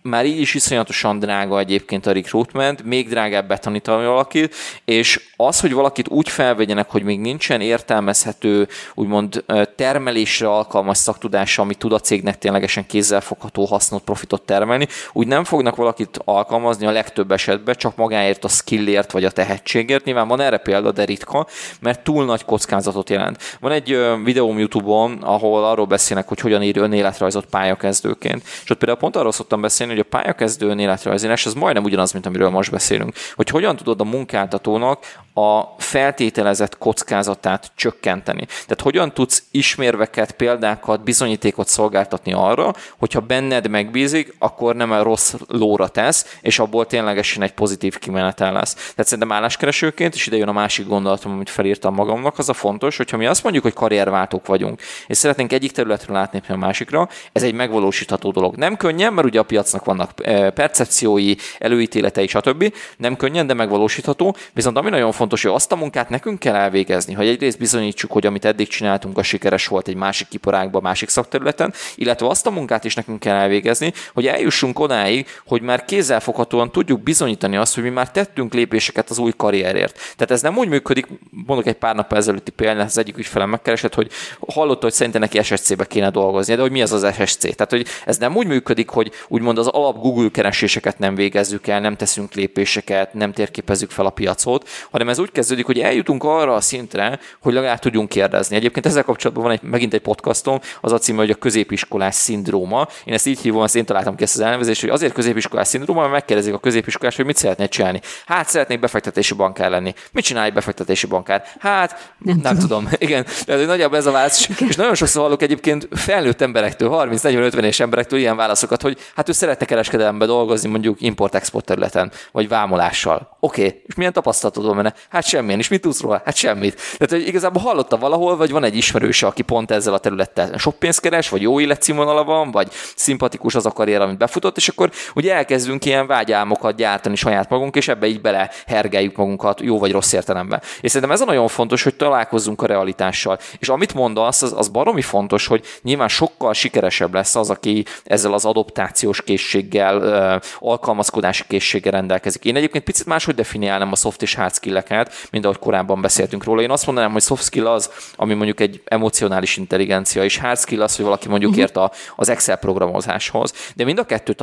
[0.05, 4.55] már így is iszonyatosan drága egyébként a recruitment, még drágább betanítani valakit,
[4.85, 9.43] és az, hogy valakit úgy felvegyenek, hogy még nincsen értelmezhető, úgymond
[9.75, 15.75] termelésre alkalmas szaktudása, ami tud a cégnek ténylegesen kézzelfogható hasznot, profitot termelni, úgy nem fognak
[15.75, 20.03] valakit alkalmazni a legtöbb esetben, csak magáért a skillért vagy a tehetségért.
[20.03, 21.47] Nyilván van erre példa, de ritka,
[21.79, 23.57] mert túl nagy kockázatot jelent.
[23.59, 28.43] Van egy videóm YouTube-on, ahol arról beszélnek, hogy hogyan ír önéletrajzot pályakezdőként.
[28.63, 32.25] És ott például pont arról szoktam beszélni, hogy a pályakezdő önéletrajzírás az majdnem ugyanaz, mint
[32.25, 33.13] amiről most beszélünk.
[33.35, 38.45] Hogy hogyan tudod a munkáltatónak a feltételezett kockázatát csökkenteni.
[38.45, 45.33] Tehát hogyan tudsz ismérveket, példákat, bizonyítékot szolgáltatni arra, hogyha benned megbízik, akkor nem a rossz
[45.47, 48.73] lóra tesz, és abból ténylegesen egy pozitív kimenetel lesz.
[48.73, 52.97] Tehát szerintem álláskeresőként, és ide jön a másik gondolatom, amit felírtam magamnak, az a fontos,
[52.97, 57.43] hogyha mi azt mondjuk, hogy karrierváltók vagyunk, és szeretnénk egyik területről átnézni a másikra, ez
[57.43, 58.55] egy megvalósítható dolog.
[58.55, 62.73] Nem könnyen, mert ugye a piacnak vannak eh, percepciói, előítéletei, stb.
[62.97, 64.35] Nem könnyen, de megvalósítható.
[64.53, 68.25] Viszont ami nagyon fontos, hogy azt a munkát nekünk kell elvégezni, hogy egyrészt bizonyítsuk, hogy
[68.25, 72.83] amit eddig csináltunk, a sikeres volt egy másik iparágban, másik szakterületen, illetve azt a munkát
[72.83, 77.89] is nekünk kell elvégezni, hogy eljussunk odáig, hogy már kézzelfoghatóan tudjuk bizonyítani azt, hogy mi
[77.89, 79.93] már tettünk lépéseket az új karrierért.
[79.93, 81.07] Tehát ez nem úgy működik,
[81.45, 84.11] mondok egy pár nap ezelőtti példát, az egyik ügyfelem megkeresett, hogy
[84.47, 87.41] hallotta, hogy szerintem neki SSC-be kéne dolgozni, de hogy mi az az SSC.
[87.41, 91.79] Tehát, hogy ez nem úgy működik, hogy úgymond az alap Google kereséseket nem végezzük el,
[91.79, 96.53] nem teszünk lépéseket, nem térképezzük fel a piacot, hanem ez úgy kezdődik, hogy eljutunk arra
[96.53, 98.55] a szintre, hogy legalább tudjunk kérdezni.
[98.55, 102.87] Egyébként ezzel kapcsolatban van egy, megint egy podcastom, az a címe, hogy a középiskolás szindróma.
[103.05, 105.99] Én ezt így hívom, ezt én találtam ki ezt az elnevezést, hogy azért középiskolás szindróma,
[105.99, 108.01] mert megkérdezik a középiskolás, hogy mit szeretnél csinálni.
[108.25, 109.93] Hát szeretnék befektetési bankár lenni.
[110.11, 111.43] Mit csinálj befektetési bankár?
[111.59, 112.83] Hát nem, nem tudom.
[112.83, 112.89] tudom.
[113.07, 114.49] Igen, tehát nagyjából ez a válasz.
[114.67, 119.31] És nagyon sokszor hallok egyébként felnőtt emberektől, 30-40-50 es emberektől ilyen válaszokat, hogy hát ő
[119.31, 123.37] szeretne kereskedelembe dolgozni, mondjuk import-export területen, vagy vámolással.
[123.39, 123.81] Oké, okay.
[123.85, 124.93] és milyen tapasztalatod van benne?
[125.09, 125.59] Hát semmilyen.
[125.59, 126.21] És mit tudsz róla?
[126.25, 126.75] Hát semmit.
[126.97, 130.75] Tehát, hogy igazából hallotta valahol, vagy van egy ismerőse, aki pont ezzel a területtel sok
[130.75, 134.91] pénzt keres, vagy jó életszínvonala van, vagy szimpatikus az a karrier, amit befutott, és akkor
[135.15, 139.91] ugye elkezdünk ilyen vágyálmokat gyártani saját magunk, és ebbe így bele hergeljük magunkat jó vagy
[139.91, 140.61] rossz értelemben.
[140.81, 143.39] És szerintem ez a nagyon fontos, hogy találkozzunk a realitással.
[143.59, 148.33] És amit mondasz, az, az baromi fontos, hogy nyilván sokkal sikeresebb lesz az, aki ezzel
[148.33, 152.45] az adoptációs készséggel, alkalmazkodási készséggel rendelkezik.
[152.45, 156.61] Én egyébként picit máshogy definiálnám a soft és hard skill-eket, mint ahogy korábban beszéltünk róla.
[156.61, 160.81] Én azt mondanám, hogy soft skill az, ami mondjuk egy emocionális intelligencia, és hard skill
[160.81, 161.65] az, hogy valaki mondjuk uh-huh.
[161.65, 163.53] ért a, az Excel programozáshoz.
[163.75, 164.33] De mind a kettő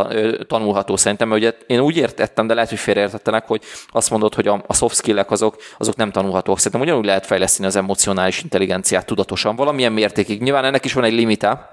[0.47, 4.47] tanulható szerintem, mert ugye én úgy értettem, de lehet, hogy félreértettenek, hogy azt mondod, hogy
[4.49, 6.57] a, a soft skill-ek azok, azok nem tanulhatók.
[6.57, 10.43] Szerintem ugyanúgy lehet fejleszteni az emocionális intelligenciát tudatosan, valamilyen mértékig.
[10.43, 11.72] Nyilván ennek is van egy limita,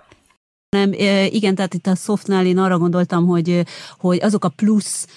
[0.69, 0.93] nem,
[1.29, 3.65] igen, tehát itt a softnál én arra gondoltam, hogy,
[3.97, 5.07] hogy azok a plusz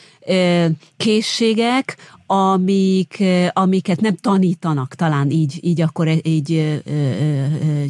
[0.96, 1.96] készségek,
[2.26, 3.22] amik,
[3.52, 6.80] amiket nem tanítanak, talán így, így akkor így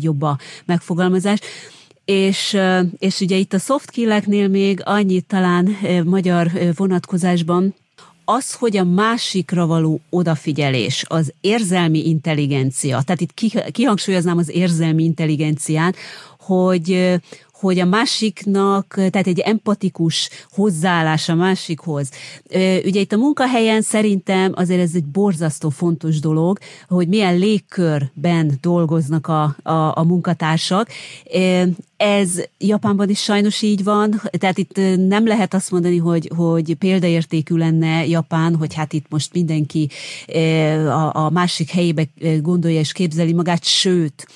[0.00, 1.38] jobb a megfogalmazás.
[2.04, 2.58] És,
[2.98, 7.74] és ugye itt a soft kill még annyit talán magyar vonatkozásban,
[8.24, 13.34] az, hogy a másikra való odafigyelés, az érzelmi intelligencia, tehát itt
[13.70, 15.96] kihangsúlyoznám az érzelmi intelligenciát,
[16.38, 17.20] hogy,
[17.62, 22.10] hogy a másiknak, tehát egy empatikus hozzáállás a másikhoz.
[22.84, 26.58] Ugye itt a munkahelyen szerintem azért ez egy borzasztó fontos dolog,
[26.88, 30.88] hogy milyen légkörben dolgoznak a, a, a munkatársak
[32.02, 37.56] ez Japánban is sajnos így van, tehát itt nem lehet azt mondani, hogy, hogy példaértékű
[37.56, 39.88] lenne Japán, hogy hát itt most mindenki
[41.12, 42.08] a, másik helyébe
[42.40, 44.26] gondolja és képzeli magát, sőt,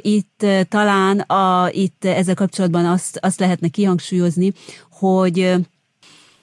[0.00, 4.52] itt talán a, itt ezzel kapcsolatban azt, azt lehetne kihangsúlyozni,
[4.90, 5.54] hogy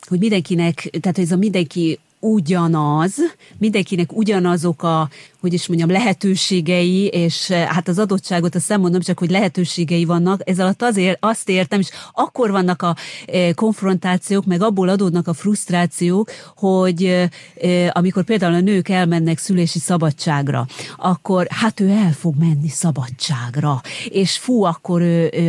[0.07, 3.15] hogy mindenkinek, tehát ez a mindenki ugyanaz,
[3.57, 9.01] mindenkinek ugyanazok a, hogy is mondjam, lehetőségei, és eh, hát az adottságot azt nem mondom,
[9.01, 12.95] csak hogy lehetőségei vannak, ez alatt azért azt értem, és akkor vannak a
[13.25, 19.79] eh, konfrontációk, meg abból adódnak a frusztrációk, hogy eh, amikor például a nők elmennek szülési
[19.79, 20.67] szabadságra,
[20.97, 25.01] akkor hát ő el fog menni szabadságra, és fú, akkor,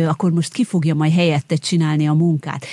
[0.07, 2.65] akkor most ki fogja majd helyette csinálni a munkát.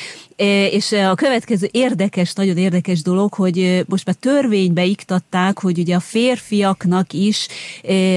[0.70, 6.00] És a következő érdekes, nagyon érdekes dolog, hogy most már törvénybe iktatták, hogy ugye a
[6.00, 7.48] férfiaknak is,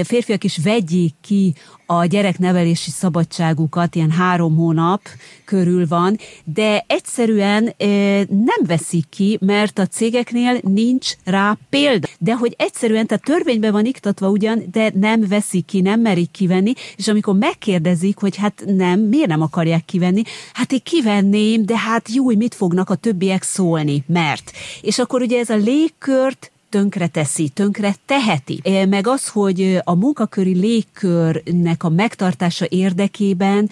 [0.04, 1.54] férfiak is vegyék ki
[1.92, 5.02] a gyereknevelési szabadságukat, ilyen három hónap
[5.46, 7.74] körül van, de egyszerűen
[8.28, 12.08] nem veszik ki, mert a cégeknél nincs rá példa.
[12.20, 16.74] De hogy egyszerűen, tehát törvényben van iktatva ugyan, de nem veszik ki, nem merik kivenni,
[16.96, 20.22] és amikor megkérdezik, hogy hát nem, miért nem akarják kivenni,
[20.54, 24.52] hát én kivenném, de hát jó, mit fognak a többiek szólni, mert.
[24.82, 28.62] És akkor ugye ez a légkört tönkre teszi, tönkre teheti.
[28.90, 33.70] Meg az, hogy a munkaköri légkörnek a megtartása érdekében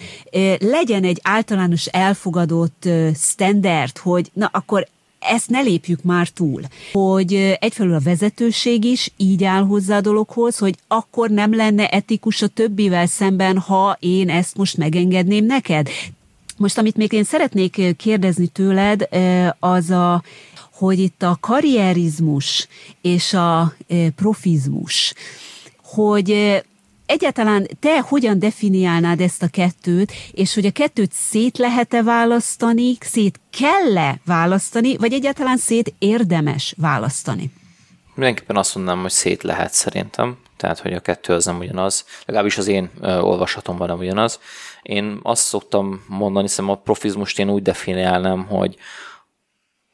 [0.58, 4.88] legyen egy általános elfogadott standard, hogy na akkor
[5.18, 6.62] ezt ne lépjük már túl.
[6.92, 12.42] Hogy egyfelől a vezetőség is így áll hozzá a dologhoz, hogy akkor nem lenne etikus
[12.42, 15.88] a többivel szemben, ha én ezt most megengedném neked.
[16.56, 19.08] Most, amit még én szeretnék kérdezni tőled,
[19.58, 20.22] az a
[20.78, 22.68] hogy itt a karrierizmus
[23.00, 25.14] és a e, profizmus,
[25.82, 26.64] hogy e,
[27.06, 33.40] egyáltalán te hogyan definiálnád ezt a kettőt, és hogy a kettőt szét lehet-e választani, szét
[33.50, 37.50] kell-e választani, vagy egyáltalán szét érdemes választani?
[38.14, 42.58] Mindenképpen azt mondanám, hogy szét lehet szerintem, tehát hogy a kettő az nem ugyanaz, legalábbis
[42.58, 44.40] az én olvasatomban nem ugyanaz.
[44.82, 48.76] Én azt szoktam mondani, hiszem a profizmust én úgy definiálnám, hogy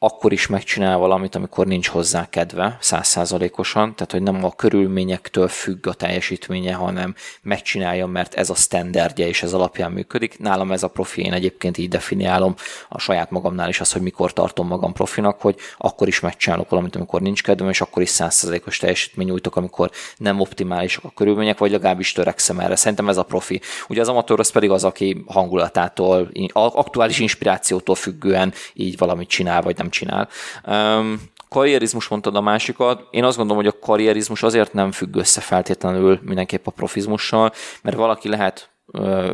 [0.05, 5.87] akkor is megcsinál valamit, amikor nincs hozzá kedve, százszázalékosan, tehát hogy nem a körülményektől függ
[5.87, 10.39] a teljesítménye, hanem megcsinálja, mert ez a standardja és ez alapján működik.
[10.39, 12.55] Nálam ez a profi, én egyébként így definiálom
[12.89, 16.95] a saját magamnál is az, hogy mikor tartom magam profinak, hogy akkor is megcsinálok valamit,
[16.95, 21.71] amikor nincs kedvem, és akkor is százszázalékos teljesítmény nyújtok, amikor nem optimálisak a körülmények, vagy
[21.71, 22.75] legalábbis törekszem erre.
[22.75, 23.61] Szerintem ez a profi.
[23.87, 29.77] Ugye az amatőr az pedig az, aki hangulatától, aktuális inspirációtól függően így valamit csinál, vagy
[29.77, 30.29] nem csinál.
[30.67, 33.07] Um, karrierizmus mondtad a másikat.
[33.11, 37.51] Én azt gondolom, hogy a karrierizmus azért nem függ össze feltétlenül mindenképp a profizmussal,
[37.81, 38.74] mert valaki lehet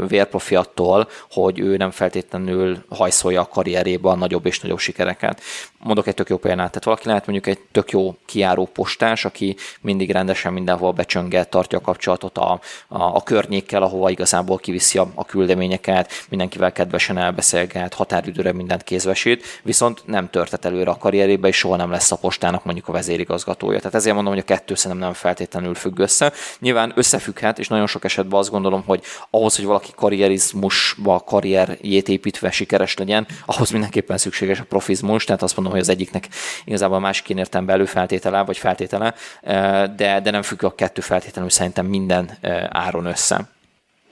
[0.08, 5.42] vérprofi attól, hogy ő nem feltétlenül hajszolja a karrierébe a nagyobb és nagyobb sikereket.
[5.84, 9.56] Mondok egy tök jó példát, tehát valaki lehet mondjuk egy tök jó kiáró postás, aki
[9.82, 15.12] mindig rendesen mindenhol becsönget, tartja a kapcsolatot a, a, a környékkel, ahova igazából kiviszi a,
[15.16, 21.58] a küldeményeket, mindenkivel kedvesen elbeszélget, határidőre mindent kézvesít, viszont nem törtet előre a karrierébe, és
[21.58, 23.78] soha nem lesz a postának mondjuk a vezérigazgatója.
[23.78, 26.32] Tehát ezért mondom, hogy a kettő szerintem nem feltétlenül függ össze.
[26.60, 32.52] Nyilván összefügghet, és nagyon sok esetben azt gondolom, hogy ahhoz, hogy valaki karrierizmusba, karrierjét építve
[32.52, 36.28] sikeres legyen, ahhoz mindenképpen szükséges a profizmus, tehát azt mondom, hogy az egyiknek
[36.64, 41.49] igazából a másik értem előfeltétele, vagy feltétele, eh, de, de nem függ a kettő feltétlenül
[41.49, 43.49] szerintem minden eh, áron össze.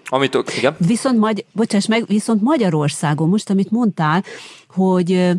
[0.05, 0.75] Amit, igen.
[0.77, 4.23] Viszont, magy- bocsáss meg, viszont Magyarországon most, amit mondtál,
[4.67, 5.35] hogy eh,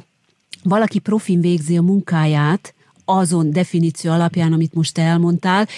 [0.63, 2.75] valaki profin végzi a munkáját,
[3.05, 5.69] azon definíció alapján, amit most elmondtál,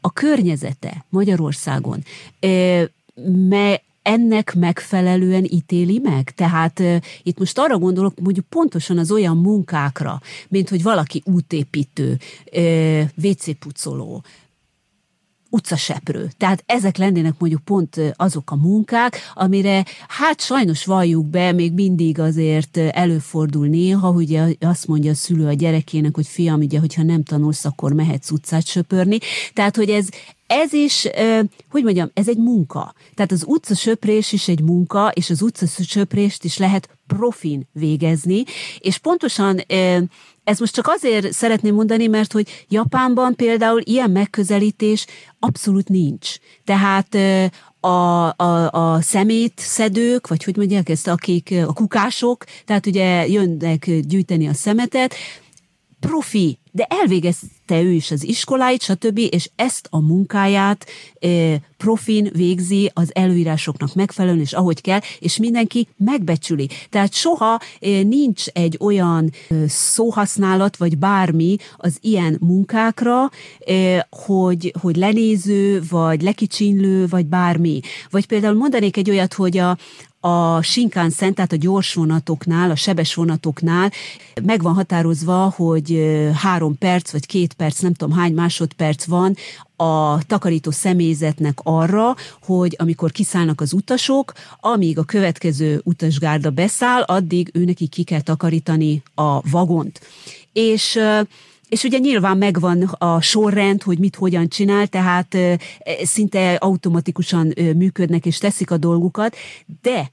[0.00, 2.04] a környezete Magyarországon
[3.48, 6.30] me, ennek megfelelően ítéli meg?
[6.30, 12.18] Tehát uh, itt most arra gondolok, mondjuk pontosan az olyan munkákra, mint hogy valaki útépítő,
[12.52, 14.22] uh, WC pucoló,
[15.50, 16.30] utcaseprő.
[16.36, 22.18] Tehát ezek lennének mondjuk pont azok a munkák, amire hát sajnos valljuk be, még mindig
[22.18, 27.22] azért előfordul néha, hogy azt mondja a szülő a gyerekének, hogy fiam, ugye, hogyha nem
[27.22, 29.18] tanulsz, akkor mehetsz utcát söpörni.
[29.52, 30.08] Tehát, hogy ez,
[30.46, 31.08] ez is,
[31.70, 32.94] hogy mondjam, ez egy munka.
[33.14, 38.44] Tehát az utca söprés is egy munka, és az utca söprést is lehet profin végezni,
[38.78, 39.60] és pontosan
[40.50, 45.06] ezt most csak azért szeretném mondani, mert hogy Japánban például ilyen megközelítés
[45.38, 46.34] abszolút nincs.
[46.64, 47.14] Tehát
[47.80, 47.88] a,
[48.36, 54.54] a, a szemétszedők, vagy hogy mondják ezt, akik a kukások, tehát ugye jönnek gyűjteni a
[54.54, 55.14] szemetet,
[56.00, 56.86] profi de
[57.70, 60.86] elvégezte ő is az iskoláit, stb., és ezt a munkáját
[61.76, 66.68] profin végzi az előírásoknak megfelelően, és ahogy kell, és mindenki megbecsüli.
[66.90, 67.60] Tehát soha
[68.02, 69.30] nincs egy olyan
[69.66, 73.30] szóhasználat, vagy bármi az ilyen munkákra,
[74.10, 77.80] hogy, hogy lenéző, vagy lekicsinlő, vagy bármi.
[78.10, 79.78] Vagy például mondanék egy olyat, hogy a,
[80.20, 83.90] a Shinkansen, tehát a gyors vonatoknál, a sebes vonatoknál
[84.42, 89.36] meg van határozva, hogy három perc vagy két perc, nem tudom hány másodperc van
[89.76, 97.50] a takarító személyzetnek arra, hogy amikor kiszállnak az utasok, amíg a következő utasgárda beszáll, addig
[97.52, 100.00] őneki ki kell takarítani a vagont.
[100.52, 100.98] És
[101.70, 105.36] és ugye nyilván megvan a sorrend, hogy mit hogyan csinál, tehát
[106.02, 109.36] szinte automatikusan működnek és teszik a dolgukat,
[109.82, 110.10] de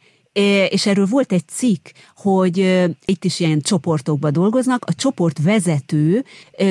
[0.69, 2.57] és erről volt egy cikk, hogy
[3.05, 6.25] itt is ilyen csoportokban dolgoznak, a csoport vezető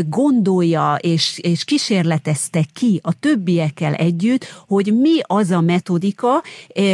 [0.08, 6.42] gondolja és, és kísérletezte ki a többiekkel együtt, hogy mi az a metodika,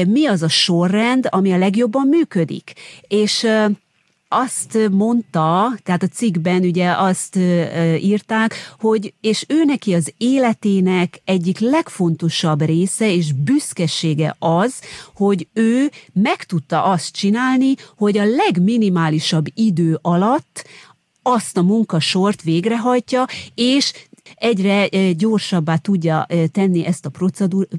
[0.06, 2.72] mi az a sorrend, ami a legjobban működik.
[3.08, 3.46] És
[4.32, 7.36] azt mondta, tehát a cikkben ugye azt
[8.00, 14.80] írták, hogy és ő neki az életének egyik legfontosabb része és büszkesége az,
[15.14, 20.64] hogy ő meg tudta azt csinálni, hogy a legminimálisabb idő alatt
[21.22, 23.92] azt a munkasort végrehajtja, és
[24.34, 27.10] egyre gyorsabbá tudja tenni ezt a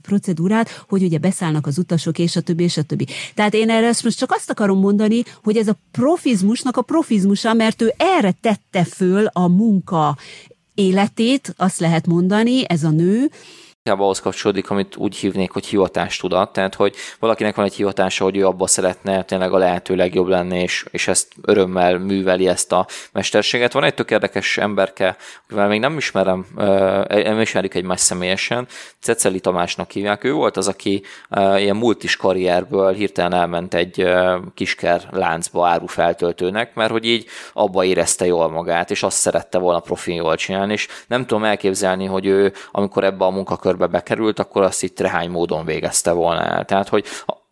[0.01, 3.07] procedúrát, hogy ugye beszállnak az utasok, és a többi, és a többi.
[3.33, 7.81] Tehát én erre most csak azt akarom mondani, hogy ez a profizmusnak a profizmusa, mert
[7.81, 10.17] ő erre tette föl a munka
[10.75, 13.29] életét, azt lehet mondani, ez a nő,
[13.85, 18.37] inkább ahhoz kapcsolódik, amit úgy hívnék, hogy hivatástudat, tehát hogy valakinek van egy hivatása, hogy
[18.37, 22.87] ő abba szeretne tényleg a lehető legjobb lenni, és, és ezt örömmel műveli ezt a
[23.11, 23.73] mesterséget.
[23.73, 26.45] Van egy tök érdekes emberke, akivel még nem ismerem,
[27.07, 28.67] nem ismerik egymást személyesen,
[28.99, 30.23] Ceceli Tamásnak hívják.
[30.23, 31.03] Ő volt az, aki
[31.55, 34.07] ilyen multis karrierből hirtelen elment egy
[34.53, 40.15] kisker láncba árufeltöltőnek, mert hogy így abba érezte jól magát, és azt szerette volna profin
[40.15, 44.61] jól csinálni, és nem tudom elképzelni, hogy ő, amikor ebbe a munkakör körbe bekerült, akkor
[44.61, 46.65] azt itt rehány módon végezte volna el.
[46.65, 47.05] Tehát, hogy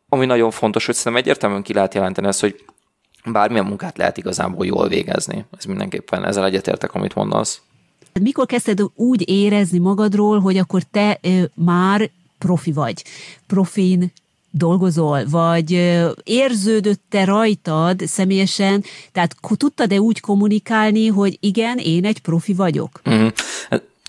[0.10, 2.64] ami nagyon fontos, hogy szerintem egyértelműen ki lehet jelenteni ezt, hogy
[3.26, 5.46] bármilyen munkát lehet igazából jól végezni.
[5.58, 7.62] Ez mindenképpen, ezzel egyetértek, amit mondasz.
[8.22, 13.04] Mikor kezdted úgy érezni magadról, hogy akkor te ö, már profi vagy?
[13.48, 14.12] Profin
[14.52, 15.72] dolgozol, vagy
[16.24, 23.02] érződött-e rajtad személyesen, tehát tudtad-e úgy kommunikálni, hogy igen, én egy profi vagyok?
[23.10, 23.28] Mm.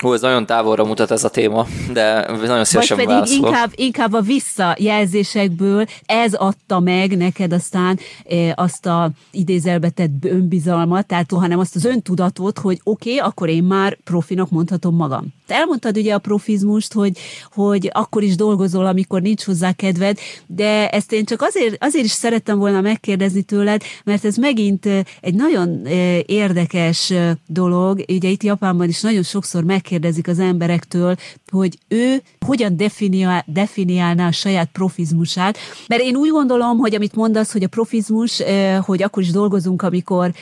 [0.02, 4.12] Hú, ez nagyon távolra mutat ez a téma, de nagyon szívesen Vagy pedig inkább, inkább
[4.12, 7.98] a visszajelzésekből ez adta meg neked aztán
[8.28, 13.48] e, azt a idézelbe tett önbizalmat, tehát hanem azt az öntudatot, hogy oké, okay, akkor
[13.48, 15.26] én már profinak mondhatom magam.
[15.46, 17.18] Te elmondtad ugye a profizmust, hogy,
[17.52, 22.10] hogy akkor is dolgozol, amikor nincs hozzá kedved, de ezt én csak azért, azért is
[22.10, 24.86] szerettem volna megkérdezni tőled, mert ez megint
[25.20, 25.86] egy nagyon
[26.26, 27.12] érdekes
[27.46, 28.04] dolog.
[28.08, 31.14] Ugye itt Japánban is nagyon sokszor megkérdezik az emberektől,
[31.50, 35.58] hogy ő hogyan definiál, definiálná a saját profizmusát,
[35.88, 38.42] mert én úgy gondolom, hogy amit mondasz, hogy a profizmus,
[38.80, 40.32] hogy akkor is dolgozunk, amikor,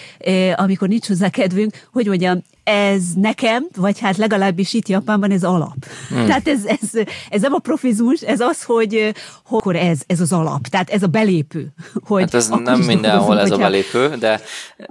[0.55, 5.77] amikor nincs hozzá kedvünk, hogy mondjam, ez nekem, vagy hát legalábbis itt Japánban ez alap.
[6.09, 6.27] Hmm.
[6.27, 9.15] Tehát ez, ez, ez nem a profizmus, ez az, hogy,
[9.45, 11.67] hogy ez, ez az alap, tehát ez a belépő.
[12.07, 14.41] Hogy hát ez nem mindenhol ez a belépő, de,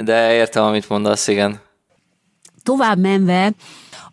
[0.04, 1.60] de értem, amit mondasz, igen.
[2.64, 3.54] Tovább menve,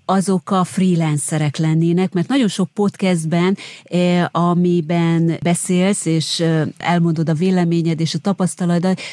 [0.07, 7.35] azok a freelancerek lennének, mert nagyon sok podcastben, eh, amiben beszélsz, és eh, elmondod a
[7.35, 8.33] véleményed és a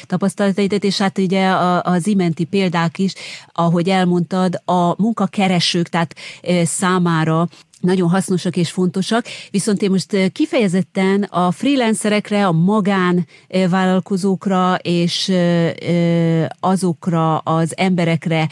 [0.06, 1.48] tapasztalataidat, és hát ugye
[1.82, 3.12] az imenti példák is,
[3.52, 7.48] ahogy elmondtad, a munkakeresők, tehát eh, számára
[7.84, 15.32] nagyon hasznosak és fontosak, viszont én most kifejezetten a freelancerekre, a magánvállalkozókra és
[16.60, 18.48] azokra az emberekre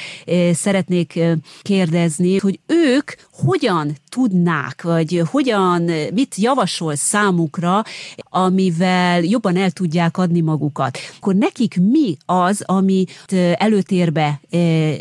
[0.53, 1.21] szeretnék
[1.63, 7.83] kérdezni, hogy ők hogyan tudnák, vagy hogyan, mit javasol számukra,
[8.17, 10.99] amivel jobban el tudják adni magukat.
[11.17, 14.41] Akkor nekik mi az, amit előtérbe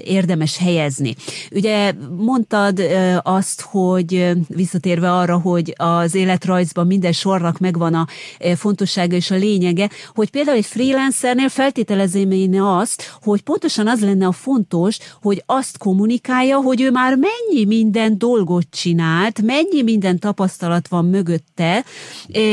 [0.04, 1.16] érdemes helyezni?
[1.52, 2.82] Ugye mondtad
[3.22, 8.08] azt, hogy visszatérve arra, hogy az életrajzban minden sornak megvan a
[8.56, 14.26] fontossága és a lényege, hogy például egy freelancernél feltételezem én azt, hogy pontosan az lenne
[14.26, 20.20] a fontos, hogy azt kommunikálja, hogy ő már mennyi minden dolgot csinál, csinált, mennyi minden
[20.20, 21.86] tapasztalat van mögötte,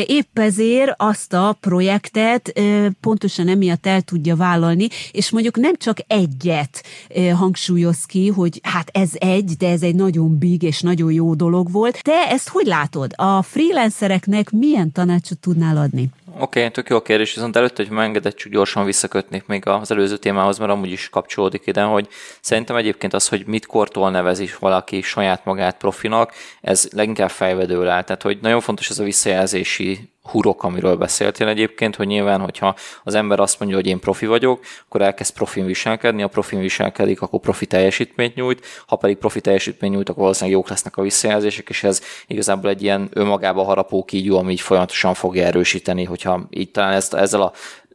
[0.06, 2.60] épp ezért azt a projektet
[3.00, 6.82] pontosan emiatt el tudja vállalni, és mondjuk nem csak egyet
[7.34, 11.70] hangsúlyoz ki, hogy hát ez egy, de ez egy nagyon big és nagyon jó dolog
[11.70, 12.02] volt.
[12.02, 13.12] Te ezt hogy látod?
[13.16, 16.10] A freelancereknek milyen tanácsot tudnál adni?
[16.40, 19.90] Oké, okay, tök jó a kérdés, viszont előtte, hogy megengedett, csak gyorsan visszakötnék még az
[19.90, 22.08] előző témához, mert amúgy is kapcsolódik ide, hogy
[22.40, 28.02] szerintem egyébként az, hogy mit kortól nevezi valaki saját magát profinak, ez leginkább fejvedő áll.
[28.02, 32.74] Tehát, hogy nagyon fontos ez a visszajelzési hurok, amiről beszéltél egyébként, hogy nyilván, hogyha
[33.04, 37.22] az ember azt mondja, hogy én profi vagyok, akkor elkezd profin viselkedni, a profin viselkedik,
[37.22, 41.68] akkor profi teljesítményt nyújt, ha pedig profi teljesítményt nyújt, akkor valószínűleg jók lesznek a visszajelzések,
[41.68, 46.70] és ez igazából egy ilyen önmagába harapó kígyó, ami így folyamatosan fogja erősíteni, hogyha így
[46.70, 47.52] talán ezt, ezzel a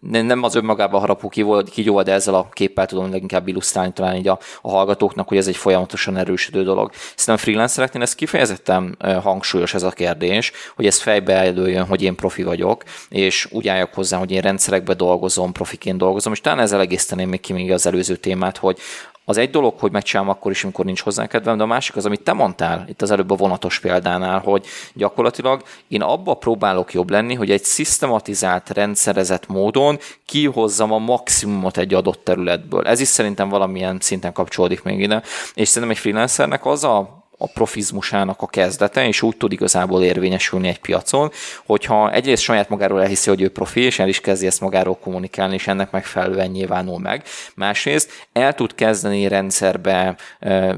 [0.09, 1.29] nem az önmagában harapó
[1.71, 5.47] kígyó, de ezzel a képpel tudom leginkább illusztrálni talán így a, a hallgatóknak, hogy ez
[5.47, 6.91] egy folyamatosan erősödő dolog.
[7.15, 12.43] Szerintem freelancereknél ez kifejezetten hangsúlyos ez a kérdés, hogy ez fejbe előjön, hogy én profi
[12.43, 17.29] vagyok, és úgy álljak hozzá, hogy én rendszerekbe dolgozom, profiként dolgozom, és talán ezzel egészteném
[17.29, 18.77] még ki még az előző témát, hogy
[19.25, 22.05] az egy dolog, hogy megcsinálom akkor is, amikor nincs hozzá kedvem, de a másik az,
[22.05, 27.09] amit te mondtál itt az előbb a vonatos példánál, hogy gyakorlatilag én abba próbálok jobb
[27.09, 32.87] lenni, hogy egy szisztematizált, rendszerezett módon kihozzam a maximumot egy adott területből.
[32.87, 35.23] Ez is szerintem valamilyen szinten kapcsolódik még ide.
[35.53, 40.67] És szerintem egy freelancernek az a a profizmusának a kezdete, és úgy tud igazából érvényesülni
[40.67, 41.31] egy piacon,
[41.65, 45.53] hogyha egyrészt saját magáról elhiszi, hogy ő profi, és el is kezdi ezt magáról kommunikálni,
[45.53, 47.23] és ennek megfelelően nyilvánul meg.
[47.55, 50.15] Másrészt el tud kezdeni rendszerbe,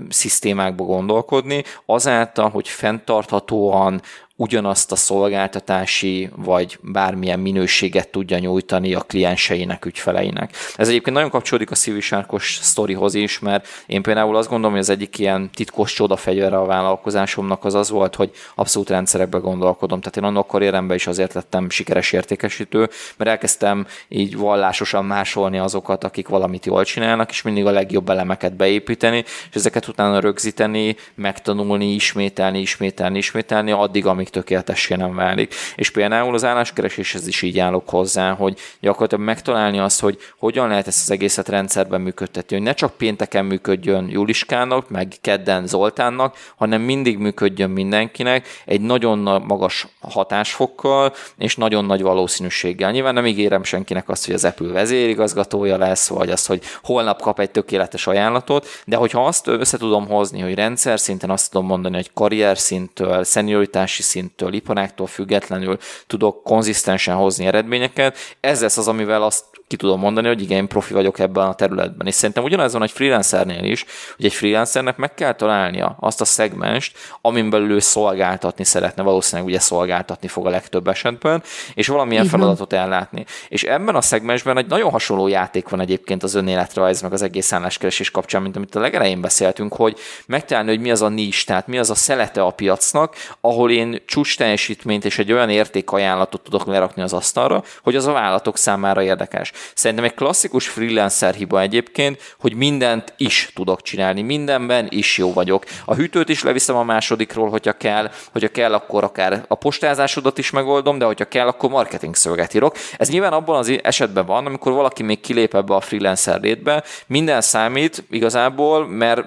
[0.10, 4.02] szisztémákba gondolkodni, azáltal, hogy fenntarthatóan,
[4.36, 10.56] ugyanazt a szolgáltatási vagy bármilyen minőséget tudja nyújtani a klienseinek, ügyfeleinek.
[10.76, 14.90] Ez egyébként nagyon kapcsolódik a szívisárkos sztorihoz is, mert én például azt gondolom, hogy az
[14.90, 20.00] egyik ilyen titkos csodafegyvere a vállalkozásomnak az az volt, hogy abszolút rendszerekbe gondolkodom.
[20.00, 26.04] Tehát én annak karrieremben is azért lettem sikeres értékesítő, mert elkezdtem így vallásosan másolni azokat,
[26.04, 29.18] akik valamit jól csinálnak, és mindig a legjobb elemeket beépíteni,
[29.50, 35.54] és ezeket utána rögzíteni, megtanulni, ismételni, ismételni, ismételni, addig, amíg amíg tökéletessé nem válik.
[35.76, 40.88] És például az álláskereséshez is így állok hozzá, hogy gyakorlatilag megtalálni azt, hogy hogyan lehet
[40.88, 46.82] ezt az egészet rendszerben működtetni, hogy ne csak pénteken működjön Juliskának, meg kedden Zoltánnak, hanem
[46.82, 52.92] mindig működjön mindenkinek egy nagyon magas hatásfokkal és nagyon nagy valószínűséggel.
[52.92, 57.40] Nyilván nem ígérem senkinek azt, hogy az Apple vezérigazgatója lesz, vagy azt, hogy holnap kap
[57.40, 61.96] egy tökéletes ajánlatot, de hogyha azt össze tudom hozni, hogy rendszer szinten azt tudom mondani,
[61.96, 65.78] hogy karrier szinttől, szenioritási szinttől, iparáktól függetlenül
[66.08, 68.18] tudok konzisztensen hozni eredményeket.
[68.40, 72.08] Ez lesz az, amivel azt ki tudom mondani, hogy igen, profi vagyok ebben a területben.
[72.08, 73.86] És szerintem ugyanez van egy freelancernél is,
[74.16, 79.50] hogy egy freelancernek meg kell találnia azt a szegmest, amin belül ő szolgáltatni szeretne, valószínűleg
[79.50, 81.44] ugye szolgáltatni fog a legtöbb esetben,
[81.74, 82.40] és valamilyen Igen.
[82.40, 83.26] feladatot ellátni.
[83.48, 87.54] És ebben a szegmensben egy nagyon hasonló játék van egyébként az önéletrajz, meg az egész
[87.54, 91.68] álláskeresés kapcsán, mint amit a legelején beszéltünk, hogy megtalálni, hogy mi az a nis, tehát
[91.68, 96.66] mi az a szelete a piacnak, ahol én csúcs teljesítményt és egy olyan értékajánlatot tudok
[96.66, 99.52] lerakni az asztalra, hogy az a vállalatok számára érdekes.
[99.76, 105.64] Szerintem egy klasszikus freelancer hiba egyébként, hogy mindent is tudok csinálni, mindenben is jó vagyok.
[105.86, 110.50] A hűtőt is leviszem a másodikról, hogyha kell, hogyha kell, akkor akár a postázásodat is
[110.50, 112.76] megoldom, de hogyha kell, akkor marketing szöveget írok.
[112.98, 117.42] Ez nyilván abban az esetben van, amikor valaki még kilép ebbe a freelancer létbe, minden
[117.42, 119.24] számít igazából, mert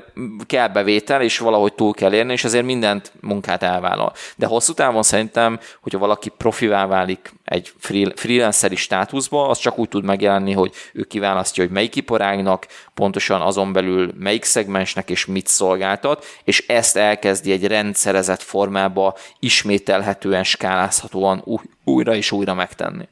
[0.47, 4.13] kell bevétel, és valahogy túl kell érni, és ezért mindent munkát elvállal.
[4.37, 7.73] De hosszú távon szerintem, hogyha valaki profivá válik egy
[8.15, 13.73] freelanceri státuszba, az csak úgy tud megjelenni, hogy ő kiválasztja, hogy melyik iparágnak, pontosan azon
[13.73, 21.45] belül melyik szegmensnek és mit szolgáltat, és ezt elkezdi egy rendszerezett formába ismételhetően, skálázhatóan
[21.85, 23.09] újra és újra megtenni.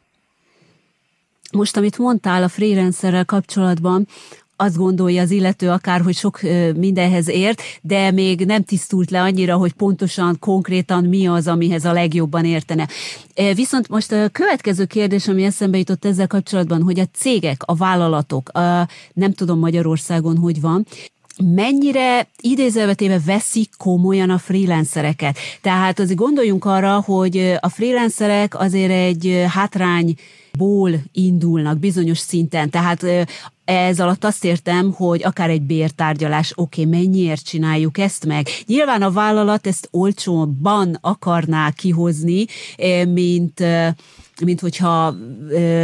[1.53, 4.07] Most, amit mondtál a freelancerrel kapcsolatban,
[4.57, 6.41] azt gondolja az illető akár, hogy sok
[6.77, 11.93] mindenhez ért, de még nem tisztult le annyira, hogy pontosan, konkrétan mi az, amihez a
[11.93, 12.89] legjobban értene.
[13.55, 18.49] Viszont most a következő kérdés, ami eszembe jutott ezzel kapcsolatban, hogy a cégek, a vállalatok,
[18.49, 20.87] a, nem tudom Magyarországon, hogy van,
[21.45, 25.39] mennyire idézővetéve veszik komolyan a freelancereket.
[25.61, 30.15] Tehát azért gondoljunk arra, hogy a freelancerek azért egy hátrány
[30.59, 32.71] ból indulnak bizonyos szinten.
[32.71, 33.07] Tehát
[33.67, 38.49] ez alatt azt értem, hogy akár egy bértárgyalás, oké, okay, mennyiért csináljuk ezt meg.
[38.67, 42.47] Nyilván a vállalat ezt olcsóban akarná kihozni,
[43.09, 43.65] mint
[44.45, 45.17] mint hogyha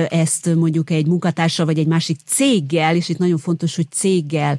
[0.09, 4.59] ezt mondjuk egy munkatársal vagy egy másik céggel, és itt nagyon fontos, hogy céggel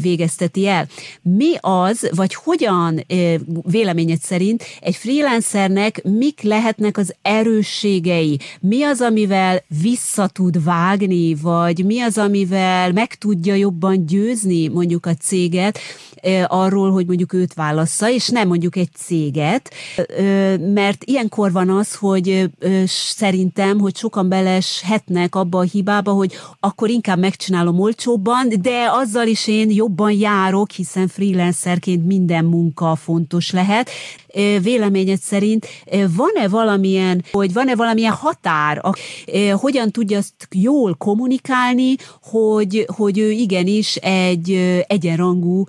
[0.00, 0.88] végezteti el.
[1.22, 3.04] Mi az, vagy hogyan
[3.62, 8.38] véleményed szerint egy freelancernek mik lehetnek az erősségei?
[8.60, 15.06] Mi az, amivel vissza tud vágni, vagy mi az, amivel meg tudja jobban győzni mondjuk
[15.06, 15.78] a céget
[16.46, 19.74] arról, hogy mondjuk őt válassza, és nem mondjuk egy céget,
[20.58, 22.50] mert ilyenkor van az, hogy
[23.08, 29.46] szerintem, hogy sokan beleshetnek abba a hibába, hogy akkor inkább megcsinálom olcsóbban, de azzal is
[29.46, 33.90] én jobban járok, hiszen freelancerként minden munka fontos lehet.
[34.62, 35.66] Véleményed szerint
[36.16, 38.82] van-e valamilyen, hogy van-e valamilyen határ,
[39.52, 44.50] hogyan tudja azt jól kommunikálni, hogy, hogy ő igenis egy
[44.86, 45.64] egyenrangú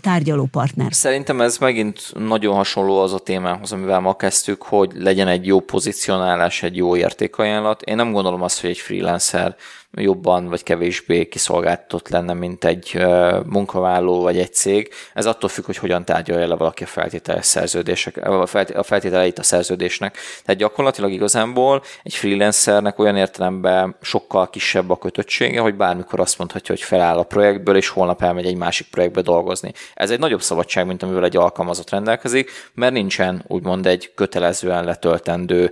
[0.00, 0.94] tárgyalópartner?
[0.94, 5.60] Szerintem ez megint nagyon hasonló az a témához, amivel ma kezdtük, hogy legyen egy jó
[5.60, 7.82] pozícionálás, egy jó értékajánlat.
[7.82, 9.56] Én nem gondolom azt, hogy egy freelancer
[9.94, 13.04] jobban vagy kevésbé kiszolgáltatott lenne, mint egy
[13.46, 14.92] munkavállaló vagy egy cég.
[15.14, 18.46] Ez attól függ, hogy hogyan tárgyalja le valaki a feltételes szerződések, a
[18.82, 20.16] feltételeit a szerződésnek.
[20.44, 26.74] Tehát gyakorlatilag igazából egy freelancernek olyan értelemben sokkal kisebb a kötöttsége, hogy bármikor azt mondhatja,
[26.74, 29.72] hogy feláll a projektből, és holnap elmegy egy másik projektbe dolgozni.
[29.94, 35.70] Ez egy nagyobb szabadság, mint amivel egy alkalmazott rendelkezik, mert nincsen úgymond egy kötelezően letöltendő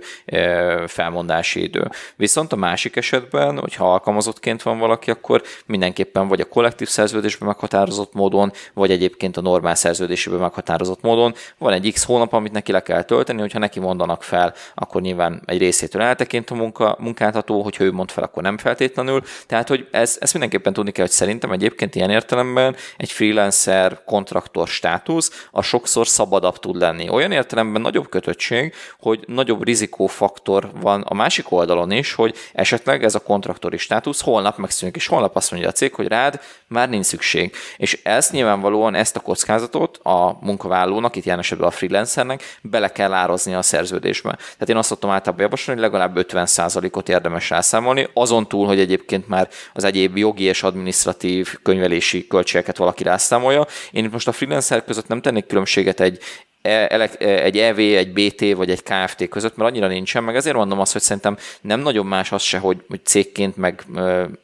[0.87, 1.89] felmondási idő.
[2.15, 8.13] Viszont a másik esetben, hogyha alkalmazottként van valaki, akkor mindenképpen vagy a kollektív szerződésben meghatározott
[8.13, 12.81] módon, vagy egyébként a normál szerződésében meghatározott módon van egy X hónap, amit neki le
[12.81, 17.83] kell tölteni, hogyha neki mondanak fel, akkor nyilván egy részétől eltekint a munka, munkáltató, hogyha
[17.83, 19.21] ő mond fel, akkor nem feltétlenül.
[19.47, 24.67] Tehát, hogy ez, ezt mindenképpen tudni kell, hogy szerintem egyébként ilyen értelemben egy freelancer kontraktor
[24.67, 27.09] státusz a sokszor szabadabb tud lenni.
[27.09, 33.15] Olyan értelemben nagyobb kötöttség, hogy nagyobb rizikófaktor van a másik oldalon is, hogy esetleg ez
[33.15, 36.89] a kontraktor is státusz holnap megszűnik, és holnap azt mondja a cég, hogy rád már
[36.89, 37.55] nincs szükség.
[37.77, 43.13] És ezt nyilvánvalóan ezt a kockázatot a munkavállalónak, itt jelen esetben a freelancernek bele kell
[43.13, 44.35] árazni a szerződésbe.
[44.35, 49.27] Tehát én azt szoktam általában javasolni, hogy legalább 50%-ot érdemes rászámolni, azon túl, hogy egyébként
[49.27, 53.67] már az egyéb jogi és administratív könyvelési költségeket valaki rászámolja.
[53.91, 56.19] Én itt most a freelancer között nem tennék különbséget egy
[56.61, 60.91] egy EV, egy BT vagy egy KFT között, mert annyira nincsen, meg ezért mondom azt,
[60.91, 63.85] hogy szerintem nem nagyon más az se, hogy, hogy cégként, meg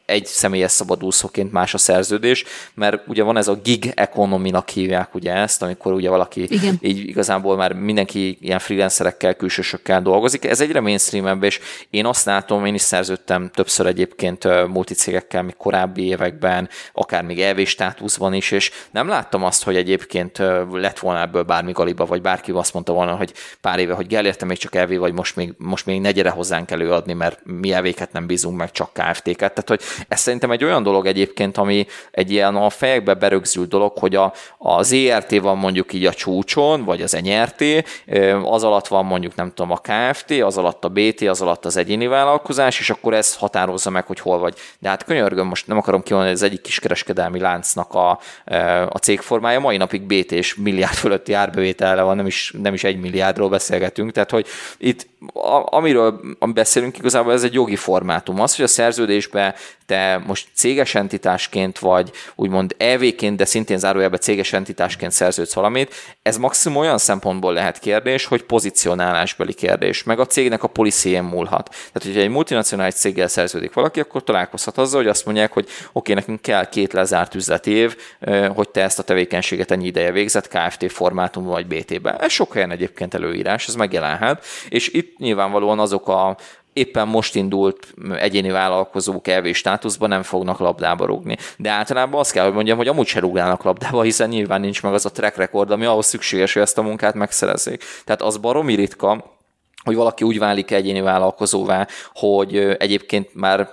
[0.06, 5.34] egy személyes szabadúszóként más a szerződés, mert ugye van ez a gig economy-nak hívják ugye
[5.34, 6.77] ezt, amikor ugye valaki Igen.
[6.81, 10.45] így igazából már mindenki ilyen freelancerekkel, külsősökkel dolgozik.
[10.45, 16.06] Ez egyre mainstreamebb, és én azt látom, én is szerződtem többször egyébként multicégekkel, még korábbi
[16.06, 20.38] években, akár még EV státuszban is, és nem láttam azt, hogy egyébként
[20.72, 24.45] lett volna ebből bármi galiba vagy bárki azt mondta volna, hogy pár éve, hogy Gellérte
[24.45, 28.11] még csak elvé, vagy most még, most még ne gyere hozzánk előadni, mert mi elvéket
[28.11, 29.38] nem bízunk meg, csak KFT-ket.
[29.38, 33.97] Tehát, hogy ez szerintem egy olyan dolog egyébként, ami egy ilyen a fejekbe berögzült dolog,
[33.97, 37.63] hogy a, az ERT van mondjuk így a csúcson, vagy az NRT,
[38.43, 41.77] az alatt van mondjuk nem tudom a KFT, az alatt a BT, az alatt az
[41.77, 44.55] egyéni vállalkozás, és akkor ez határozza meg, hogy hol vagy.
[44.79, 48.19] De hát könyörgöm, most nem akarom kimondani, az egyik kiskereskedelmi láncnak a,
[48.89, 52.83] a cégformája mai napig BT és milliárd fölötti árbevétel vele van, nem is, nem is
[52.83, 54.47] egy milliárdról beszélgetünk, tehát hogy
[54.77, 55.07] itt
[55.65, 58.39] amiről beszélünk igazából ez egy jogi formátum.
[58.41, 64.53] Az, hogy a szerződésbe te most céges entitásként vagy úgymond EV-ként, de szintén zárójelben céges
[64.53, 70.64] entitásként szerződsz valamit, ez maximum olyan szempontból lehet kérdés, hogy pozicionálásbeli kérdés, meg a cégnek
[70.64, 71.69] a policyén múlhat.
[71.69, 75.80] Tehát, hogyha egy multinacionális céggel szerződik valaki, akkor találkozhat azzal, hogy azt mondják, hogy oké,
[75.94, 77.98] okay, nekünk kell két lezárt üzleti év,
[78.56, 82.22] hogy te ezt a tevékenységet ennyi ideje végzett, KFT formátum vagy BT-ben.
[82.22, 86.38] Ez sok helyen egyébként előírás, ez megjelenhet, és itt nyilvánvalóan azok a
[86.77, 91.38] éppen most indult egyéni vállalkozók elvé státuszban nem fognak labdába rúgni.
[91.57, 94.93] De általában azt kell, hogy mondjam, hogy amúgy se rúgnának labdába, hiszen nyilván nincs meg
[94.93, 97.84] az a track record, ami ahhoz szükséges, hogy ezt a munkát megszerezzék.
[98.05, 99.36] Tehát az baromi ritka,
[99.88, 103.72] hogy valaki úgy válik egyéni vállalkozóvá, hogy egyébként már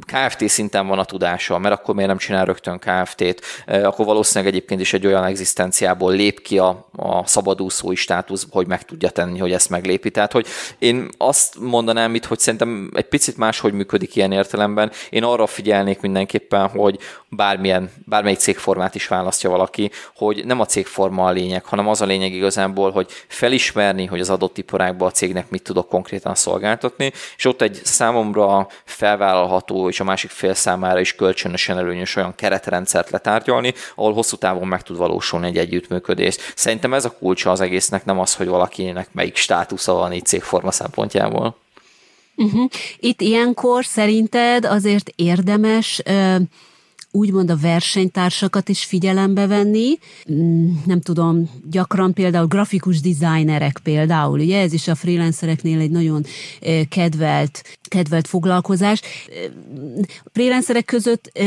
[0.00, 4.80] KFT szinten van a tudása, mert akkor miért nem csinál rögtön KFT-t, akkor valószínűleg egyébként
[4.80, 9.52] is egy olyan egzisztenciából lép ki a, a szabadúszói státusz, hogy meg tudja tenni, hogy
[9.52, 10.10] ezt meglépi.
[10.10, 10.46] Tehát, hogy
[10.78, 14.90] én azt mondanám itt, hogy szerintem egy picit máshogy működik ilyen értelemben.
[15.10, 16.98] Én arra figyelnék mindenképpen, hogy
[17.28, 22.06] bármilyen, bármelyik cégformát is választja valaki, hogy nem a cégforma a lényeg, hanem az a
[22.06, 27.44] lényeg igazából, hogy felismerni, hogy az adott iparágban a cégnek mit tudok konkrétan szolgáltatni, és
[27.44, 33.74] ott egy számomra felvállalható és a másik fél számára is kölcsönösen előnyös olyan keretrendszert letárgyalni,
[33.94, 36.36] ahol hosszú távon meg tud valósulni egy együttműködés.
[36.54, 40.70] Szerintem ez a kulcsa az egésznek, nem az, hogy valakinek melyik státusza van így cégforma
[40.70, 41.56] szempontjából.
[42.36, 42.68] Uh-huh.
[42.98, 46.02] Itt ilyenkor szerinted azért érdemes
[47.10, 49.98] úgymond a versenytársakat is figyelembe venni.
[50.32, 56.24] Mm, nem tudom, gyakran például grafikus designerek például, ugye ez is a freelancereknél egy nagyon
[56.88, 59.00] kedvelt kedvelt foglalkozás.
[60.32, 61.40] Freelancerek között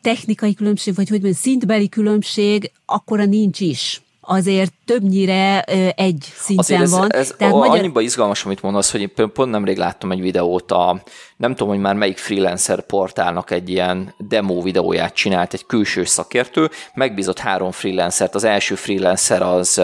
[0.00, 5.62] technikai különbség, vagy hogy mondjam, szintbeli különbség akkora nincs is azért többnyire
[5.96, 7.12] egy szinten ez, van.
[7.12, 7.78] Ez Tehát a, magyar...
[7.78, 11.02] annyiba izgalmas, amit mondasz, hogy én pont nemrég láttam egy videót, a,
[11.36, 16.70] nem tudom, hogy már melyik freelancer portálnak egy ilyen demo videóját csinált egy külső szakértő,
[16.94, 18.34] megbízott három freelancert.
[18.34, 19.82] Az első freelancer az,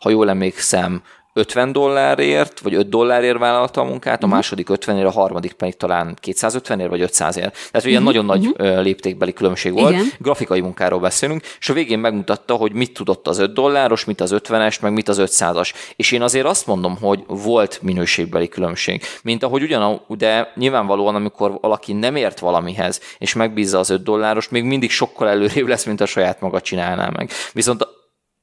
[0.00, 4.30] ha jól emlékszem, 50 dollárért, vagy 5 dollárért vállalta a munkát, a uh-huh.
[4.30, 7.52] második 50 ér, a harmadik pedig talán 250 ér, vagy 500 ér.
[7.70, 8.14] Tehát ilyen uh-huh.
[8.14, 8.82] nagyon nagy uh-huh.
[8.82, 9.92] léptékbeli különbség volt.
[9.92, 10.06] Igen.
[10.18, 14.34] Grafikai munkáról beszélünk, és a végén megmutatta, hogy mit tudott az 5 dolláros, mit az
[14.34, 15.72] 50-es, meg mit az 500-as.
[15.96, 19.02] És én azért azt mondom, hogy volt minőségbeli különbség.
[19.22, 24.48] Mint ahogy ugyan, de nyilvánvalóan, amikor valaki nem ért valamihez, és megbízza az 5 dolláros,
[24.48, 27.30] még mindig sokkal előrébb lesz, mint a saját maga csinálná meg.
[27.52, 27.86] Viszont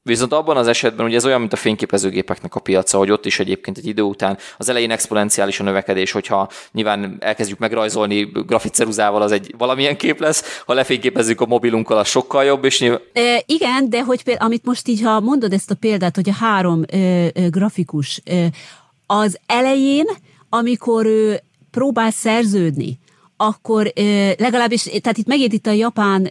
[0.08, 3.38] Viszont abban az esetben ugye ez olyan, mint a fényképezőgépeknek a piaca, hogy ott is
[3.38, 9.32] egyébként egy idő után az elején exponenciális a növekedés, hogyha nyilván elkezdjük megrajzolni grafitceruzával, az
[9.32, 13.00] egy valamilyen kép lesz, ha lefényképezzük a mobilunkkal, az sokkal jobb, és nyilván...
[13.12, 16.34] E, igen, de hogy például, amit most így, ha mondod ezt a példát, hogy a
[16.34, 18.48] három e, e, grafikus, e,
[19.06, 20.06] az elején,
[20.48, 21.40] amikor ő
[21.70, 22.98] próbál szerződni,
[23.40, 23.92] akkor
[24.38, 26.28] legalábbis, tehát itt megint itt a japán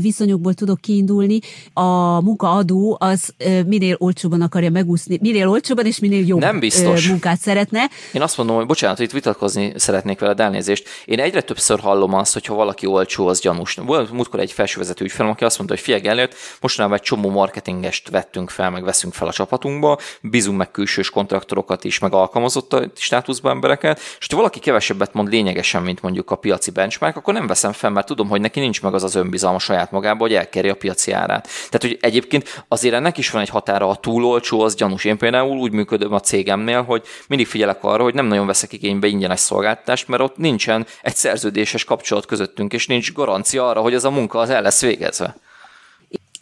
[0.00, 1.38] viszonyokból tudok kiindulni,
[1.72, 3.34] a munkaadó az
[3.66, 7.08] minél olcsóban akarja megúszni, minél olcsóban és minél jobb Nem biztos.
[7.08, 7.90] munkát szeretne.
[8.12, 10.88] Én azt mondom, hogy bocsánat, itt vitatkozni szeretnék veled elnézést.
[11.04, 13.74] Én egyre többször hallom azt, hogy ha valaki olcsó, az gyanús.
[13.74, 18.08] Volt múltkor egy felsővezető ügyfelem, aki azt mondta, hogy figyelj előtt, mostanában egy csomó marketingest
[18.10, 23.52] vettünk fel, meg veszünk fel a csapatunkba, bízunk meg külsős kontraktorokat is, meg alkalmazott státuszban
[23.52, 27.72] embereket, és ha valaki kevesebbet mond lényegesen, mint mondjuk a piaci benchmark, akkor nem veszem
[27.72, 30.74] fel, mert tudom, hogy neki nincs meg az az önbizalma saját magában, hogy elkerje a
[30.74, 31.48] piaci árát.
[31.70, 35.04] Tehát, hogy egyébként azért ennek is van egy határa, a túl az gyanús.
[35.04, 39.06] Én például úgy működöm a cégemnél, hogy mindig figyelek arra, hogy nem nagyon veszek igénybe
[39.06, 44.04] ingyenes szolgáltatást, mert ott nincsen egy szerződéses kapcsolat közöttünk, és nincs garancia arra, hogy ez
[44.04, 45.36] a munka az el lesz végezve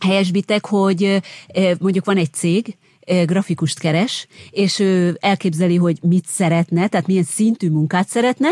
[0.02, 1.22] helyesbitek, hogy
[1.78, 2.76] mondjuk van egy cég,
[3.24, 8.48] grafikust keres, és ő elképzeli, hogy mit szeretne, tehát milyen szintű munkát szeretne,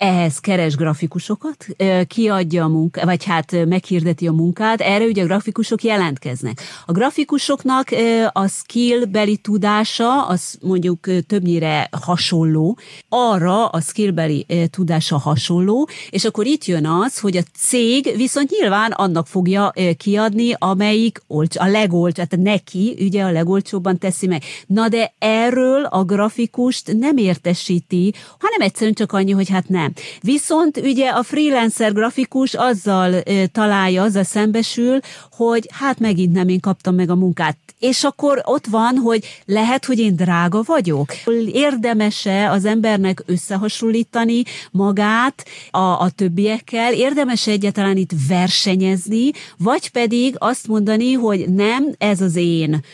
[0.00, 1.66] ehhez keres grafikusokat,
[2.06, 6.60] kiadja a munkát, vagy hát meghirdeti a munkát, erre ugye a grafikusok jelentkeznek.
[6.86, 7.88] A grafikusoknak
[8.32, 12.78] a skill beli tudása, az mondjuk többnyire hasonló,
[13.08, 18.50] arra a skill beli tudása hasonló, és akkor itt jön az, hogy a cég viszont
[18.50, 24.42] nyilván annak fogja kiadni, amelyik olcs, a legolcsó, tehát neki ugye a legolcsóbban teszi meg.
[24.66, 29.89] Na de erről a grafikust nem értesíti, hanem egyszerűen csak annyi, hogy hát nem.
[30.20, 33.22] Viszont ugye a freelancer grafikus azzal
[33.52, 34.98] találja, azzal szembesül,
[35.30, 37.56] hogy hát megint nem én kaptam meg a munkát.
[37.78, 41.12] És akkor ott van, hogy lehet, hogy én drága vagyok.
[41.52, 50.66] Érdemese az embernek összehasonlítani magát a, a többiekkel, érdemes egyáltalán itt versenyezni, vagy pedig azt
[50.66, 52.84] mondani, hogy nem, ez az én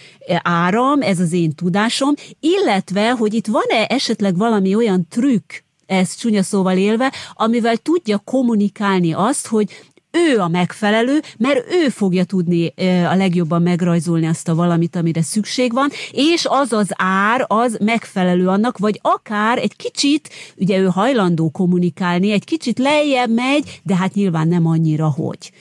[0.43, 6.43] áram, ez az én tudásom, illetve, hogy itt van-e esetleg valami olyan trükk, ezt csúnya
[6.43, 9.71] szóval élve, amivel tudja kommunikálni azt, hogy
[10.17, 12.67] ő a megfelelő, mert ő fogja tudni
[13.11, 18.49] a legjobban megrajzolni azt a valamit, amire szükség van, és az az ár, az megfelelő
[18.49, 24.15] annak, vagy akár egy kicsit, ugye ő hajlandó kommunikálni, egy kicsit lejjebb megy, de hát
[24.15, 25.53] nyilván nem annyira, hogy.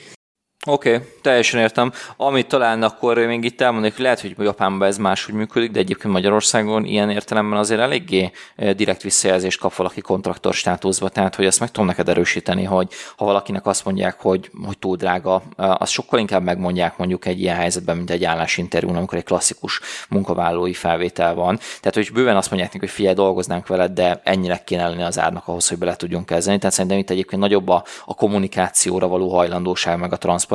[0.68, 1.92] Oké, okay, teljesen értem.
[2.16, 6.12] Amit talán akkor még itt elmondanék, hogy lehet, hogy Japánban ez máshogy működik, de egyébként
[6.12, 11.60] Magyarországon ilyen értelemben azért eléggé eh, direkt visszajelzést kap valaki kontraktor státuszba, tehát hogy ezt
[11.60, 15.92] meg tudom neked erősíteni, hogy ha valakinek azt mondják, hogy, hogy túl drága, eh, azt
[15.92, 21.34] sokkal inkább megmondják mondjuk egy ilyen helyzetben, mint egy állásinterjú, amikor egy klasszikus munkavállalói felvétel
[21.34, 21.56] van.
[21.56, 25.18] Tehát, hogy bőven azt mondják neki, hogy figyelj, dolgoznánk veled, de ennyire kéne lenni az
[25.18, 26.58] árnak ahhoz, hogy bele tudjunk kezdeni.
[26.58, 30.54] Tehát szerintem itt egyébként nagyobb a, a kommunikációra való hajlandóság, meg a transzparencia.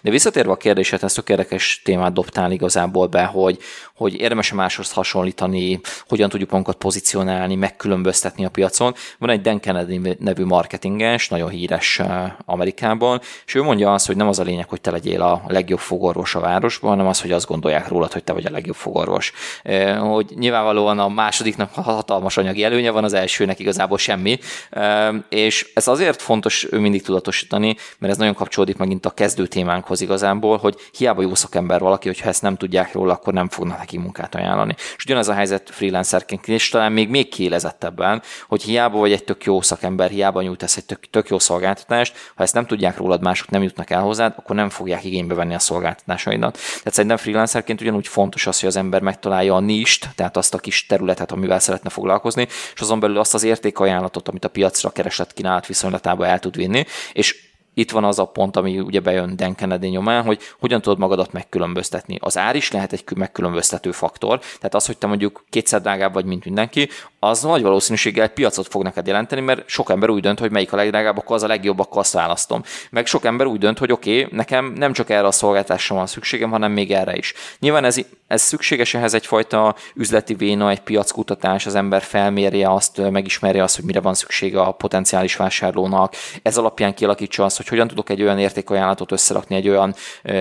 [0.00, 3.58] De visszatérve a kérdésed, ezt a érdekes témát dobtál igazából be, hogy,
[3.94, 8.94] hogy érdemes máshoz hasonlítani, hogyan tudjuk magunkat pozícionálni, megkülönböztetni a piacon.
[9.18, 14.16] Van egy Dan Kennedy nevű marketinges, nagyon híres eh, Amerikában, és ő mondja azt, hogy
[14.16, 17.32] nem az a lényeg, hogy te legyél a legjobb fogorvos a városban, hanem az, hogy
[17.32, 19.32] azt gondolják rólad, hogy te vagy a legjobb fogorvos.
[19.62, 24.38] Eh, hogy nyilvánvalóan a másodiknak hatalmas anyagi előnye van, az elsőnek igazából semmi,
[24.70, 30.00] eh, és ez azért fontos mindig tudatosítani, mert ez nagyon kapcsolódik megint a kezdő témánkhoz
[30.00, 33.98] igazából, hogy hiába jó szakember valaki, hogyha ezt nem tudják róla, akkor nem fognak neki
[33.98, 34.74] munkát ajánlani.
[34.96, 39.44] És ugyanez a helyzet freelancerként, és talán még, még kiélezettebben, hogy hiába vagy egy tök
[39.44, 43.50] jó szakember, hiába nyújtasz egy tök, tök jó szolgáltatást, ha ezt nem tudják rólad, mások
[43.50, 46.52] nem jutnak el hozzád, akkor nem fogják igénybe venni a szolgáltatásaidat.
[46.52, 50.58] Tehát szerintem freelancerként ugyanúgy fontos az, hogy az ember megtalálja a nist, tehát azt a
[50.58, 55.32] kis területet, amivel szeretne foglalkozni, és azon belül azt az értékajánlatot, amit a piacra kereslet
[55.32, 59.54] kínálat viszonylatában el tud vinni, és itt van az a pont, ami ugye bejön Dan
[59.54, 62.18] Kennedy nyomán, hogy hogyan tudod magadat megkülönböztetni.
[62.20, 66.24] Az ár is lehet egy megkülönböztető faktor, tehát az, hogy te mondjuk kétszer drágább vagy,
[66.24, 66.88] mint mindenki,
[67.18, 70.72] az nagy valószínűséggel egy piacot fog neked jelenteni, mert sok ember úgy dönt, hogy melyik
[70.72, 72.62] a legdrágább, akkor az a legjobb, akkor azt választom.
[72.90, 76.06] Meg sok ember úgy dönt, hogy oké, okay, nekem nem csak erre a szolgáltásra van
[76.06, 77.34] szükségem, hanem még erre is.
[77.58, 83.62] Nyilván ez, ez szükséges ehhez egyfajta üzleti véna, egy piackutatás, az ember felmérje azt, megismerje
[83.62, 88.10] azt, hogy mire van szüksége a potenciális vásárlónak, ez alapján kialakítsa azt, hogy hogyan tudok
[88.10, 89.94] egy olyan értékajánlatot összerakni, egy olyan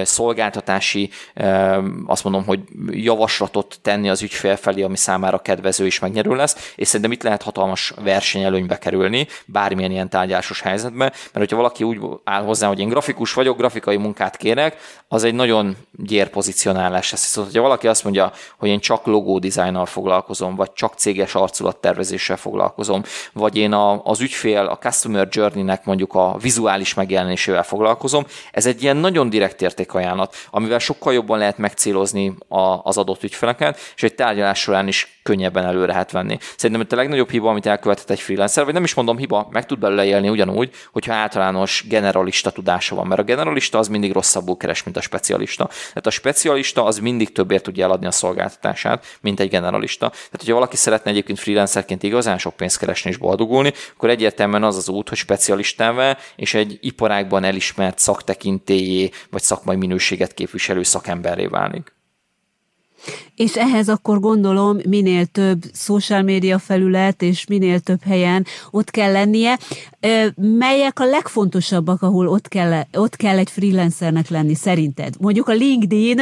[0.03, 1.09] szolgáltatási,
[2.05, 6.87] azt mondom, hogy javaslatot tenni az ügyfél felé, ami számára kedvező és megnyerő lesz, és
[6.87, 12.43] szerintem itt lehet hatalmas versenyelőnybe kerülni, bármilyen ilyen tárgyásos helyzetben, mert hogyha valaki úgy áll
[12.43, 14.77] hozzá, hogy én grafikus vagyok, grafikai munkát kérek,
[15.07, 17.25] az egy nagyon gyér pozicionálás lesz.
[17.25, 22.37] Szóval, hogyha valaki azt mondja, hogy én csak logó dizájnnal foglalkozom, vagy csak céges arculattervezéssel
[22.37, 23.03] foglalkozom,
[23.33, 28.83] vagy én a, az ügyfél, a customer journey-nek mondjuk a vizuális megjelenésével foglalkozom, ez egy
[28.83, 34.15] ilyen nagyon direkt értékajánlat, amivel sokkal jobban lehet megcélozni a, az adott ügyfeleket, és egy
[34.15, 36.37] tárgyalás során is könnyebben elő lehet venni.
[36.57, 39.79] Szerintem a legnagyobb hiba, amit elkövetett egy freelancer, vagy nem is mondom hiba, meg tud
[39.79, 44.83] belőle élni ugyanúgy, hogyha általános generalista tudása van, mert a generalista az mindig rosszabbul keres,
[44.83, 45.67] mint a specialista.
[45.67, 50.09] Tehát a specialista az mindig többért tudja eladni a szolgáltatását, mint egy generalista.
[50.09, 54.77] Tehát, hogyha valaki szeretne egyébként freelancerként igazán sok pénzt keresni és boldogulni, akkor egyértelműen az
[54.77, 61.95] az út, hogy specialistával és egy iparágban elismert szaktekintélyé vagy szakmai minőséget képviselő szakemberré válik.
[63.35, 69.11] És ehhez akkor gondolom minél több social média felület, és minél több helyen ott kell
[69.11, 69.59] lennie.
[70.35, 75.13] Melyek a legfontosabbak, ahol ott kell, ott kell egy freelancernek lenni szerinted?
[75.19, 76.19] Mondjuk a LinkedIn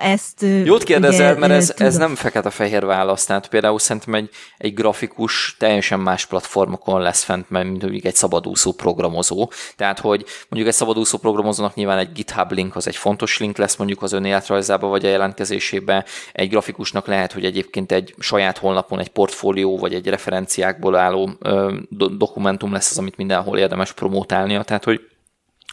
[0.00, 0.46] ezt...
[0.64, 3.24] Jót kérdezel, ugye, mert ez, ez nem fekete-fehér válasz.
[3.24, 4.28] Tehát például szerintem egy,
[4.58, 9.50] egy grafikus teljesen más platformokon lesz fent, mint mondjuk egy szabadúszó programozó.
[9.76, 13.76] Tehát, hogy mondjuk egy szabadúszó programozónak nyilván egy GitHub link az egy fontos link lesz
[13.76, 16.03] mondjuk az önéletrajzába vagy a jelentkezésébe.
[16.32, 21.30] Egy grafikusnak lehet, hogy egyébként egy saját honlapon egy portfólió vagy egy referenciákból álló
[22.18, 24.62] dokumentum lesz az, amit mindenhol érdemes promotálnia.
[24.62, 25.00] Tehát, hogy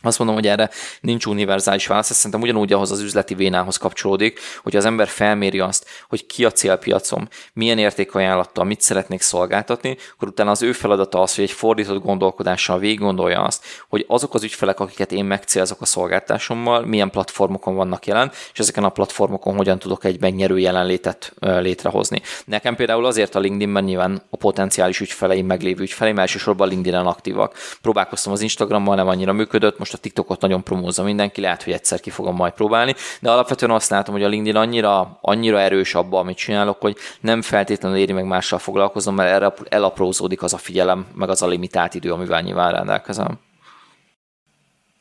[0.02, 0.70] azt mondom, hogy erre
[1.02, 5.60] nincs univerzális válasz, ez szerintem ugyanúgy ahhoz az üzleti vénához kapcsolódik, hogy az ember felméri
[5.60, 11.22] azt, hogy ki a célpiacom, milyen értékajánlattal, mit szeretnék szolgáltatni, akkor utána az ő feladata
[11.22, 15.82] az, hogy egy fordított gondolkodással végig gondolja azt, hogy azok az ügyfelek, akiket én megcélzok
[15.82, 21.34] a szolgáltásommal, milyen platformokon vannak jelen, és ezeken a platformokon hogyan tudok egy megnyerő jelenlétet
[21.40, 22.22] létrehozni.
[22.46, 27.56] Nekem például azért a LinkedInben nyilván a potenciális ügyfeleim, meglévő ügyfeleim elsősorban LinkedIn-en aktívak.
[27.82, 31.74] Próbálkoztam az Instagrammal, nem annyira működött, most most a TikTokot nagyon promózza mindenki, lehet, hogy
[31.74, 35.96] egyszer ki fogom majd próbálni, de alapvetően azt látom, hogy a LinkedIn annyira, annyira erős
[35.96, 40.58] abba, amit csinálok, hogy nem feltétlenül éri meg mással foglalkozom, mert erre elaprózódik az a
[40.58, 43.40] figyelem, meg az a limitált idő, amivel nyilván rendelkezem.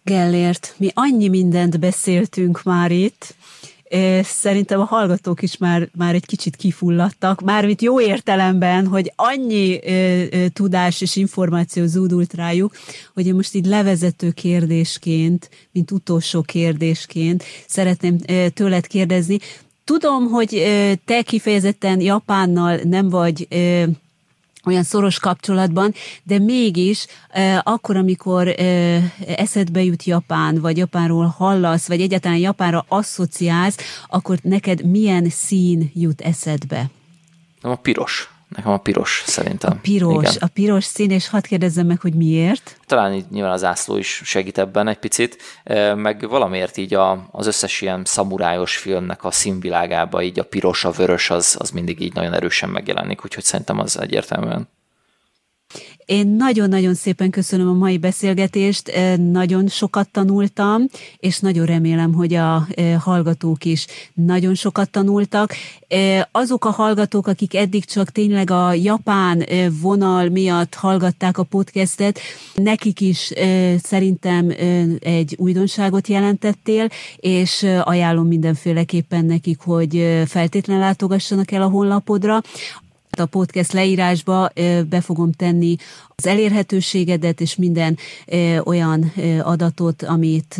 [0.05, 3.35] Gellért, mi annyi mindent beszéltünk már itt,
[4.23, 9.81] Szerintem a hallgatók is már, már egy kicsit kifulladtak, mármint jó értelemben, hogy annyi
[10.53, 12.77] tudás és információ zúdult rájuk,
[13.15, 18.19] hogy én most így levezető kérdésként, mint utolsó kérdésként szeretném
[18.55, 19.39] tőled kérdezni.
[19.85, 20.63] Tudom, hogy
[21.05, 23.49] te kifejezetten Japánnal nem vagy
[24.65, 27.07] olyan szoros kapcsolatban, de mégis
[27.63, 28.55] akkor, amikor
[29.27, 33.77] eszedbe jut Japán, vagy Japánról hallasz, vagy egyáltalán Japánra asszociálsz,
[34.09, 36.91] akkor neked milyen szín jut eszedbe?
[37.61, 38.31] A piros.
[38.57, 39.71] Nekem a piros szerintem.
[39.73, 40.37] A piros, Igen.
[40.41, 42.77] a piros szín, és hadd kérdezzem meg, hogy miért?
[42.87, 45.37] Talán így nyilván az ászló is segít ebben egy picit,
[45.95, 50.91] meg valamiért így a, az összes ilyen szamurájos filmnek a színvilágába így a piros, a
[50.91, 54.69] vörös az, az mindig így nagyon erősen megjelenik, úgyhogy szerintem az egyértelműen.
[56.11, 60.87] Én nagyon-nagyon szépen köszönöm a mai beszélgetést, nagyon sokat tanultam,
[61.19, 62.67] és nagyon remélem, hogy a
[62.99, 65.55] hallgatók is nagyon sokat tanultak.
[66.31, 69.45] Azok a hallgatók, akik eddig csak tényleg a japán
[69.81, 72.19] vonal miatt hallgatták a podcastet,
[72.55, 73.33] nekik is
[73.83, 74.53] szerintem
[75.01, 82.43] egy újdonságot jelentettél, és ajánlom mindenféleképpen nekik, hogy feltétlenül látogassanak el a honlapodra
[83.19, 84.51] A podcast leírásba
[84.89, 85.77] be fogom tenni
[86.17, 87.99] az elérhetőségedet és minden
[88.65, 89.13] olyan
[89.43, 90.59] adatot, amit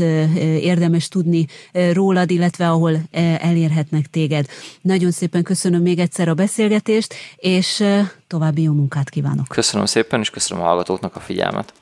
[0.61, 1.47] érdemes tudni
[1.93, 3.01] rólad, illetve ahol
[3.39, 4.47] elérhetnek téged.
[4.81, 7.85] Nagyon szépen köszönöm még egyszer a beszélgetést, és
[8.27, 9.47] további jó munkát kívánok.
[9.49, 11.73] Köszönöm szépen, és köszönöm a hallgatóknak a figyelmet.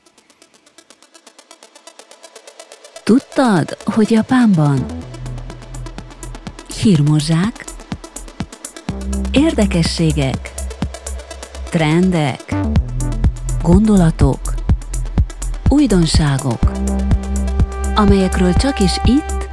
[3.05, 4.87] Tudtad, hogy Japánban
[6.83, 7.65] hírmozsák,
[9.31, 10.48] érdekességek,
[11.71, 12.55] trendek,
[13.63, 14.55] gondolatok,
[15.69, 16.73] újdonságok,
[17.95, 19.49] amelyekről csak is itt,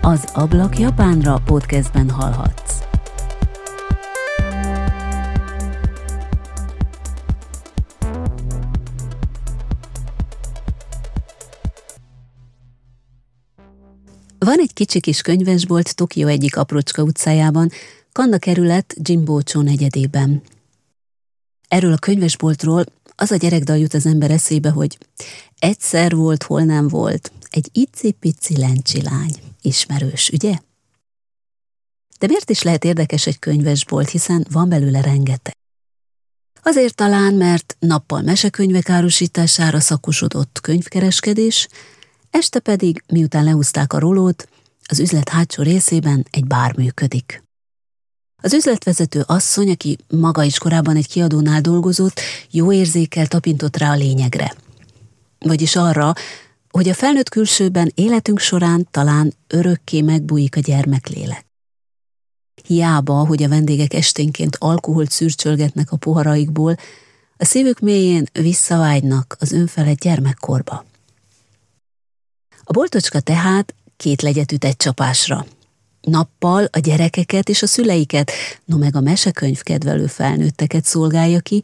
[0.00, 2.78] az Ablak Japánra podcastben hallhatsz.
[14.38, 17.70] Van egy kicsi kis könyvesbolt Tokió egyik aprócska utcájában,
[18.12, 20.42] Kanda kerület Jimbócsó negyedében.
[21.70, 22.84] Erről a könyvesboltról
[23.16, 24.98] az a gyerekdal jut az ember eszébe, hogy
[25.58, 29.34] egyszer volt, hol nem volt, egy icipici lencsilány.
[29.62, 30.58] Ismerős, ugye?
[32.18, 35.54] De miért is lehet érdekes egy könyvesbolt, hiszen van belőle rengeteg?
[36.62, 41.68] Azért talán, mert nappal mesekönyvek árusítására szakosodott könyvkereskedés,
[42.30, 44.48] este pedig, miután lehúzták a rolót,
[44.88, 47.42] az üzlet hátsó részében egy bár működik.
[48.42, 53.96] Az üzletvezető asszony, aki maga is korábban egy kiadónál dolgozott, jó érzékel tapintott rá a
[53.96, 54.54] lényegre.
[55.38, 56.12] Vagyis arra,
[56.70, 61.46] hogy a felnőtt külsőben életünk során talán örökké megbújik a gyermeklélek.
[62.66, 66.76] Hiába, hogy a vendégek esténként alkoholt szürcsölgetnek a poharaikból,
[67.36, 70.84] a szívük mélyén visszavágynak az önfelett gyermekkorba.
[72.64, 75.46] A boltocska tehát két legyet üt egy csapásra–
[76.00, 78.30] Nappal a gyerekeket és a szüleiket,
[78.64, 81.62] no meg a mesekönyv kedvelő felnőtteket szolgálja ki,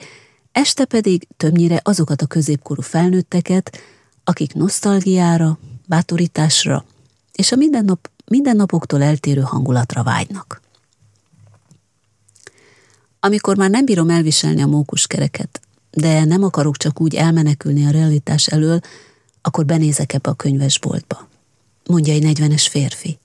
[0.52, 3.78] este pedig többnyire azokat a középkorú felnőtteket,
[4.24, 6.84] akik nosztalgiára, bátorításra
[7.32, 10.60] és a mindennap, mindennapoktól eltérő hangulatra vágynak.
[13.20, 15.60] Amikor már nem bírom elviselni a mókuskereket,
[15.90, 18.80] de nem akarok csak úgy elmenekülni a realitás elől,
[19.42, 21.28] akkor benézek ebbe a könyvesboltba,
[21.86, 23.18] mondja egy negyvenes férfi.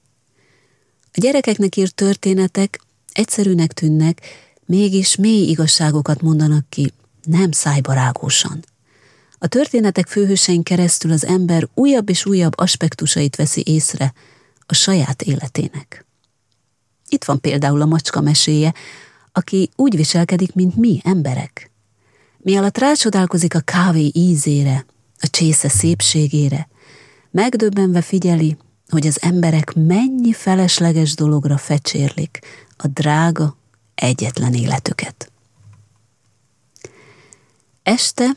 [1.13, 2.81] A gyerekeknek írt történetek
[3.13, 4.21] egyszerűnek tűnnek,
[4.65, 6.93] mégis mély igazságokat mondanak ki,
[7.23, 8.65] nem szájbarágósan.
[9.37, 14.13] A történetek főhősein keresztül az ember újabb és újabb aspektusait veszi észre
[14.65, 16.05] a saját életének.
[17.09, 18.73] Itt van például a macska meséje,
[19.31, 21.71] aki úgy viselkedik, mint mi, emberek.
[22.37, 24.85] Mi alatt rácsodálkozik a kávé ízére,
[25.19, 26.67] a csésze szépségére,
[27.31, 28.57] megdöbbenve figyeli,
[28.91, 32.39] hogy az emberek mennyi felesleges dologra fecsérlik
[32.77, 33.55] a drága,
[33.95, 35.31] egyetlen életüket.
[37.83, 38.29] Este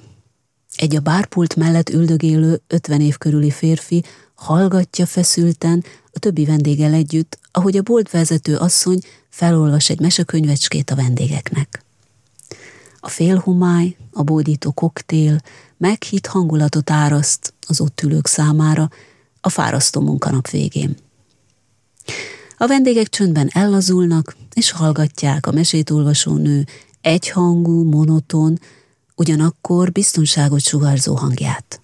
[0.76, 4.04] egy a bárpult mellett üldögélő ötven év körüli férfi
[4.34, 8.98] hallgatja feszülten a többi vendéggel együtt, ahogy a boltvezető asszony
[9.28, 11.84] felolvas egy mesekönyvecskét a vendégeknek.
[13.00, 15.40] A félhumály, a bódító koktél
[15.76, 18.90] meghitt hangulatot áraszt az ott ülők számára,
[19.44, 20.96] a fárasztó munkanap végén.
[22.56, 26.66] A vendégek csöndben ellazulnak, és hallgatják a mesét olvasó nő
[27.00, 28.58] egyhangú, monoton,
[29.14, 31.80] ugyanakkor biztonságot sugárzó hangját.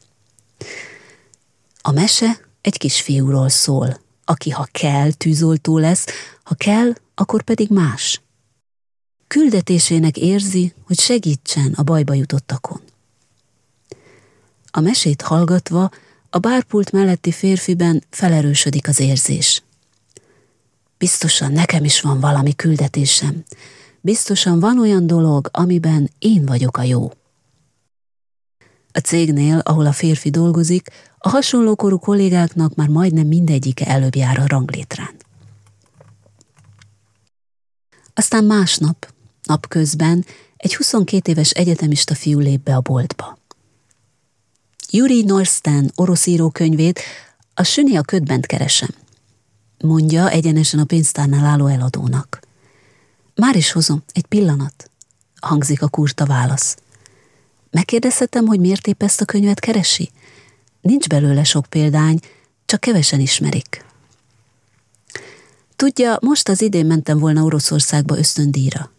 [1.82, 6.07] A mese egy kisfiúról szól, aki ha kell, tűzoltó lesz,
[6.43, 8.20] ha kell, akkor pedig más.
[9.27, 12.81] Küldetésének érzi, hogy segítsen a bajba jutottakon.
[14.70, 15.91] A mesét hallgatva
[16.31, 19.62] a bárpult melletti férfiben felerősödik az érzés.
[20.98, 23.44] Biztosan nekem is van valami küldetésem.
[24.01, 27.11] Biztosan van olyan dolog, amiben én vagyok a jó.
[28.93, 30.89] A cégnél, ahol a férfi dolgozik,
[31.19, 35.15] a hasonló korú kollégáknak már majdnem mindegyike előbb jár a ranglétrán.
[38.15, 39.12] Aztán másnap,
[39.43, 40.24] napközben
[40.57, 43.39] egy 22 éves egyetemista fiú lép be a boltba.
[44.92, 47.00] Yuri Norsten orosz írókönyvét
[47.54, 48.88] a süni a ködbent keresem.
[49.78, 52.40] Mondja egyenesen a pénztárnál álló eladónak.
[53.34, 54.90] Már is hozom, egy pillanat,
[55.40, 56.76] hangzik a kurta válasz.
[57.70, 60.10] Megkérdezhetem, hogy miért épp ezt a könyvet keresi?
[60.80, 62.18] Nincs belőle sok példány,
[62.66, 63.84] csak kevesen ismerik.
[65.76, 68.92] Tudja, most az idén mentem volna Oroszországba ösztöndíjra.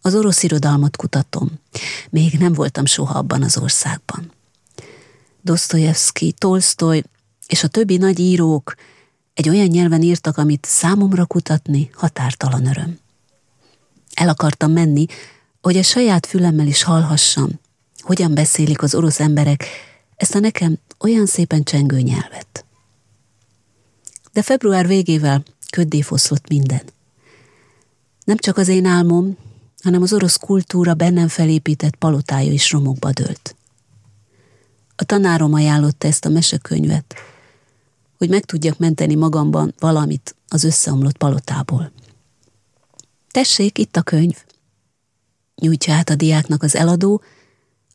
[0.00, 1.50] Az orosz irodalmat kutatom.
[2.10, 4.34] Még nem voltam soha abban az országban.
[5.46, 7.02] Dostoyevsky, Tolstoy
[7.46, 8.74] és a többi nagy írók
[9.34, 12.98] egy olyan nyelven írtak, amit számomra kutatni határtalan öröm.
[14.14, 15.06] El akartam menni,
[15.60, 17.50] hogy a saját fülemmel is hallhassam,
[17.98, 19.64] hogyan beszélik az orosz emberek
[20.16, 22.64] ezt a nekem olyan szépen csengő nyelvet.
[24.32, 26.82] De február végével köddé foszlott minden.
[28.24, 29.36] Nem csak az én álmom,
[29.82, 33.55] hanem az orosz kultúra bennem felépített palotája is romokba dőlt.
[34.96, 37.14] A tanárom ajánlotta ezt a mesekönyvet,
[38.18, 41.92] hogy meg tudjak menteni magamban valamit az összeomlott palotából.
[43.30, 44.44] Tessék, itt a könyv.
[45.54, 47.22] Nyújtja át a diáknak az eladó,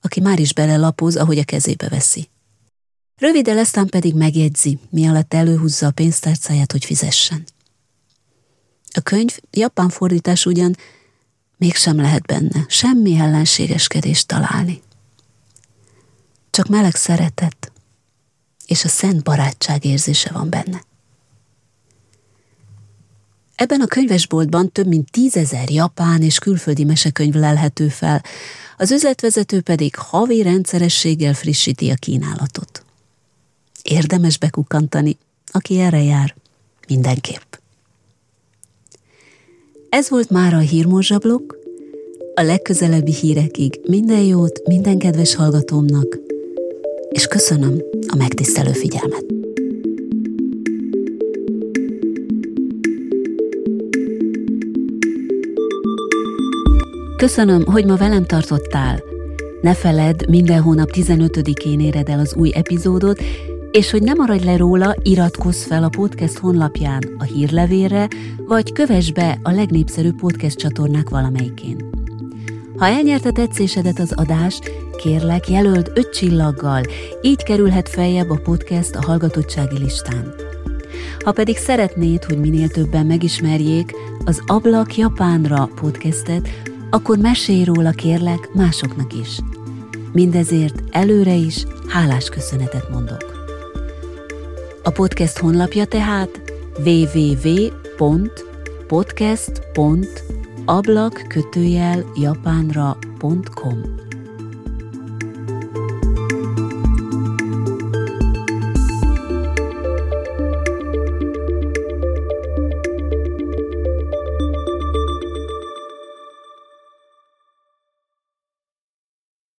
[0.02, 2.30] aki már is belelapoz, ahogy a kezébe veszi.
[3.18, 7.44] Rövidel eztán pedig megjegyzi, mi alatt előhúzza a pénztárcáját, hogy fizessen.
[8.94, 10.76] A könyv japán fordítás ugyan
[11.58, 14.82] mégsem lehet benne semmi ellenségeskedést találni.
[16.52, 17.72] Csak meleg szeretet
[18.72, 20.84] és a szent barátság érzése van benne.
[23.56, 28.24] Ebben a könyvesboltban több mint tízezer japán és külföldi mesekönyv lelhető fel,
[28.78, 32.86] az üzletvezető pedig havi rendszerességgel frissíti a kínálatot.
[33.82, 35.18] Érdemes bekukantani,
[35.52, 36.36] aki erre jár,
[36.88, 37.54] mindenképp.
[39.90, 41.58] Ez volt már a hírmorzsablok,
[42.36, 46.20] a legközelebbi hírekig minden jót minden kedves hallgatómnak,
[47.12, 49.26] és köszönöm a megtisztelő figyelmet.
[57.18, 59.04] Köszönöm, hogy ma velem tartottál.
[59.62, 63.24] Ne feledd, minden hónap 15-én éred el az új epizódot,
[63.72, 68.08] és hogy ne maradj le róla, iratkozz fel a podcast honlapján a hírlevélre,
[68.48, 72.01] vagy kövess be a legnépszerűbb podcast csatornák valamelyikén.
[72.82, 74.60] Ha elnyerte tetszésedet az adás,
[74.98, 76.84] kérlek jelöld öt csillaggal,
[77.22, 80.34] így kerülhet feljebb a podcast a hallgatottsági listán.
[81.24, 83.96] Ha pedig szeretnéd, hogy minél többen megismerjék
[84.26, 86.50] az Ablak Japánra podcastet,
[86.90, 89.40] akkor mesélj róla kérlek másoknak is.
[90.12, 93.26] Mindezért előre is hálás köszönetet mondok.
[94.84, 96.42] A podcast honlapja tehát
[100.68, 104.11] www.podcast.ablak japánra.com